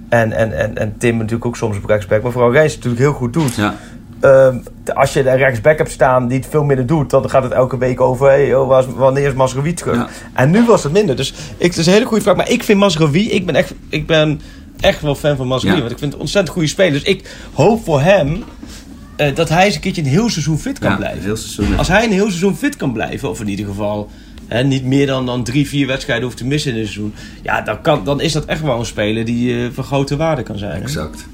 en, 0.09 0.33
en, 0.33 0.59
en, 0.59 0.77
en 0.79 0.95
Tim 0.99 1.17
natuurlijk 1.17 1.47
ook 1.47 1.57
soms 1.57 1.77
op 1.77 1.85
rechtsback, 1.85 2.23
maar 2.23 2.33
vooral 2.33 2.53
Rens 2.53 2.75
natuurlijk 2.75 3.03
heel 3.03 3.13
goed 3.13 3.33
doet. 3.33 3.55
Ja, 3.55 3.75
Ehm, 4.21 4.57
als 4.95 5.13
je 5.13 5.29
een 5.31 5.37
rechtsback 5.37 5.79
hebt 5.79 5.91
staan 5.91 6.29
die 6.29 6.39
het 6.39 6.47
veel 6.51 6.65
minder 6.65 6.87
doet, 6.87 7.11
dan 7.11 7.31
gaat 7.31 7.43
het 7.43 7.53
elke 7.53 7.79
week 7.79 8.01
over 8.01 8.27
hey, 8.29 8.55
oh, 8.55 8.69
was- 8.69 8.87
wanneer 8.97 9.27
is 9.27 9.33
Masrowi 9.35 9.75
terug? 9.75 9.97
Ja. 9.97 10.09
En 10.33 10.51
nu 10.51 10.65
was 10.65 10.83
het 10.83 10.93
minder. 10.93 11.17
Dus 11.17 11.31
ik, 11.57 11.67
het 11.71 11.77
is 11.77 11.87
een 11.87 11.93
hele 11.93 12.05
goede 12.05 12.23
vraag. 12.23 12.37
Maar 12.37 12.51
ik 12.51 12.63
vind 12.63 12.79
Masrowi, 12.79 13.31
ik 13.31 13.47
ben 13.47 13.55
echt, 13.55 13.75
ik 13.89 14.07
ben 14.07 14.41
echt 14.81 15.01
wel 15.03 15.15
fan 15.15 15.37
van 15.37 15.47
Masrowi. 15.47 15.75
Ja. 15.75 15.81
Want 15.81 15.93
ik 15.93 15.99
vind 15.99 16.11
het 16.11 16.15
een 16.15 16.21
ontzettend 16.21 16.53
goede 16.55 16.69
speler. 16.69 16.93
Dus 16.93 17.03
ik 17.03 17.31
hoop 17.53 17.85
voor 17.85 18.01
hem 18.01 18.45
eh, 19.17 19.35
dat 19.35 19.49
hij 19.49 19.65
eens 19.65 19.75
een 19.75 19.81
keertje 19.81 20.03
een 20.03 20.09
heel 20.09 20.29
seizoen 20.31 20.59
fit 20.59 20.79
kan 20.79 20.91
ja 20.91 20.97
blijven. 20.97 21.23
heel 21.23 21.37
seizoen. 21.37 21.79
Als 21.79 21.89
hij 21.89 22.05
een 22.05 22.13
heel 22.13 22.27
seizoen 22.29 22.57
fit 22.57 22.77
kan 22.77 22.93
blijven, 22.93 23.29
of 23.31 23.41
in 23.41 23.49
ieder 23.49 23.67
geval 23.67 24.11
hè, 24.47 24.65
niet 24.65 24.85
meer 24.85 25.07
dan, 25.07 25.27
dan 25.27 25.45
drie, 25.45 25.69
vier 25.69 25.87
wedstrijden 25.87 26.25
hoeft 26.25 26.37
te 26.37 26.47
missen 26.47 26.73
in 26.73 26.79
een 26.79 26.85
seizoen. 26.85 27.15
Ja, 27.43 27.61
dan, 27.61 27.81
kan, 27.81 28.05
dan 28.05 28.21
is 28.21 28.33
dat 28.33 28.45
echt 28.45 28.63
wel 28.63 28.79
een 28.79 28.87
speler 28.87 29.25
die 29.25 29.65
eh, 29.65 29.69
van 29.73 29.85
grote 29.85 30.17
waarde 30.17 30.43
kan 30.43 30.59
zijn. 30.59 30.73
hè? 30.73 30.81
Exact. 30.81 31.27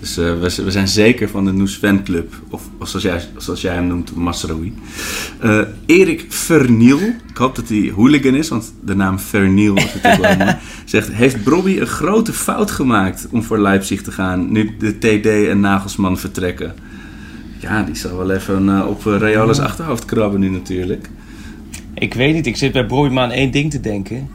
Dus 0.00 0.16
eh, 0.18 0.24
we, 0.24 0.64
we 0.64 0.70
zijn 0.70 0.88
zeker 0.88 1.28
van 1.28 1.44
de 1.44 1.52
Noes 1.52 1.74
Fanclub, 1.74 2.34
of, 2.50 2.62
of 2.78 2.88
zoals, 2.88 3.04
jij, 3.04 3.20
zoals 3.36 3.60
jij 3.60 3.74
hem 3.74 3.86
noemt, 3.86 4.14
Masraoui. 4.14 4.74
Eh 5.40 5.60
Erik 5.86 6.26
Verniel, 6.28 6.98
ik 7.28 7.36
hoop 7.36 7.56
dat 7.56 7.68
hij 7.68 7.92
hooligan 7.94 8.34
is, 8.34 8.48
want 8.48 8.72
de 8.84 8.94
naam 8.94 9.18
Verniel 9.18 9.76
is 9.76 9.94
natuurlijk 9.94 10.22
wel 10.22 10.36
mooi, 10.36 10.56
zegt... 10.84 11.12
Heeft 11.12 11.42
Brobby 11.44 11.78
een 11.78 11.86
grote 11.86 12.32
fout 12.32 12.70
gemaakt 12.70 13.26
om 13.30 13.42
voor 13.42 13.58
Leipzig 13.58 14.02
te 14.02 14.12
gaan, 14.12 14.52
nu 14.52 14.76
de 14.78 14.98
TD 14.98 15.48
en 15.48 15.60
Nagelsman 15.60 16.18
vertrekken? 16.18 16.74
Ja, 17.58 17.82
die 17.82 17.94
zal 17.94 18.16
wel 18.16 18.30
even 18.30 18.86
op 18.86 19.04
Reala's 19.04 19.58
achterhoofd 19.58 20.04
krabben 20.04 20.40
nu 20.40 20.48
natuurlijk. 20.48 21.08
Ik 22.00 22.14
weet 22.14 22.34
niet, 22.34 22.46
ik 22.46 22.56
zit 22.56 22.72
bij 22.72 22.86
Broeima 22.86 23.22
aan 23.22 23.30
één 23.30 23.50
ding 23.50 23.70
te 23.70 23.80
denken. 23.80 24.28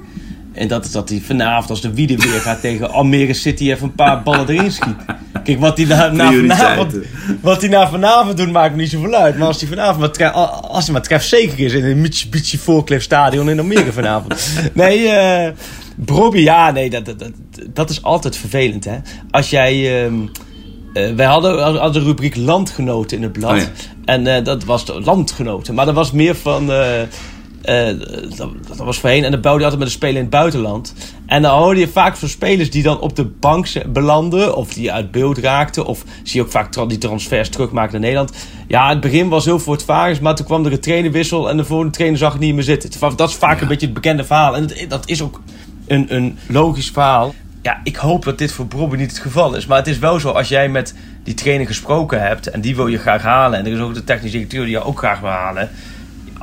En 0.53 0.67
dat 0.67 0.85
is 0.85 0.91
dat 0.91 1.09
hij 1.09 1.21
vanavond, 1.25 1.69
als 1.69 1.81
de 1.81 1.93
Wiede 1.93 2.15
weer 2.15 2.39
gaat 2.39 2.61
tegen 2.67 2.91
Almere 2.91 3.33
City, 3.33 3.71
even 3.71 3.83
een 3.83 3.95
paar 3.95 4.23
ballen 4.23 4.49
erin 4.49 4.71
schiet. 4.71 4.95
Kijk, 5.43 5.59
wat 5.59 5.77
hij 5.77 5.85
na, 5.85 6.11
na 6.11 6.31
vanavond, 6.31 6.95
wat 7.41 7.61
hij 7.61 7.69
na 7.69 7.89
vanavond 7.89 8.37
doet, 8.37 8.51
maakt 8.51 8.75
me 8.75 8.81
niet 8.81 8.89
zoveel 8.89 9.13
uit. 9.13 9.37
Maar 9.37 9.47
als 9.47 9.59
hij 9.59 9.69
vanavond 9.69 10.19
maar, 10.19 10.31
als 10.31 10.83
hij 10.83 10.93
maar 10.93 11.01
trefzeker 11.01 11.59
is 11.59 11.73
in 11.73 11.85
een 11.85 12.01
Mitsubishi 12.01 12.57
Voorclif 12.57 13.03
Stadion 13.03 13.49
in 13.49 13.59
Almere 13.59 13.91
vanavond. 13.91 14.49
Nee, 14.73 15.07
eh 15.07 15.51
Brobby, 15.95 16.39
ja, 16.39 16.71
nee, 16.71 16.89
dat, 16.89 17.05
dat, 17.05 17.19
dat, 17.19 17.31
dat 17.73 17.89
is 17.89 18.03
altijd 18.03 18.37
vervelend, 18.37 18.85
hè. 18.85 18.97
Als 19.31 19.49
jij... 19.49 20.05
eh, 20.05 20.11
wij 21.15 21.25
hadden, 21.25 21.61
hadden 21.61 21.93
de 22.03 22.07
rubriek 22.07 22.35
landgenoten 22.35 23.17
in 23.17 23.23
het 23.23 23.31
blad. 23.31 23.51
Oh 23.51 23.57
ja. 23.57 23.67
En 24.05 24.27
eh, 24.27 24.43
dat 24.43 24.63
was 24.63 24.85
de 24.85 25.01
landgenoten. 25.01 25.73
Maar 25.73 25.85
dat 25.85 25.95
was 25.95 26.11
meer 26.11 26.35
van... 26.35 26.71
eh, 27.65 28.37
dat, 28.37 28.49
dat 28.67 28.77
was 28.77 28.99
voorheen. 28.99 29.23
En 29.23 29.31
dan 29.31 29.41
bouwde 29.41 29.59
je 29.59 29.65
altijd 29.65 29.83
met 29.83 29.91
een 29.91 29.99
speler 29.99 30.15
in 30.15 30.21
het 30.21 30.29
buitenland. 30.29 30.93
En 31.25 31.41
dan 31.41 31.57
hoorde 31.57 31.79
je 31.79 31.87
vaak 31.87 32.15
van 32.17 32.29
spelers 32.29 32.71
die 32.71 32.83
dan 32.83 32.99
op 32.99 33.15
de 33.15 33.25
bank 33.25 33.67
belanden. 33.87 34.55
Of 34.55 34.73
die 34.73 34.91
uit 34.91 35.11
beeld 35.11 35.37
raakten. 35.37 35.85
Of 35.85 36.03
zie 36.23 36.39
je 36.39 36.45
ook 36.45 36.51
vaak 36.51 36.89
die 36.89 36.97
transfers 36.97 37.49
terugmaken 37.49 37.91
naar 37.91 38.01
Nederland. 38.01 38.31
Ja, 38.67 38.89
het 38.89 38.99
begin 38.99 39.29
was 39.29 39.45
heel 39.45 39.59
voortvarend. 39.59 40.21
Maar 40.21 40.35
toen 40.35 40.45
kwam 40.45 40.65
er 40.65 40.71
een 40.71 40.79
trainerwissel. 40.79 41.49
En 41.49 41.57
de 41.57 41.65
volgende 41.65 41.93
trainer 41.93 42.19
zag 42.19 42.31
het 42.31 42.41
niet 42.41 42.53
meer 42.53 42.63
zitten. 42.63 43.15
Dat 43.15 43.29
is 43.29 43.35
vaak 43.35 43.61
een 43.61 43.67
beetje 43.67 43.85
het 43.85 43.95
bekende 43.95 44.23
verhaal. 44.23 44.55
En 44.55 44.69
dat 44.87 45.09
is 45.09 45.21
ook 45.21 45.41
een, 45.87 46.15
een 46.15 46.37
logisch 46.47 46.89
verhaal. 46.89 47.33
Ja, 47.61 47.79
ik 47.83 47.95
hoop 47.95 48.23
dat 48.23 48.37
dit 48.37 48.51
voor 48.51 48.67
Brobby 48.67 48.95
niet 48.97 49.11
het 49.11 49.19
geval 49.19 49.55
is. 49.55 49.65
Maar 49.65 49.77
het 49.77 49.87
is 49.87 49.99
wel 49.99 50.19
zo, 50.19 50.29
als 50.29 50.47
jij 50.47 50.69
met 50.69 50.95
die 51.23 51.33
trainer 51.33 51.67
gesproken 51.67 52.21
hebt... 52.21 52.49
en 52.49 52.61
die 52.61 52.75
wil 52.75 52.87
je 52.87 52.97
graag 52.97 53.21
halen... 53.21 53.59
en 53.59 53.65
er 53.65 53.71
is 53.71 53.79
ook 53.79 53.93
de 53.93 54.03
technische 54.03 54.37
directeur 54.37 54.63
die 54.63 54.71
je 54.71 54.83
ook 54.83 54.97
graag 54.97 55.19
wil 55.19 55.29
halen... 55.29 55.69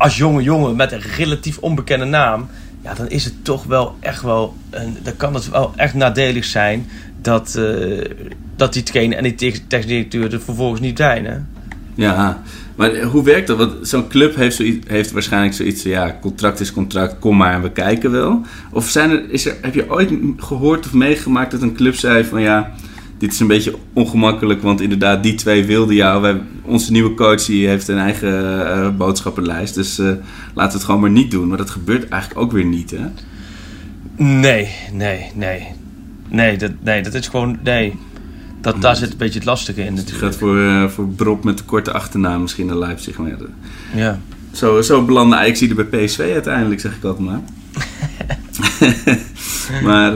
als 0.03 0.17
jonge 0.17 0.43
jongen 0.43 0.77
met 0.77 0.93
een 0.93 1.01
relatief 1.17 1.59
onbekende 1.59 2.05
naam... 2.05 2.49
ja, 2.83 2.95
dan 2.95 3.09
is 3.09 3.25
het 3.25 3.45
toch 3.45 3.65
wel 3.65 3.97
echt 4.01 4.23
wel... 4.23 4.57
Een, 4.71 4.97
dan 5.03 5.17
kan 5.17 5.35
het 5.35 5.51
wel 5.51 5.73
echt 5.77 5.95
nadelig 5.95 6.45
zijn... 6.45 6.87
dat, 7.21 7.55
eh, 7.55 8.11
dat 8.57 8.73
die 8.73 8.83
trainer 8.83 9.17
en 9.17 9.23
die 9.23 9.35
te- 9.35 9.67
technische 9.67 10.09
directeur 10.09 10.33
er 10.33 10.45
vervolgens 10.45 10.81
niet 10.81 10.99
zijn, 10.99 11.25
hè? 11.25 11.37
Ja, 11.95 12.43
maar 12.77 13.03
hoe 13.03 13.25
werkt 13.25 13.47
dat? 13.47 13.59
Want 13.59 13.89
zo'n 13.89 14.09
club 14.09 14.35
heeft, 14.35 14.57
zoiets, 14.57 14.87
heeft 14.89 15.13
waarschijnlijk 15.13 15.55
zoiets 15.55 15.83
ja, 15.83 16.19
contract 16.21 16.61
is 16.61 16.73
contract, 16.73 17.19
kom 17.19 17.37
maar 17.37 17.55
en 17.55 17.63
we 17.63 17.71
kijken 17.71 18.11
wel. 18.11 18.41
Of 18.71 18.89
zijn 18.89 19.11
er, 19.11 19.31
is 19.31 19.47
er, 19.47 19.57
heb 19.61 19.75
je 19.75 19.91
ooit 19.91 20.11
gehoord 20.37 20.87
of 20.87 20.93
meegemaakt 20.93 21.51
dat 21.51 21.63
een 21.63 21.75
club 21.75 21.95
zei 21.95 22.25
van... 22.25 22.41
ja, 22.41 22.73
dit 23.23 23.33
is 23.33 23.41
een 23.41 23.47
beetje 23.47 23.75
ongemakkelijk, 23.93 24.63
want 24.63 24.81
inderdaad, 24.81 25.23
die 25.23 25.35
twee 25.35 25.65
wilden 25.65 25.95
jou. 25.95 26.23
Wij, 26.23 26.41
onze 26.63 26.93
nieuwe 26.93 27.15
coach 27.15 27.45
die 27.45 27.69
heeft 27.69 27.89
een 27.89 27.99
eigen 27.99 28.67
eh, 28.71 28.89
boodschappenlijst, 28.97 29.75
dus 29.75 29.99
eh, 29.99 30.07
laten 30.55 30.73
we 30.73 30.77
het 30.77 30.85
gewoon 30.85 31.01
maar 31.01 31.11
niet 31.11 31.31
doen. 31.31 31.49
Maar 31.49 31.57
dat 31.57 31.71
gebeurt 31.71 32.09
eigenlijk 32.09 32.41
ook 32.43 32.53
weer 32.53 32.65
niet, 32.65 32.91
hè? 32.91 33.07
Nee, 34.17 34.69
nee, 34.93 35.31
nee. 35.35 35.67
Nee, 36.29 36.57
dat, 36.59 36.71
nee, 36.81 37.03
dat 37.03 37.15
is 37.15 37.29
gewoon... 37.29 37.59
Nee. 37.65 37.95
Dat, 38.61 38.83
daar 38.83 38.97
zit 38.97 39.11
een 39.11 39.17
beetje 39.17 39.39
het 39.39 39.49
lastige 39.49 39.85
in 39.85 39.97
Het 39.97 40.13
gaat 40.13 40.37
voor, 40.37 40.61
eh, 40.61 40.89
voor 40.89 41.09
Brop 41.09 41.45
met 41.45 41.59
de 41.59 41.65
korte 41.65 41.93
achternaam 41.93 42.41
misschien 42.41 42.67
naar 42.67 42.77
Leipzig. 42.77 43.19
Maar 43.19 43.37
ja. 43.95 44.21
Zo, 44.53 44.81
zo 44.81 45.05
belandde 45.05 45.37
Ajax 45.37 45.61
hier 45.61 45.75
bij 45.75 46.05
PSV 46.05 46.31
uiteindelijk, 46.33 46.81
zeg 46.81 46.97
ik 46.97 47.05
altijd 47.05 47.27
maar. 47.27 47.41
maar 49.89 50.13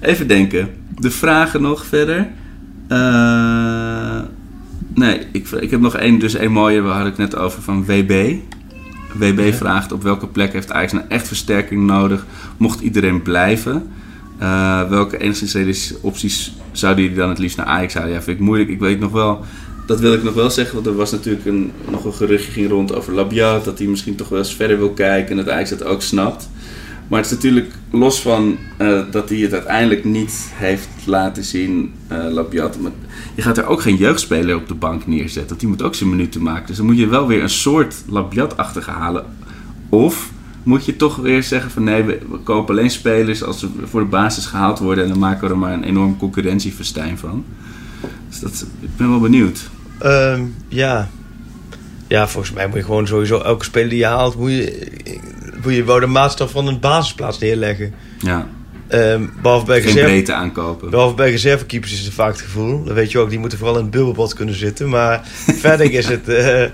even 0.00 0.28
denken. 0.28 0.86
De 0.98 1.10
vragen 1.10 1.62
nog 1.62 1.86
verder. 1.86 2.28
Eh, 2.88 4.20
nee, 4.94 5.20
ik, 5.32 5.48
ik 5.50 5.70
heb 5.70 5.80
nog 5.80 5.96
één, 5.96 6.18
dus 6.18 6.34
één 6.34 6.52
mooie, 6.52 6.80
waar 6.80 6.98
had 6.98 7.06
ik 7.06 7.16
net 7.16 7.36
over, 7.36 7.62
van 7.62 7.84
WB. 7.84 8.34
WB 9.14 9.52
vraagt 9.52 9.92
op 9.92 10.02
welke 10.02 10.26
plek 10.26 10.52
heeft 10.52 10.72
Ajax 10.72 10.92
nou 10.92 11.04
echt 11.08 11.26
versterking 11.26 11.86
nodig, 11.86 12.26
mocht 12.56 12.80
iedereen 12.80 13.22
blijven. 13.22 13.90
Eh, 14.38 14.88
welke 14.88 15.18
enigszins 15.18 15.54
realistische 15.54 15.96
opties 16.00 16.52
zouden 16.72 17.02
jullie 17.02 17.18
dan 17.18 17.28
het 17.28 17.38
liefst 17.38 17.56
naar 17.56 17.66
Ajax 17.66 17.94
halen? 17.94 18.12
Ja, 18.12 18.22
vind 18.22 18.38
ik 18.38 18.44
moeilijk. 18.44 18.70
Ik 18.70 18.80
weet 18.80 19.00
nog 19.00 19.12
wel, 19.12 19.44
dat 19.86 20.00
wil 20.00 20.12
ik 20.12 20.22
nog 20.22 20.34
wel 20.34 20.50
zeggen, 20.50 20.74
want 20.74 20.86
er 20.86 20.96
was 20.96 21.10
natuurlijk 21.10 21.46
een, 21.46 21.72
nog 21.90 22.04
een 22.04 22.12
geruchtje 22.12 22.52
ging 22.52 22.68
rond 22.68 22.94
over 22.94 23.12
Labiat, 23.12 23.64
dat 23.64 23.78
hij 23.78 23.86
misschien 23.86 24.16
toch 24.16 24.28
wel 24.28 24.38
eens 24.38 24.54
verder 24.54 24.78
wil 24.78 24.90
kijken 24.90 25.30
en 25.30 25.44
dat 25.44 25.54
Ajax 25.54 25.70
dat 25.70 25.84
ook 25.84 26.02
snapt. 26.02 26.48
Maar 27.08 27.18
het 27.18 27.30
is 27.30 27.34
natuurlijk 27.34 27.74
los 27.90 28.20
van 28.20 28.56
eh, 28.76 29.00
dat 29.10 29.28
hij 29.28 29.38
het 29.38 29.52
uiteindelijk 29.52 30.04
niet 30.04 30.50
heeft 30.54 30.88
laten 31.04 31.44
zien, 31.44 31.94
eh 32.08 32.24
Labiat. 32.30 32.80
Maar 32.80 32.90
je 33.34 33.42
gaat 33.42 33.58
er 33.58 33.66
ook 33.66 33.80
geen 33.80 33.96
jeugdspeler 33.96 34.56
op 34.56 34.68
de 34.68 34.74
bank 34.74 35.06
neerzetten. 35.06 35.58
Die 35.58 35.68
moet 35.68 35.82
ook 35.82 35.94
zijn 35.94 36.10
minuten 36.10 36.42
maken. 36.42 36.66
Dus 36.66 36.76
dan 36.76 36.86
moet 36.86 36.98
je 36.98 37.06
wel 37.06 37.26
weer 37.26 37.42
een 37.42 37.50
soort 37.50 37.94
Labiat-achtige 38.08 38.90
halen. 38.90 39.24
Of 39.88 40.30
moet 40.62 40.84
je 40.84 40.96
toch 40.96 41.16
weer 41.16 41.42
zeggen 41.42 41.70
van 41.70 41.84
nee, 41.84 42.02
we, 42.02 42.18
kopen 42.42 42.76
alleen 42.76 42.90
spelers 42.90 43.42
als 43.42 43.58
ze 43.58 43.68
voor 43.84 44.00
de 44.00 44.06
basis 44.06 44.46
gehaald 44.46 44.78
worden. 44.78 45.04
En 45.04 45.10
dan 45.10 45.18
maken 45.18 45.44
we 45.44 45.52
er 45.52 45.58
maar 45.58 45.72
een 45.72 45.84
enorm 45.84 46.16
concurrentiefestijn 46.16 47.18
van. 47.18 47.44
Dus 48.28 48.40
dat, 48.40 48.66
ik 48.80 48.96
ben 48.96 49.10
wel 49.10 49.20
benieuwd. 49.20 49.70
Ehm, 49.98 50.42
ja. 50.68 51.08
Ja, 52.06 52.28
volgens 52.28 52.54
mij 52.54 52.66
moet 52.66 52.76
je 52.76 52.84
gewoon 52.84 53.06
sowieso 53.06 53.40
elke 53.40 53.64
speler 53.64 53.88
die 53.88 53.98
je 53.98 54.06
haalt, 54.06 54.36
moet 54.36 54.50
je, 54.50 54.88
je 55.74 55.84
wel 55.84 56.00
de 56.00 56.06
maatstaf 56.06 56.50
van 56.50 56.66
een 56.66 56.80
basisplaats 56.80 57.38
neerleggen. 57.38 57.94
Ja, 58.18 58.48
Ehm, 58.88 59.26
behalve, 59.42 59.66
bij 59.66 59.76
geen 59.76 59.86
reserve, 59.86 60.08
breedte 60.08 60.32
aankopen. 60.32 60.90
behalve 60.90 61.14
bij 61.14 61.30
reservekeepers 61.30 61.92
is 61.92 62.04
het 62.04 62.14
vaak 62.14 62.32
het 62.32 62.40
gevoel. 62.40 62.84
Dan 62.84 62.94
weet 62.94 63.12
je 63.12 63.18
ook, 63.18 63.30
die 63.30 63.38
moeten 63.38 63.58
vooral 63.58 63.76
in 63.76 63.82
het 63.82 63.90
bubbelbad 63.90 64.34
kunnen 64.34 64.54
zitten. 64.54 64.88
Maar 64.88 65.22
verder 65.60 65.92
is 65.92 66.08
het... 66.08 66.28
eh, 66.28 66.64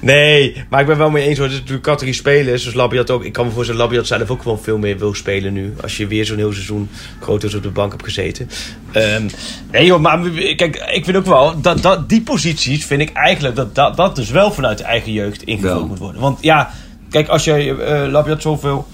nee, 0.00 0.64
maar 0.70 0.80
ik 0.80 0.86
ben 0.86 0.98
wel 0.98 1.10
mee 1.10 1.26
eens 1.28 1.36
hoor. 1.36 1.44
Het 1.46 1.54
is 1.54 1.60
natuurlijk 1.60 1.86
categorie 1.86 2.14
spelers. 2.14 2.64
Dus 2.64 2.74
Labiat 2.74 3.10
ook. 3.10 3.24
Ik 3.24 3.32
kan 3.32 3.46
me 3.46 3.52
voorstellen 3.52 3.80
dat 3.80 3.90
Labiat 3.90 4.06
zelf 4.08 4.30
ook 4.30 4.42
gewoon 4.42 4.60
veel 4.62 4.78
meer 4.78 4.98
wil 4.98 5.14
spelen 5.14 5.52
nu. 5.52 5.74
Als 5.82 5.96
je 5.96 6.06
weer 6.06 6.24
zo'n 6.24 6.36
heel 6.36 6.52
seizoen 6.52 6.88
grootoos 7.20 7.54
op 7.54 7.62
de 7.62 7.70
bank 7.70 7.90
hebt 7.92 8.04
gezeten. 8.04 8.48
Ehm, 8.92 9.28
nee 9.70 9.86
joh, 9.86 10.00
maar 10.00 10.20
kijk, 10.56 10.76
ik 10.92 11.04
vind 11.04 11.16
ook 11.16 11.26
wel... 11.26 11.60
Dat, 11.60 11.82
dat, 11.82 12.08
die 12.08 12.22
posities 12.22 12.84
vind 12.84 13.00
ik 13.00 13.12
eigenlijk 13.12 13.56
dat, 13.56 13.74
dat 13.74 13.96
dat 13.96 14.16
dus 14.16 14.30
wel 14.30 14.52
vanuit 14.52 14.78
de 14.78 14.84
eigen 14.84 15.12
jeugd 15.12 15.42
ingevuld 15.42 15.88
moet 15.88 15.98
worden. 15.98 16.20
Want 16.20 16.38
ja, 16.42 16.72
kijk, 17.12 17.28
als 17.28 17.44
je 17.44 17.82
eh 17.82 18.10
Labiat 18.10 18.42
zoveel... 18.42 18.86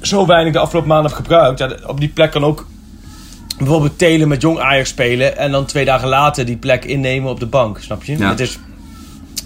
Zo 0.00 0.26
weinig 0.26 0.52
de 0.52 0.58
afgelopen 0.58 0.90
maanden 0.90 1.10
hebt 1.12 1.22
gebruikt. 1.22 1.58
Ja, 1.58 1.70
op 1.86 2.00
die 2.00 2.08
plek 2.08 2.30
kan 2.30 2.44
ook 2.44 2.66
bijvoorbeeld 3.58 3.98
Telen 3.98 4.28
met 4.28 4.42
jong 4.42 4.58
Ajax 4.58 4.88
spelen. 4.88 5.36
En 5.38 5.50
dan 5.50 5.64
twee 5.64 5.84
dagen 5.84 6.08
later 6.08 6.44
die 6.46 6.56
plek 6.56 6.84
innemen 6.84 7.30
op 7.30 7.40
de 7.40 7.46
bank. 7.46 7.78
Snap 7.78 8.04
je? 8.04 8.18
Ja. 8.18 8.28
Het 8.28 8.40
is, 8.40 8.58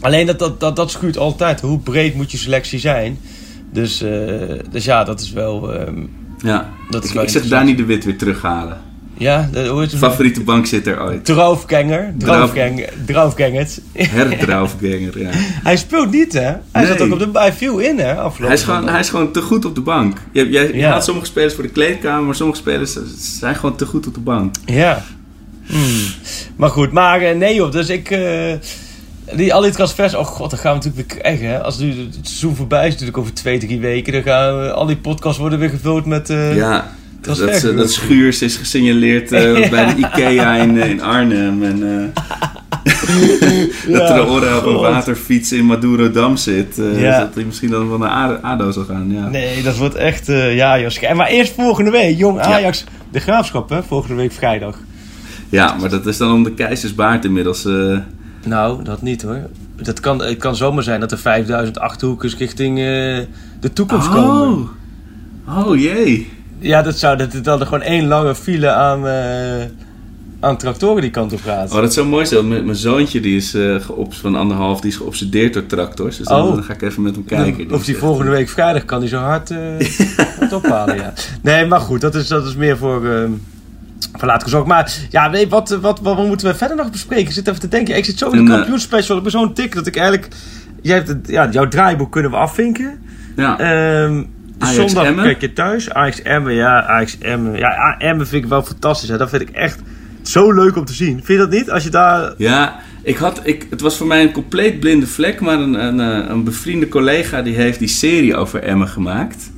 alleen 0.01 0.27
dat, 0.27 0.39
dat, 0.39 0.61
dat, 0.61 0.77
dat 0.77 0.91
schuurt 0.91 1.19
altijd. 1.19 1.61
Hoe 1.61 1.79
breed 1.79 2.15
moet 2.15 2.31
je 2.31 2.39
selectie 2.39 2.79
zijn? 2.79 3.19
Dus, 3.73 4.03
eh, 4.03 4.11
dus 4.71 4.85
ja, 4.85 5.05
dat 5.05 5.21
is 5.21 5.33
wel... 5.33 5.75
ehm, 5.75 6.03
Ja, 6.39 6.69
Dat 6.91 7.03
is 7.03 7.09
ik, 7.09 7.15
wel 7.15 7.25
ik 7.25 7.29
zeg 7.29 7.65
niet 7.65 7.77
de 7.77 7.85
Wit 7.85 8.05
weer 8.05 8.19
terughalen. 8.19 8.81
Ja, 9.19 9.49
de, 9.53 9.67
hoe 9.67 9.81
heet 9.81 9.91
het? 9.91 10.01
Favoriete 10.01 10.41
bankzitter 10.43 11.03
ooit. 11.03 11.25
Draufganger. 11.25 12.15
Draufganger. 12.19 12.89
Draufgangers. 13.07 13.79
Herdraufganger, 13.93 15.19
ja. 15.19 15.29
Hij 15.69 15.77
speelt 15.77 16.11
niet, 16.11 16.33
hè? 16.33 16.41
Hij, 16.41 16.61
Nee. 16.73 16.87
zat 16.87 17.01
ook 17.01 17.13
op 17.13 17.19
de, 17.19 17.29
hij 17.33 17.53
viel 17.53 17.79
in, 17.79 17.99
hè? 17.99 18.11
Afgelopen 18.15 18.45
Hij 18.47 18.55
is, 18.55 18.63
gewoon, 18.63 18.89
hij 18.89 19.01
is 19.01 19.09
gewoon 19.11 19.33
te 19.33 19.41
goed 19.41 19.65
op 19.65 19.75
de 19.75 19.81
bank. 19.81 20.17
Je, 20.33 20.45
je, 20.51 20.61
je 20.61 20.77
Ja. 20.77 20.91
haalt 20.91 21.05
sommige 21.05 21.27
spelers 21.27 21.55
voor 21.55 21.63
de 21.63 21.71
kleedkamer, 21.71 22.25
maar 22.25 22.35
sommige 22.35 22.59
spelers 22.61 22.97
zijn 23.41 23.55
gewoon 23.55 23.77
te 23.77 23.87
goed 23.87 24.07
op 24.07 24.15
de 24.15 24.21
bank. 24.21 24.55
Ja. 24.65 25.05
Hmm. 25.67 26.07
Maar 26.57 26.71
goed, 26.71 26.93
maar 26.93 27.21
eh, 27.21 27.37
nee 27.37 27.55
joh, 27.55 27.73
dus 27.73 27.89
ik... 27.89 28.11
eh, 28.11 28.53
die, 29.35 29.55
al 29.55 29.61
die 29.61 29.71
transfers, 29.73 30.15
oh 30.15 30.25
god, 30.27 30.51
dat 30.51 30.61
gaan 30.61 30.79
we 30.79 30.85
natuurlijk 30.85 31.13
weer 31.13 31.21
krijgen. 31.21 31.49
Hè? 31.49 31.63
Als 31.63 31.79
nu 31.79 31.89
het 31.91 32.17
seizoen 32.23 32.57
voorbij 32.57 32.85
is, 32.87 32.91
natuurlijk 32.93 33.19
over 33.19 33.35
twee, 33.35 33.59
drie 33.59 33.81
weken, 33.81 34.13
dan 34.13 34.23
gaan 34.23 34.61
we, 34.61 34.73
al 34.73 34.87
die 34.87 34.97
podcasts 34.97 35.39
worden 35.39 35.59
weer 35.59 35.69
gevuld 35.71 36.07
met... 36.07 36.31
eh, 36.31 36.57
Ja, 36.57 36.97
Dat 37.21 37.39
dat, 37.77 37.91
Schuurs 37.91 38.43
is 38.43 38.57
gesignaleerd 38.57 39.33
eh, 39.33 39.59
Ja. 39.59 39.69
bij 39.69 39.95
de 39.95 40.01
Ikea 40.01 40.55
in, 40.57 40.81
eh, 40.81 40.91
in 40.91 41.03
Arnhem. 41.03 41.63
En 41.63 41.83
eh, 41.83 42.23
dat 43.93 44.01
Ja, 44.01 44.07
Traore 44.07 44.57
op 44.57 44.65
een 44.67 44.75
waterfiets 44.81 45.53
in 45.53 45.65
Madurodam 45.67 46.37
zit. 46.37 46.79
eh, 46.79 47.01
Ja. 47.03 47.19
Dat 47.21 47.35
hij 47.35 47.45
misschien 47.45 47.71
dan 47.71 47.89
van 47.89 48.01
naar 48.01 48.37
ADO- 48.37 48.71
zal 48.71 48.85
gaan. 48.85 49.11
Ja. 49.13 49.29
Nee, 49.29 49.63
dat 49.63 49.77
wordt 49.77 49.95
echt... 49.95 50.29
eh, 50.29 50.57
ja, 50.57 50.91
schijn- 50.91 51.17
Maar 51.17 51.27
eerst 51.29 51.53
volgende 51.55 51.91
week, 51.91 52.19
jong 52.19 52.41
Ajax, 52.41 52.85
de 53.13 53.21
Graafschap, 53.21 53.69
hè? 53.69 53.83
Volgende 53.83 54.15
week 54.17 54.33
vrijdag. 54.33 54.79
ja, 55.49 55.75
maar 55.81 55.89
dat 55.91 56.07
is 56.07 56.17
dan 56.17 56.33
om 56.33 56.43
de 56.43 56.53
keizersbaard 56.55 57.25
inmiddels. 57.25 57.65
eh, 57.65 57.99
Nou, 58.45 58.85
dat 58.85 59.03
niet 59.03 59.23
hoor. 59.23 59.39
Dat 59.83 60.01
kan, 60.01 60.23
het 60.23 60.37
kan 60.39 60.57
zomaar 60.57 60.83
zijn 60.83 61.01
dat 61.01 61.13
er 61.13 61.19
5000 61.19 61.79
achterhoekers 61.79 62.37
richting 62.37 62.79
eh, 62.79 62.85
de 63.61 63.73
toekomst 63.73 64.09
komen. 64.11 64.69
oh. 65.49 65.69
oh 65.69 65.77
jee. 65.81 66.31
Ja, 66.61 66.83
dat 66.83 66.99
zou 66.99 67.17
dat 67.17 67.33
het 67.33 67.45
dan 67.45 67.63
gewoon 67.63 67.83
één 67.83 68.07
lange 68.07 68.35
file 68.35 68.71
aan, 68.71 69.07
eh, 69.07 69.65
aan 70.41 70.57
tractoren 70.57 71.03
die 71.03 71.11
kant 71.11 71.33
op 71.33 71.41
gaat. 71.43 71.73
Oh, 71.73 71.81
dat 71.81 71.93
zou 71.93 72.07
mooi 72.07 72.27
zijn. 72.27 72.49
Mijn, 72.49 72.65
mijn 72.65 72.77
zoontje 72.77 73.21
die 73.21 73.37
is 73.37 73.57
geops 73.81 74.19
van 74.19 74.35
anderhalf, 74.35 74.81
die 74.81 74.91
is 74.91 74.97
geobsedeerd 74.97 75.55
door 75.55 75.67
tractors. 75.67 76.17
Dus 76.17 76.27
dan, 76.27 76.43
Oh. 76.43 76.55
dan 76.55 76.63
ga 76.65 76.73
ik 76.73 76.83
even 76.83 77.03
met 77.03 77.15
hem 77.15 77.25
kijken. 77.25 77.73
of 77.73 77.85
die 77.85 77.97
volgende 77.97 78.31
week 78.31 78.49
vrijdag 78.49 78.85
kan 78.85 79.01
die 79.01 79.09
zo 79.09 79.19
hard, 79.19 79.51
eh, 79.51 79.59
hard 80.39 80.53
ophalen, 80.53 80.97
ja. 80.97 81.13
Nee, 81.43 81.67
maar 81.67 81.81
goed, 81.81 82.01
dat 82.01 82.15
is, 82.15 82.29
dat 82.29 82.47
is 82.47 82.55
meer 82.57 82.77
voor, 82.77 83.07
eh 83.07 83.23
voor 84.13 84.29
later 84.29 84.43
gezorgd. 84.43 84.67
Maar 84.67 84.93
ja, 85.11 85.29
nee, 85.29 85.49
wat, 85.49 85.69
wat, 85.69 86.01
wat, 86.01 86.17
wat 86.17 86.27
moeten 86.27 86.47
we 86.47 86.55
verder 86.55 86.77
nog 86.77 86.91
bespreken? 86.91 87.25
Ik 87.27 87.33
zit 87.33 87.49
even 87.49 87.61
te 87.61 87.69
denken. 87.69 87.97
Ik 87.97 88.05
zit 88.05 88.19
zo 88.19 88.31
in 88.31 88.45
de 88.45 88.51
kampioenspecial. 88.51 89.17
Ik 89.17 89.23
ben 89.23 89.33
zo'n 89.33 89.53
tik 89.55 89.75
dat 89.75 89.87
ik 89.87 89.97
eigenlijk... 89.97 90.29
Jij 90.83 90.95
hebt 90.97 91.09
het, 91.09 91.19
ja, 91.29 91.49
jouw 91.51 91.69
draaiboek 91.69 92.13
kunnen 92.13 92.31
we 92.31 92.37
afvinken. 92.37 92.99
Ja. 93.37 93.59
Ajax 94.59 94.77
zondag 94.77 95.05
Emmen? 95.05 95.25
kijk 95.25 95.41
je 95.41 95.53
thuis. 95.53 95.91
Ajax 95.93 96.23
Emmen, 96.23 96.55
ja. 96.55 96.83
Ajax 96.87 97.19
Emmen. 97.19 97.57
Ja, 97.59 97.95
Emmen 97.99 98.27
vind 98.27 98.43
ik 98.45 98.49
wel 98.51 98.63
fantastisch. 98.63 99.09
Hè. 99.09 99.17
Dat 99.17 99.31
vind 99.31 99.43
ik 99.43 99.51
echt 99.51 99.81
zo 100.23 100.53
leuk 100.53 100.77
om 100.77 100.85
te 100.85 100.93
zien. 100.93 101.13
Vind 101.15 101.27
je 101.27 101.37
dat 101.37 101.51
niet? 101.51 101.71
Als 101.71 101.85
je 101.85 101.91
daar... 101.91 102.33
Ja, 102.37 102.77
ik 103.03 103.17
had, 103.17 103.41
ik, 103.45 103.67
het 103.71 103.81
was 103.81 103.97
voor 103.97 104.07
mij 104.07 104.23
een 104.23 104.33
compleet 104.33 104.81
blinde 104.81 105.07
vlek, 105.07 105.41
maar 105.41 105.59
een, 105.61 105.75
een, 105.85 106.01
eh, 106.01 106.29
een 106.31 106.45
bevriende 106.45 106.89
collega 106.89 107.43
die 107.43 107.55
heeft 107.55 107.79
die 107.79 107.89
serie 107.89 108.37
over 108.37 108.63
Emmen 108.63 108.89
gemaakt. 108.89 109.51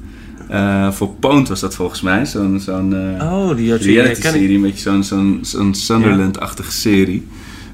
Eh, 0.48 0.90
voor 0.90 1.08
Poont 1.14 1.48
was 1.48 1.60
dat 1.60 1.74
volgens 1.74 2.00
mij, 2.00 2.26
zo'n 2.26 2.60
zo'n 2.60 2.94
eh, 3.18 3.32
Oh, 3.32 3.56
die 3.56 3.70
had 3.70 3.80
reality 3.80 4.20
ken 4.20 4.34
ik- 4.34 4.40
serie, 4.40 4.56
een 4.56 4.62
beetje 4.62 4.80
zo'n 4.90 5.04
zo'n 5.04 5.38
zo'n 5.42 5.74
Sunderland-achtige 5.74 6.72
serie. 6.72 7.26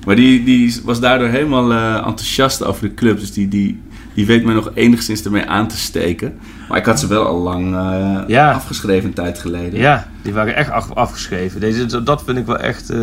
Maar 0.07 0.17
die, 0.17 0.45
die 0.45 0.81
was 0.85 1.01
daardoor 1.01 1.29
helemaal 1.29 1.73
eh, 1.73 1.95
enthousiast 2.07 2.65
over 2.65 2.83
de 2.89 2.95
club, 2.95 3.19
dus 3.21 3.33
die, 3.33 3.49
die, 3.49 3.81
die 4.17 4.27
weet 4.27 4.45
mij 4.45 4.55
nog 4.55 4.71
enigszins 4.75 5.23
ermee 5.25 5.47
aan 5.47 5.69
te 5.69 5.77
steken. 5.77 6.39
Maar 6.69 6.79
ik 6.79 6.85
had 6.85 7.01
ze 7.01 7.07
wel 7.07 7.27
al 7.27 7.39
lang 7.39 7.75
eh, 7.77 8.19
Ja. 8.27 8.53
afgeschreven 8.53 9.09
een 9.09 9.15
tijd 9.15 9.39
geleden. 9.39 9.81
Ja, 9.81 10.07
die 10.23 10.33
waren 10.33 10.55
echt 10.57 10.71
af- 10.71 10.95
afgeschreven. 10.95 11.61
Deze, 11.61 12.03
dat 12.03 12.23
vind 12.25 12.39
ik 12.39 12.47
wel 12.47 12.59
echt... 12.59 12.91
eh, 12.91 12.99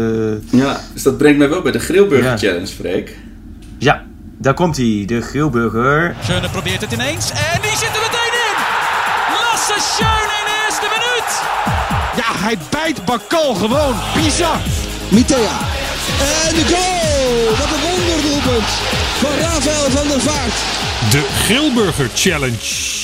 Ja, 0.52 0.80
dus 0.94 1.04
dat 1.04 1.18
brengt 1.18 1.38
mij 1.38 1.50
wel 1.50 1.62
bij 1.62 1.72
de 1.72 1.80
Grillburger 1.80 2.26
Ja. 2.32 2.38
Challenge, 2.38 2.68
Freek. 2.68 3.18
Ja, 3.78 4.04
daar 4.38 4.54
komt 4.54 4.78
hij. 4.78 5.04
De 5.08 5.22
Grilburger. 5.22 6.16
Schöne 6.24 6.50
probeert 6.50 6.82
het 6.82 6.92
ineens 6.92 7.30
en 7.32 7.62
die 7.62 7.72
zit 7.84 7.94
er 7.98 8.04
meteen 8.08 8.34
in. 8.48 8.56
Lasse 9.34 9.74
Schöne 9.78 10.34
in 10.40 10.46
de 10.50 10.56
eerste 10.66 10.88
minuut. 10.96 11.32
Ja, 12.22 12.46
hij 12.46 12.58
bijt 12.70 13.06
Bakal 13.06 13.54
gewoon. 13.54 13.96
Bizar. 14.16 14.58
Mitea. 15.12 15.58
En 16.48 16.56
de 16.56 16.66
goal! 16.74 17.58
Wat 17.60 17.70
een 17.76 17.84
wonderdoelpunt 17.90 18.70
van 19.22 19.32
Rafael 19.42 19.90
van 19.90 20.08
der 20.08 20.22
Vaart. 20.22 20.58
De 21.12 21.22
Grillburger 21.22 22.10
Challenge. 22.14 22.58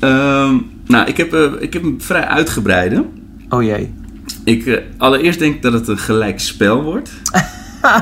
Ehm, 0.00 0.58
nou, 0.86 1.08
ik 1.08 1.16
heb, 1.16 1.34
eh, 1.34 1.52
ik 1.58 1.72
heb 1.72 1.82
een 1.82 2.00
vrij 2.02 2.24
uitgebreide. 2.24 3.04
Oh 3.48 3.62
jee. 3.62 3.94
Ik, 4.44 4.66
eh, 4.66 4.78
allereerst 4.98 5.38
denk 5.38 5.54
ik 5.54 5.62
dat 5.62 5.72
het 5.72 5.88
een 5.88 5.98
gelijk 5.98 6.40
spel 6.40 6.82
wordt. 6.82 7.10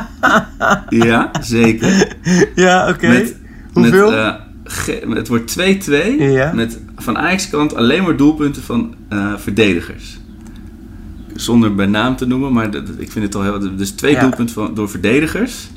ja, 1.07 1.31
zeker. 1.41 2.17
Ja, 2.55 2.89
oké. 2.89 3.09
Met, 3.09 3.37
Hoeveel? 3.73 4.11
Met, 4.11 4.19
eh, 4.19 5.15
het 5.15 5.29
wordt 5.29 5.51
2-2. 5.51 6.19
Ja. 6.19 6.53
Met 6.53 6.81
van 6.97 7.19
Ajax 7.19 7.49
kant 7.49 7.75
alleen 7.75 8.03
maar 8.03 8.17
doelpunten 8.17 8.63
van 8.63 8.95
eh, 9.09 9.33
verdedigers. 9.37 10.19
Zonder 11.41 11.75
bij 11.75 11.87
naam 11.87 12.17
te 12.17 12.27
noemen, 12.27 12.53
maar 12.53 12.71
dat- 12.71 12.89
ik 12.99 13.11
vind 13.13 13.25
het 13.25 13.35
al 13.35 13.43
heel... 13.43 13.77
Dus 13.77 13.91
twee 13.91 14.13
Ja. 14.13 14.21
doelpunten 14.21 14.55
van, 14.55 14.75
door 14.75 14.91
verdedigers. 14.91 15.69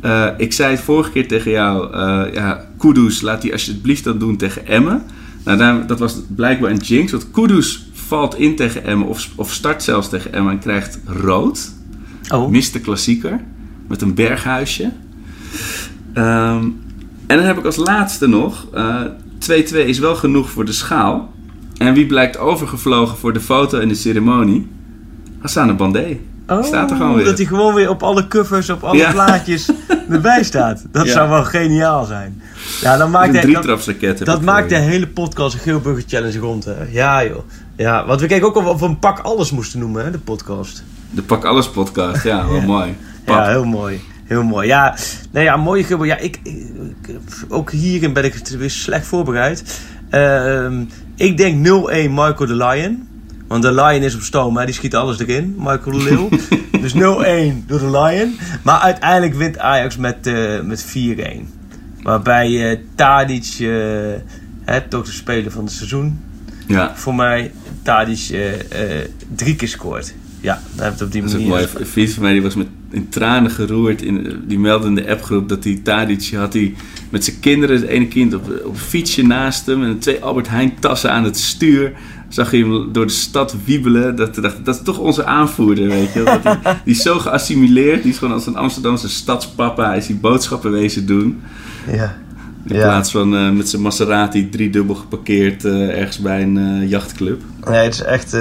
Eh, 0.00 0.26
ik 0.36 0.52
zei 0.52 0.70
het 0.70 0.80
vorige 0.80 1.10
keer 1.10 1.28
tegen 1.28 1.50
jou. 1.50 1.92
eh 1.92 2.34
ja, 2.34 2.64
Kudus, 2.78 3.20
laat 3.20 3.42
die 3.42 3.52
alsjeblieft 3.52 4.04
dat 4.04 4.20
doen 4.20 4.36
tegen 4.36 4.66
Emmen. 4.66 5.02
Nou, 5.44 5.58
daar, 5.58 5.86
dat 5.86 5.98
was 5.98 6.16
blijkbaar 6.34 6.70
een 6.70 6.76
jinx. 6.76 7.12
Want 7.12 7.30
Kudus 7.30 7.88
valt 7.92 8.34
in 8.36 8.56
tegen 8.56 8.84
Emmen 8.84 9.06
of, 9.06 9.28
of 9.36 9.52
start 9.52 9.82
zelfs 9.82 10.08
tegen 10.08 10.32
Emmen 10.32 10.52
en 10.52 10.58
krijgt 10.58 10.98
rood. 11.06 11.72
oh. 12.32 12.50
Mist 12.50 12.72
de 12.72 12.80
klassieker. 12.80 13.40
Met 13.88 14.02
een 14.02 14.14
berghuisje. 14.14 14.90
Ehm, 16.12 16.64
en 17.26 17.36
dan 17.36 17.46
heb 17.46 17.58
ik 17.58 17.64
als 17.64 17.76
laatste 17.76 18.26
nog... 18.26 18.66
eh, 18.74 19.00
2-2 19.38 19.86
is 19.86 19.98
wel 19.98 20.14
genoeg 20.14 20.50
voor 20.50 20.64
de 20.64 20.72
schaal. 20.72 21.34
En 21.76 21.94
wie 21.94 22.06
blijkt 22.06 22.38
overgevlogen 22.38 23.16
voor 23.16 23.32
de 23.32 23.40
foto 23.40 23.78
en 23.78 23.88
de 23.88 23.94
ceremonie? 23.94 24.66
Hassane 25.40 25.74
Bandé. 25.74 26.16
Oh, 26.48 26.64
staat 26.64 26.90
er 26.90 26.96
gewoon 26.96 27.14
weer. 27.14 27.24
Dat 27.24 27.36
hij 27.38 27.46
gewoon 27.46 27.74
weer 27.74 27.88
op 27.88 28.02
alle 28.02 28.28
covers, 28.28 28.70
op 28.70 28.82
alle 28.84 28.96
Ja. 28.98 29.12
plaatjes 29.12 29.70
erbij 30.10 30.42
staat. 30.42 30.84
Dat 30.92 31.06
Ja. 31.06 31.12
zou 31.12 31.28
wel 31.28 31.44
geniaal 31.44 32.04
zijn. 32.04 32.42
Ja, 32.80 32.96
dan 32.96 33.10
maakt 33.10 33.26
Een 33.34 33.52
de, 33.52 33.60
dat, 34.00 34.18
dat 34.26 34.42
maakt 34.42 34.68
de 34.68 34.76
hele 34.76 35.06
podcast 35.08 35.54
een 35.54 35.60
Geelburger 35.60 36.04
Challenge 36.06 36.38
rond, 36.38 36.64
hè? 36.64 36.74
Ja, 36.90 37.24
joh. 37.24 37.38
Ja, 37.76 38.06
want 38.06 38.20
we 38.20 38.26
keken 38.26 38.46
ook 38.46 38.56
of 38.56 38.80
we 38.80 38.86
een 38.86 38.98
pak 38.98 39.18
alles 39.18 39.50
moesten 39.50 39.78
noemen, 39.80 40.04
hè, 40.04 40.10
de 40.10 40.18
podcast. 40.18 40.84
De 41.10 41.22
Pak 41.22 41.44
Alles 41.44 41.68
podcast. 41.70 42.22
Ja, 42.24 42.46
wel 42.48 42.56
Ja. 42.60 42.66
mooi. 42.66 42.96
Ja, 43.26 43.48
heel 43.48 43.64
mooi. 43.64 44.00
Heel 44.24 44.42
mooi. 44.42 44.66
Ja, 44.66 44.96
nou 45.30 45.44
ja, 45.44 45.56
mooie 45.56 45.84
Geelburger. 45.84 46.16
Ja, 46.16 46.22
ik, 46.22 46.38
ik- 46.42 46.68
ook 47.48 47.70
hierin 47.70 48.12
ben 48.12 48.24
ik 48.24 48.34
weer 48.58 48.70
slecht 48.70 49.06
voorbereid. 49.06 49.80
Ehm, 50.10 50.84
ik 51.16 51.36
denk 51.36 51.66
0-1 51.66 52.10
Michael 52.10 52.46
de 52.46 52.54
Lion. 52.56 53.08
Want 53.50 53.62
de 53.62 53.72
Lion 53.72 54.02
is 54.02 54.14
op 54.14 54.20
stoom, 54.20 54.56
hè? 54.56 54.64
die 54.64 54.74
schiet 54.74 54.94
alles 54.94 55.18
erin. 55.18 55.54
Michael 55.58 56.02
Leeuw. 56.02 56.28
dus 56.82 56.94
0-1 56.94 56.96
door 57.66 57.78
de 57.78 57.90
Lion. 57.90 58.38
Maar 58.62 58.78
uiteindelijk 58.78 59.34
wint 59.34 59.58
Ajax 59.58 59.96
met, 59.96 60.26
eh, 60.26 60.60
met 60.60 60.82
4-1. 60.82 61.48
Waarbij 62.02 62.70
eh 62.70 62.78
Tadic, 62.94 63.56
eh, 63.60 63.68
hè, 64.64 64.80
toch 64.88 65.04
de 65.04 65.12
speler 65.12 65.50
van 65.50 65.64
het 65.64 65.72
seizoen, 65.72 66.20
Ja, 66.66 66.96
voor 66.96 67.14
mij 67.14 67.52
Tadic 67.82 68.38
drie 69.34 69.56
keer 69.56 69.68
scoort. 69.68 70.14
Ja, 70.40 70.60
je 70.76 70.82
het 70.82 71.02
op 71.02 71.12
die 71.12 71.20
dat 71.22 71.30
is 71.30 71.36
ook 71.36 71.46
manier. 71.46 71.68
mooi. 71.74 71.86
Vriend 71.86 72.10
van 72.10 72.22
mij 72.22 72.32
die 72.32 72.42
was 72.42 72.54
met 72.54 72.66
in 72.90 73.08
tranen 73.08 73.50
geroerd. 73.50 74.02
In, 74.02 74.42
die 74.46 74.58
meldde 74.58 74.88
in 74.88 74.94
de 74.94 75.10
appgroep 75.10 75.48
dat 75.48 75.62
die 75.62 75.82
Tadic 75.82 76.30
had 76.34 76.52
hij 76.52 76.74
met 77.08 77.24
zijn 77.24 77.40
kinderen, 77.40 77.80
het 77.80 77.88
ene 77.88 78.08
kind 78.08 78.34
op, 78.34 78.48
op 78.64 78.72
een 78.72 78.76
fietsje 78.76 79.22
naast 79.22 79.66
hem 79.66 79.84
en 79.84 79.98
twee 79.98 80.20
Albert 80.20 80.48
Heijn 80.48 80.78
tassen 80.78 81.12
aan 81.12 81.24
het 81.24 81.38
stuur. 81.38 81.92
Zag 82.30 82.50
je 82.50 82.56
hem 82.64 82.92
door 82.92 83.06
de 83.06 83.12
stad 83.12 83.56
wiebelen. 83.64 84.16
Dat, 84.16 84.34
dat, 84.34 84.54
dat 84.64 84.74
is 84.74 84.82
toch 84.82 84.98
onze 84.98 85.24
aanvoerder, 85.24 85.88
weet 85.88 86.12
je. 86.12 86.22
Dat 86.22 86.42
die, 86.42 86.52
die 86.84 86.94
is 86.94 87.02
zo 87.02 87.18
geassimileerd. 87.18 88.02
Die 88.02 88.12
is 88.12 88.18
gewoon 88.18 88.34
als 88.34 88.46
een 88.46 88.56
Amsterdamse 88.56 89.08
stadspapa. 89.08 89.94
Is 89.94 90.06
die 90.06 90.16
boodschappen 90.16 90.70
wezen 90.72 91.06
doen. 91.06 91.40
Ja. 91.92 92.16
In 92.66 92.76
Ja. 92.76 92.82
plaats 92.82 93.10
van 93.10 93.36
eh, 93.36 93.50
met 93.50 93.68
zijn 93.68 93.82
Maserati 93.82 94.48
driedubbel 94.48 94.94
geparkeerd 94.94 95.64
eh, 95.64 95.98
ergens 95.98 96.18
bij 96.18 96.42
een 96.42 96.58
eh, 96.58 96.88
jachtclub. 96.90 97.42
Nee, 97.68 97.84
het 97.84 97.94
is 97.94 98.02
echt. 98.02 98.32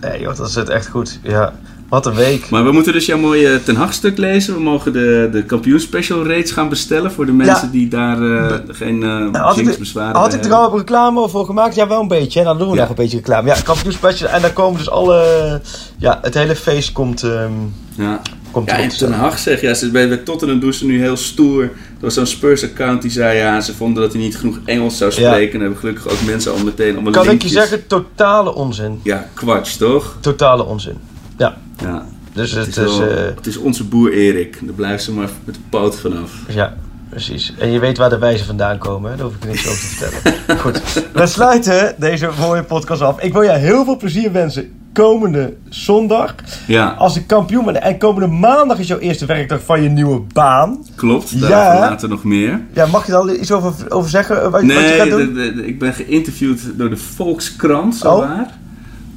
nee, 0.00 0.20
joh, 0.20 0.36
dat 0.36 0.50
zit 0.50 0.68
echt 0.68 0.88
goed. 0.88 1.18
Ja, 1.22 1.54
wat 1.88 2.06
een 2.06 2.14
week. 2.14 2.50
Maar 2.50 2.64
we 2.64 2.72
moeten 2.72 2.92
dus 2.92 3.06
jouw 3.06 3.18
mooie 3.18 3.62
Ten 3.62 3.76
Hag 3.76 3.92
stuk 3.92 4.18
lezen. 4.18 4.54
We 4.54 4.60
mogen 4.60 4.92
de, 4.92 5.28
de 5.32 5.44
kampioenspecial 5.44 6.22
reeds 6.26 6.52
gaan 6.52 6.68
bestellen 6.68 7.12
voor 7.12 7.26
de 7.26 7.32
mensen 7.32 7.66
Ja. 7.66 7.72
die 7.72 7.88
daar 7.88 8.22
eh, 8.22 8.54
geen 8.68 8.94
uh, 8.94 9.00
Nou, 9.00 9.36
had 9.38 9.58
ik, 9.58 9.66
had 10.12 10.44
er 10.44 10.52
al 10.52 10.76
reclame 10.78 11.28
voor 11.28 11.44
gemaakt? 11.44 11.74
Ja, 11.74 11.88
wel 11.88 12.00
een 12.00 12.08
beetje. 12.08 12.38
Hè? 12.38 12.44
Dan 12.44 12.58
doen 12.58 12.68
we 12.68 12.74
Ja. 12.74 12.80
nog 12.80 12.88
een 12.88 12.94
beetje 12.96 13.16
reclame. 13.16 13.48
Ja, 13.48 13.56
kampioen 13.64 13.92
special. 13.92 14.28
En 14.28 14.42
dan 14.42 14.52
komen 14.52 14.78
dus 14.78 14.90
alle... 14.90 15.60
Ja, 15.98 16.18
het 16.22 16.34
hele 16.34 16.56
feest 16.56 16.92
komt, 16.92 17.22
ehm, 17.22 17.52
Ja. 17.96 18.20
komt 18.50 18.70
Ja, 18.70 18.76
en 18.78 18.88
Ten. 18.88 19.12
Hag 19.12 19.38
zegt, 19.38 19.60
ja, 19.60 19.74
ze, 19.74 19.90
bij, 19.90 20.08
bij 20.08 20.16
Tottenham 20.16 20.60
doen 20.60 20.72
ze 20.72 20.86
nu 20.86 21.00
heel 21.00 21.16
stoer. 21.16 21.62
Er 21.62 21.70
was 22.00 22.14
zo'n 22.14 22.26
Spurs-account 22.26 23.02
die 23.02 23.10
zei, 23.10 23.38
ja, 23.38 23.60
ze 23.60 23.74
vonden 23.74 24.02
dat 24.02 24.12
hij 24.12 24.22
niet 24.22 24.36
genoeg 24.36 24.58
Engels 24.64 24.96
zou 24.98 25.10
Ja. 25.14 25.16
spreken. 25.30 25.54
En 25.54 25.60
hebben 25.60 25.78
gelukkig 25.78 26.08
ook 26.08 26.22
mensen 26.26 26.52
al 26.52 26.58
meteen 26.64 26.94
allemaal 26.94 27.12
Kan 27.12 27.30
ik 27.30 27.42
je 27.42 27.48
zeggen, 27.48 27.86
totale 27.86 28.54
onzin. 28.54 29.00
Ja, 29.02 29.26
kwats, 29.34 29.76
toch? 29.76 30.16
Totale 30.20 30.64
onzin. 30.64 30.96
Ja, 31.38 31.56
Ja. 31.76 32.04
dus 32.32 32.52
Het 32.52 32.66
het 32.66 32.76
is, 32.76 32.92
is... 32.92 32.98
wel- 32.98 33.08
eh, 33.08 33.24
het 33.36 33.46
is 33.46 33.56
onze 33.56 33.84
boer 33.84 34.12
Erik. 34.12 34.58
Daar 34.62 34.74
blijft 34.74 35.04
ze 35.04 35.12
maar 35.12 35.28
met 35.44 35.54
de 35.54 35.60
poot 35.70 35.98
vanaf. 36.00 36.32
Ja, 36.48 36.74
precies. 37.10 37.54
En 37.58 37.70
je 37.72 37.78
weet 37.78 37.98
waar 37.98 38.10
de 38.10 38.18
wijzen 38.18 38.46
vandaan 38.46 38.78
komen, 38.78 39.10
hè? 39.10 39.16
daar 39.16 39.26
hoef 39.26 39.34
ik 39.34 39.44
niks 39.44 39.66
over 39.68 39.80
te 39.80 39.86
vertellen. 39.86 40.60
Goed, 40.62 40.82
we 41.12 41.26
sluiten 41.26 41.94
deze 41.98 42.30
mooie 42.40 42.62
podcast 42.62 43.00
af. 43.02 43.20
Ik 43.22 43.32
wil 43.32 43.44
jou 43.44 43.58
heel 43.58 43.84
veel 43.84 43.96
plezier 43.96 44.32
wensen 44.32 44.70
komende 44.92 45.54
zondag. 45.68 46.34
Ja, 46.66 46.88
Als 46.98 47.14
de 47.14 47.24
kampioen 47.26 47.64
bent. 47.64 47.76
En 47.78 47.98
komende 47.98 48.26
maandag 48.36 48.78
is 48.78 48.86
jouw 48.86 48.98
eerste 48.98 49.26
werkdag 49.26 49.60
van 49.64 49.82
je 49.82 49.88
nieuwe 49.88 50.20
baan. 50.32 50.84
klopt. 50.94 51.40
Daarover 51.40 51.74
Ja. 51.74 51.78
later 51.80 52.08
nog 52.08 52.24
meer. 52.24 52.60
Ja, 52.72 52.86
mag 52.86 53.06
je 53.06 53.12
daar 53.12 53.20
al 53.20 53.30
iets 53.30 53.52
over, 53.52 53.90
over 53.90 54.10
zeggen? 54.10 54.36
Wat, 54.42 54.50
wat 54.50 54.60
je 54.60 54.66
Nee, 54.66 54.98
gaat 54.98 55.08
doen? 55.10 55.34
de- 55.34 55.54
de- 55.54 55.66
ik 55.66 55.78
ben 55.78 55.94
geïnterviewd 55.94 56.60
door 56.76 56.90
de 56.90 56.96
Volkskrant, 56.96 57.94
Oh. 57.94 58.00
zowaar. 58.00 58.50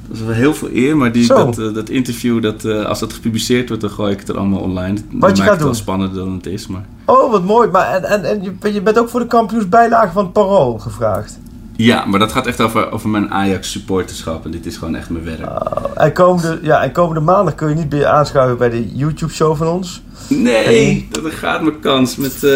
Dat 0.10 0.18
is 0.18 0.24
wel 0.24 0.36
heel 0.36 0.54
veel 0.54 0.70
eer, 0.74 0.98
maar 0.98 1.12
die, 1.12 1.24
Zo. 1.24 1.36
dat, 1.36 1.58
eh, 1.58 1.74
dat 1.74 1.90
interview, 1.90 2.42
dat, 2.42 2.66
eh, 2.66 2.86
als 2.86 3.00
dat 3.00 3.14
gepubliceerd 3.14 3.68
wordt, 3.68 3.84
dan 3.84 3.92
gooi 3.92 4.14
ik 4.14 4.20
het 4.20 4.30
er 4.30 4.38
allemaal 4.38 4.60
online. 4.60 4.94
Dat 4.94 5.04
je 5.12 5.18
maakt 5.20 5.40
gaat 5.40 5.50
het 5.50 5.58
wel 5.58 5.68
doen? 5.68 5.76
spannender 5.76 6.18
dan 6.18 6.34
het 6.34 6.46
is, 6.46 6.68
maar... 6.68 6.86
Oh, 7.06 7.32
wat 7.32 7.44
mooi. 7.44 7.70
Maar, 7.70 7.94
en, 7.94 8.04
en, 8.04 8.24
en 8.24 8.44
je, 8.44 8.74
je 8.74 8.82
bent 8.82 9.00
ook 9.00 9.10
voor 9.10 9.20
de 9.20 9.26
kampioensbijlage 9.26 10.12
van 10.12 10.24
het 10.24 10.34
Parool 10.34 10.78
gevraagd. 10.78 11.40
Ja, 11.76 12.06
maar 12.06 12.20
dat 12.20 12.32
gaat 12.32 12.48
echt 12.48 12.62
over, 12.62 12.92
over 12.92 13.10
mijn 13.10 13.32
Ajax-supporterschap 13.32 14.46
en 14.46 14.52
dit 14.52 14.66
is 14.66 14.78
gewoon 14.78 14.96
echt 14.96 15.10
mijn 15.10 15.24
werk. 15.24 15.50
En 15.96 16.14
komende, 16.14 16.60
ja, 16.62 16.84
en 16.84 16.92
komende 16.92 17.22
maandag 17.22 17.56
kun 17.56 17.70
je 17.70 17.76
niet 17.76 17.92
meer 17.92 18.06
aanschuiven 18.06 18.58
bij 18.58 18.70
de 18.70 18.96
YouTube-show 18.96 19.56
van 19.56 19.68
ons. 19.68 20.02
Nee, 20.28 21.08
dat 21.12 21.32
gaat 21.32 21.62
mijn 21.62 21.80
kans 21.80 22.16
met, 22.16 22.44
eh, 22.44 22.52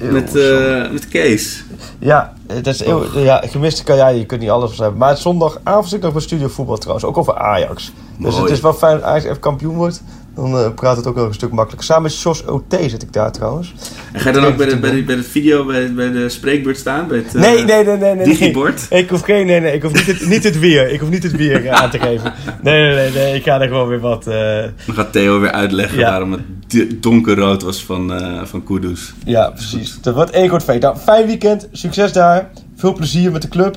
met, 0.00 0.36
eh, 0.36 0.90
met 0.90 1.08
Kees. 1.08 1.64
Ja, 1.98 2.32
dat 2.46 2.66
is 2.66 2.84
eeuw- 2.84 3.18
ja, 3.18 3.42
gemiste 3.46 3.84
kan 3.84 3.96
jij, 3.96 4.16
je 4.18 4.26
kunt 4.26 4.40
niet 4.40 4.50
alles 4.50 4.78
hebben. 4.78 4.98
Maar 4.98 5.08
het 5.08 5.18
zondagavond 5.18 5.84
zit 5.88 5.96
ik 5.98 6.02
nog 6.02 6.12
bij 6.12 6.22
Studio 6.22 6.48
Voetbal 6.48 6.76
trouwens, 6.78 7.06
ook 7.06 7.18
over 7.18 7.36
Ajax. 7.36 7.92
Dus 8.18 8.30
Mooi. 8.32 8.42
het 8.42 8.52
is 8.52 8.60
wel 8.60 8.72
fijn 8.72 8.94
dat 8.94 9.02
Ajax 9.04 9.24
even 9.24 9.40
kampioen 9.40 9.74
wordt. 9.76 10.02
Dan 10.40 10.58
eh, 10.58 10.74
praat 10.74 10.96
het 10.96 11.06
ook 11.06 11.14
wel 11.14 11.26
een 11.26 11.34
stuk 11.34 11.50
makkelijker. 11.50 11.86
Samen 11.86 12.02
met 12.02 12.20
Jos 12.20 12.44
OT 12.44 12.76
zit 12.86 13.02
ik 13.02 13.12
daar 13.12 13.32
trouwens. 13.32 13.74
En 14.12 14.20
ga 14.20 14.28
je 14.28 14.34
dan 14.34 14.44
ook 14.44 14.56
bij 14.56 14.66
de, 14.66 14.78
bij 14.78 14.90
de, 14.90 15.02
bij 15.02 15.16
de 15.16 15.22
video, 15.22 15.64
bij, 15.64 15.92
bij 15.92 16.10
de 16.10 16.28
spreekbeurt 16.28 16.78
staan? 16.78 17.08
Bij 17.08 17.18
het, 17.18 17.34
eh, 17.34 17.40
Nee, 17.40 17.64
nee, 17.64 17.84
nee, 17.84 17.96
nee. 17.96 18.14
nee 18.14 18.24
digibord? 18.24 18.86
Nee. 18.90 19.02
Ik 19.02 19.10
hoef 19.10 19.20
geen, 19.20 19.46
nee, 19.46 19.60
nee. 19.60 19.72
Ik 19.72 19.82
hoef 19.82 19.92
niet 19.92 20.06
het, 20.06 20.26
niet 20.26 20.44
het 20.44 20.58
weer. 20.58 20.90
Ik 20.90 21.00
hoef 21.00 21.10
niet 21.10 21.22
het 21.22 21.36
weer 21.36 21.66
eh, 21.66 21.82
aan 21.82 21.90
te 21.90 21.98
geven. 21.98 22.32
Nee, 22.62 22.82
nee, 22.82 22.94
nee, 22.94 23.10
nee. 23.10 23.34
Ik 23.34 23.42
ga 23.42 23.60
er 23.60 23.68
gewoon 23.68 23.88
weer 23.88 24.00
wat... 24.00 24.24
Dan 24.24 24.94
gaat 24.94 25.12
Theo 25.12 25.40
weer 25.40 25.50
uitleggen 25.50 26.00
waarom 26.00 26.32
het 26.32 27.02
donkerrood 27.02 27.62
was 27.62 27.84
van, 27.84 28.12
van 28.44 28.64
Kudus. 28.64 29.14
Ja, 29.24 29.50
precies. 29.50 29.98
Dat 30.00 30.14
wordt 30.14 30.30
één 30.30 30.48
kort 30.48 30.64
feest. 30.64 30.82
Nou, 30.82 30.96
fijn 30.96 31.26
weekend. 31.26 31.68
Succes 31.72 32.12
daar. 32.12 32.50
Veel 32.76 32.92
plezier 32.92 33.32
met 33.32 33.42
de 33.42 33.48
club. 33.48 33.76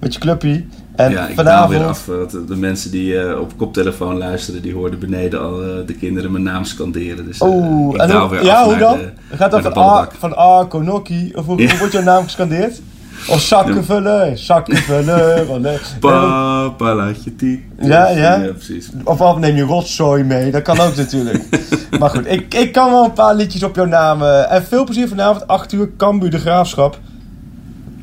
Met 0.00 0.14
je 0.14 0.20
clubpie. 0.20 0.68
En 0.98 1.10
ja, 1.10 1.26
ik 1.26 1.34
vanavond... 1.34 1.70
weer 1.78 1.86
af. 1.86 2.04
de- 2.46 2.56
mensen 2.56 2.90
die 2.90 3.18
eh, 3.20 3.40
op 3.40 3.52
koptelefoon 3.56 4.16
luisteren, 4.18 4.62
die 4.62 4.74
hoorden 4.74 4.98
beneden 4.98 5.40
al 5.40 5.62
eh, 5.62 5.68
de 5.86 5.94
kinderen 5.94 6.30
mijn 6.32 6.42
naam 6.44 6.64
scanderen. 6.64 7.26
Dus 7.26 7.40
eh, 7.40 7.48
ik 7.48 7.54
en 8.00 8.10
hoe, 8.10 8.28
weer 8.30 8.44
ja, 8.44 8.60
af 8.60 8.64
hoe 8.64 8.76
dan? 8.78 8.98
de- 8.98 9.36
Gaat 9.36 9.50
dat 9.50 9.62
van 9.62 9.78
A, 9.78 10.08
van 10.18 10.38
A, 10.38 10.64
Konoki? 10.68 11.32
Of 11.34 11.46
hoe, 11.46 11.62
Ja. 11.62 11.68
hoe 11.70 11.78
wordt 11.78 11.92
jouw 11.92 12.02
naam 12.02 12.22
gescandeerd? 12.24 12.80
Of 13.28 13.40
zakken 13.40 13.84
vullen, 13.84 14.38
zakken 14.38 14.76
vullen. 14.76 15.46
wat 15.48 15.60
leuk. 15.60 15.80
Papa, 16.00 16.94
laat 16.94 17.24
je 17.24 17.36
tiet. 17.36 17.60
Ja, 17.80 18.08
ja. 18.08 18.34
Ja, 18.36 18.52
precies. 18.52 18.90
Of 19.04 19.20
al 19.20 19.38
neem 19.38 19.56
je 19.56 19.62
rotzooi 19.62 20.24
mee, 20.24 20.50
dat 20.50 20.62
kan 20.62 20.80
ook 20.80 20.96
natuurlijk. 20.96 21.44
Maar 21.98 22.10
goed, 22.10 22.26
ik, 22.26 22.54
ik 22.54 22.72
kan 22.72 22.90
wel 22.90 23.04
een 23.04 23.12
paar 23.12 23.34
liedjes 23.34 23.62
op 23.62 23.74
jouw 23.76 23.84
naam. 23.84 24.22
en 24.22 24.62
veel 24.64 24.84
plezier 24.84 25.08
vanavond, 25.08 25.46
8 25.46 25.72
uur, 25.72 25.90
Cambuur 25.96 26.30
de 26.30 26.38
Graafschap. 26.38 26.98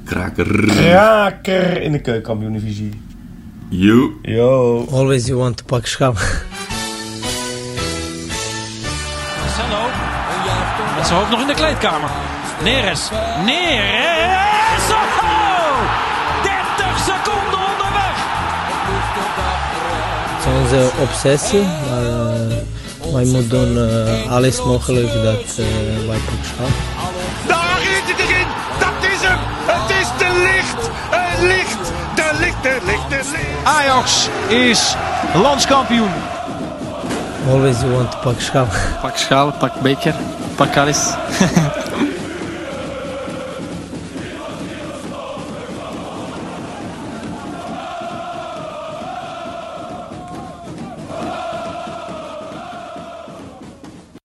Kraker. 0.06 0.66
Kraker 0.66 1.82
in 1.82 1.92
de 1.92 2.00
keukenkampioen-divisie. 2.00 3.02
You. 3.70 4.12
Yo. 4.22 4.86
Always 4.92 5.26
you 5.26 5.38
want 5.38 5.58
to 5.58 5.64
pak 5.66 5.86
schap. 5.86 6.14
Marcelo. 9.40 9.82
Met 10.96 11.08
zijn 11.08 11.20
hoofd 11.20 11.30
nog 11.30 11.42
in 11.42 11.48
de 11.48 11.54
kleedkamer. 11.54 12.10
Neres. 12.64 13.10
Neres. 13.46 14.90
Oh! 14.90 15.46
30 16.44 16.98
seconden 16.98 17.60
onderweg. 17.72 18.18
Het 20.36 20.46
is 20.46 20.52
onze 20.62 20.92
obsessie, 21.02 21.64
maar 21.90 22.06
eh, 22.06 23.14
wij 23.14 23.26
moeten 23.26 23.50
doen 23.50 23.78
eh, 23.78 24.32
alles 24.32 24.64
mogelijk 24.64 25.14
dat 25.14 25.58
eh, 25.58 26.08
wij 26.08 26.18
pak 26.18 26.44
schap. 26.44 26.95
De 32.66 32.72
licht, 32.72 32.86
de 32.86 32.92
licht, 32.92 33.10
de 33.10 33.16
licht. 33.16 33.64
Ajax 33.64 34.30
is 34.48 34.96
landskampioen. 35.34 36.10
Always 37.50 37.82
you 37.82 37.92
want 37.92 38.12
to 38.12 38.18
pak 38.18 38.42
schap. 38.42 38.68
Pak 39.02 39.18
schaal, 39.18 39.52
pak 39.52 39.82
beker, 39.82 40.16
pak 40.56 40.78
alles. 40.78 41.14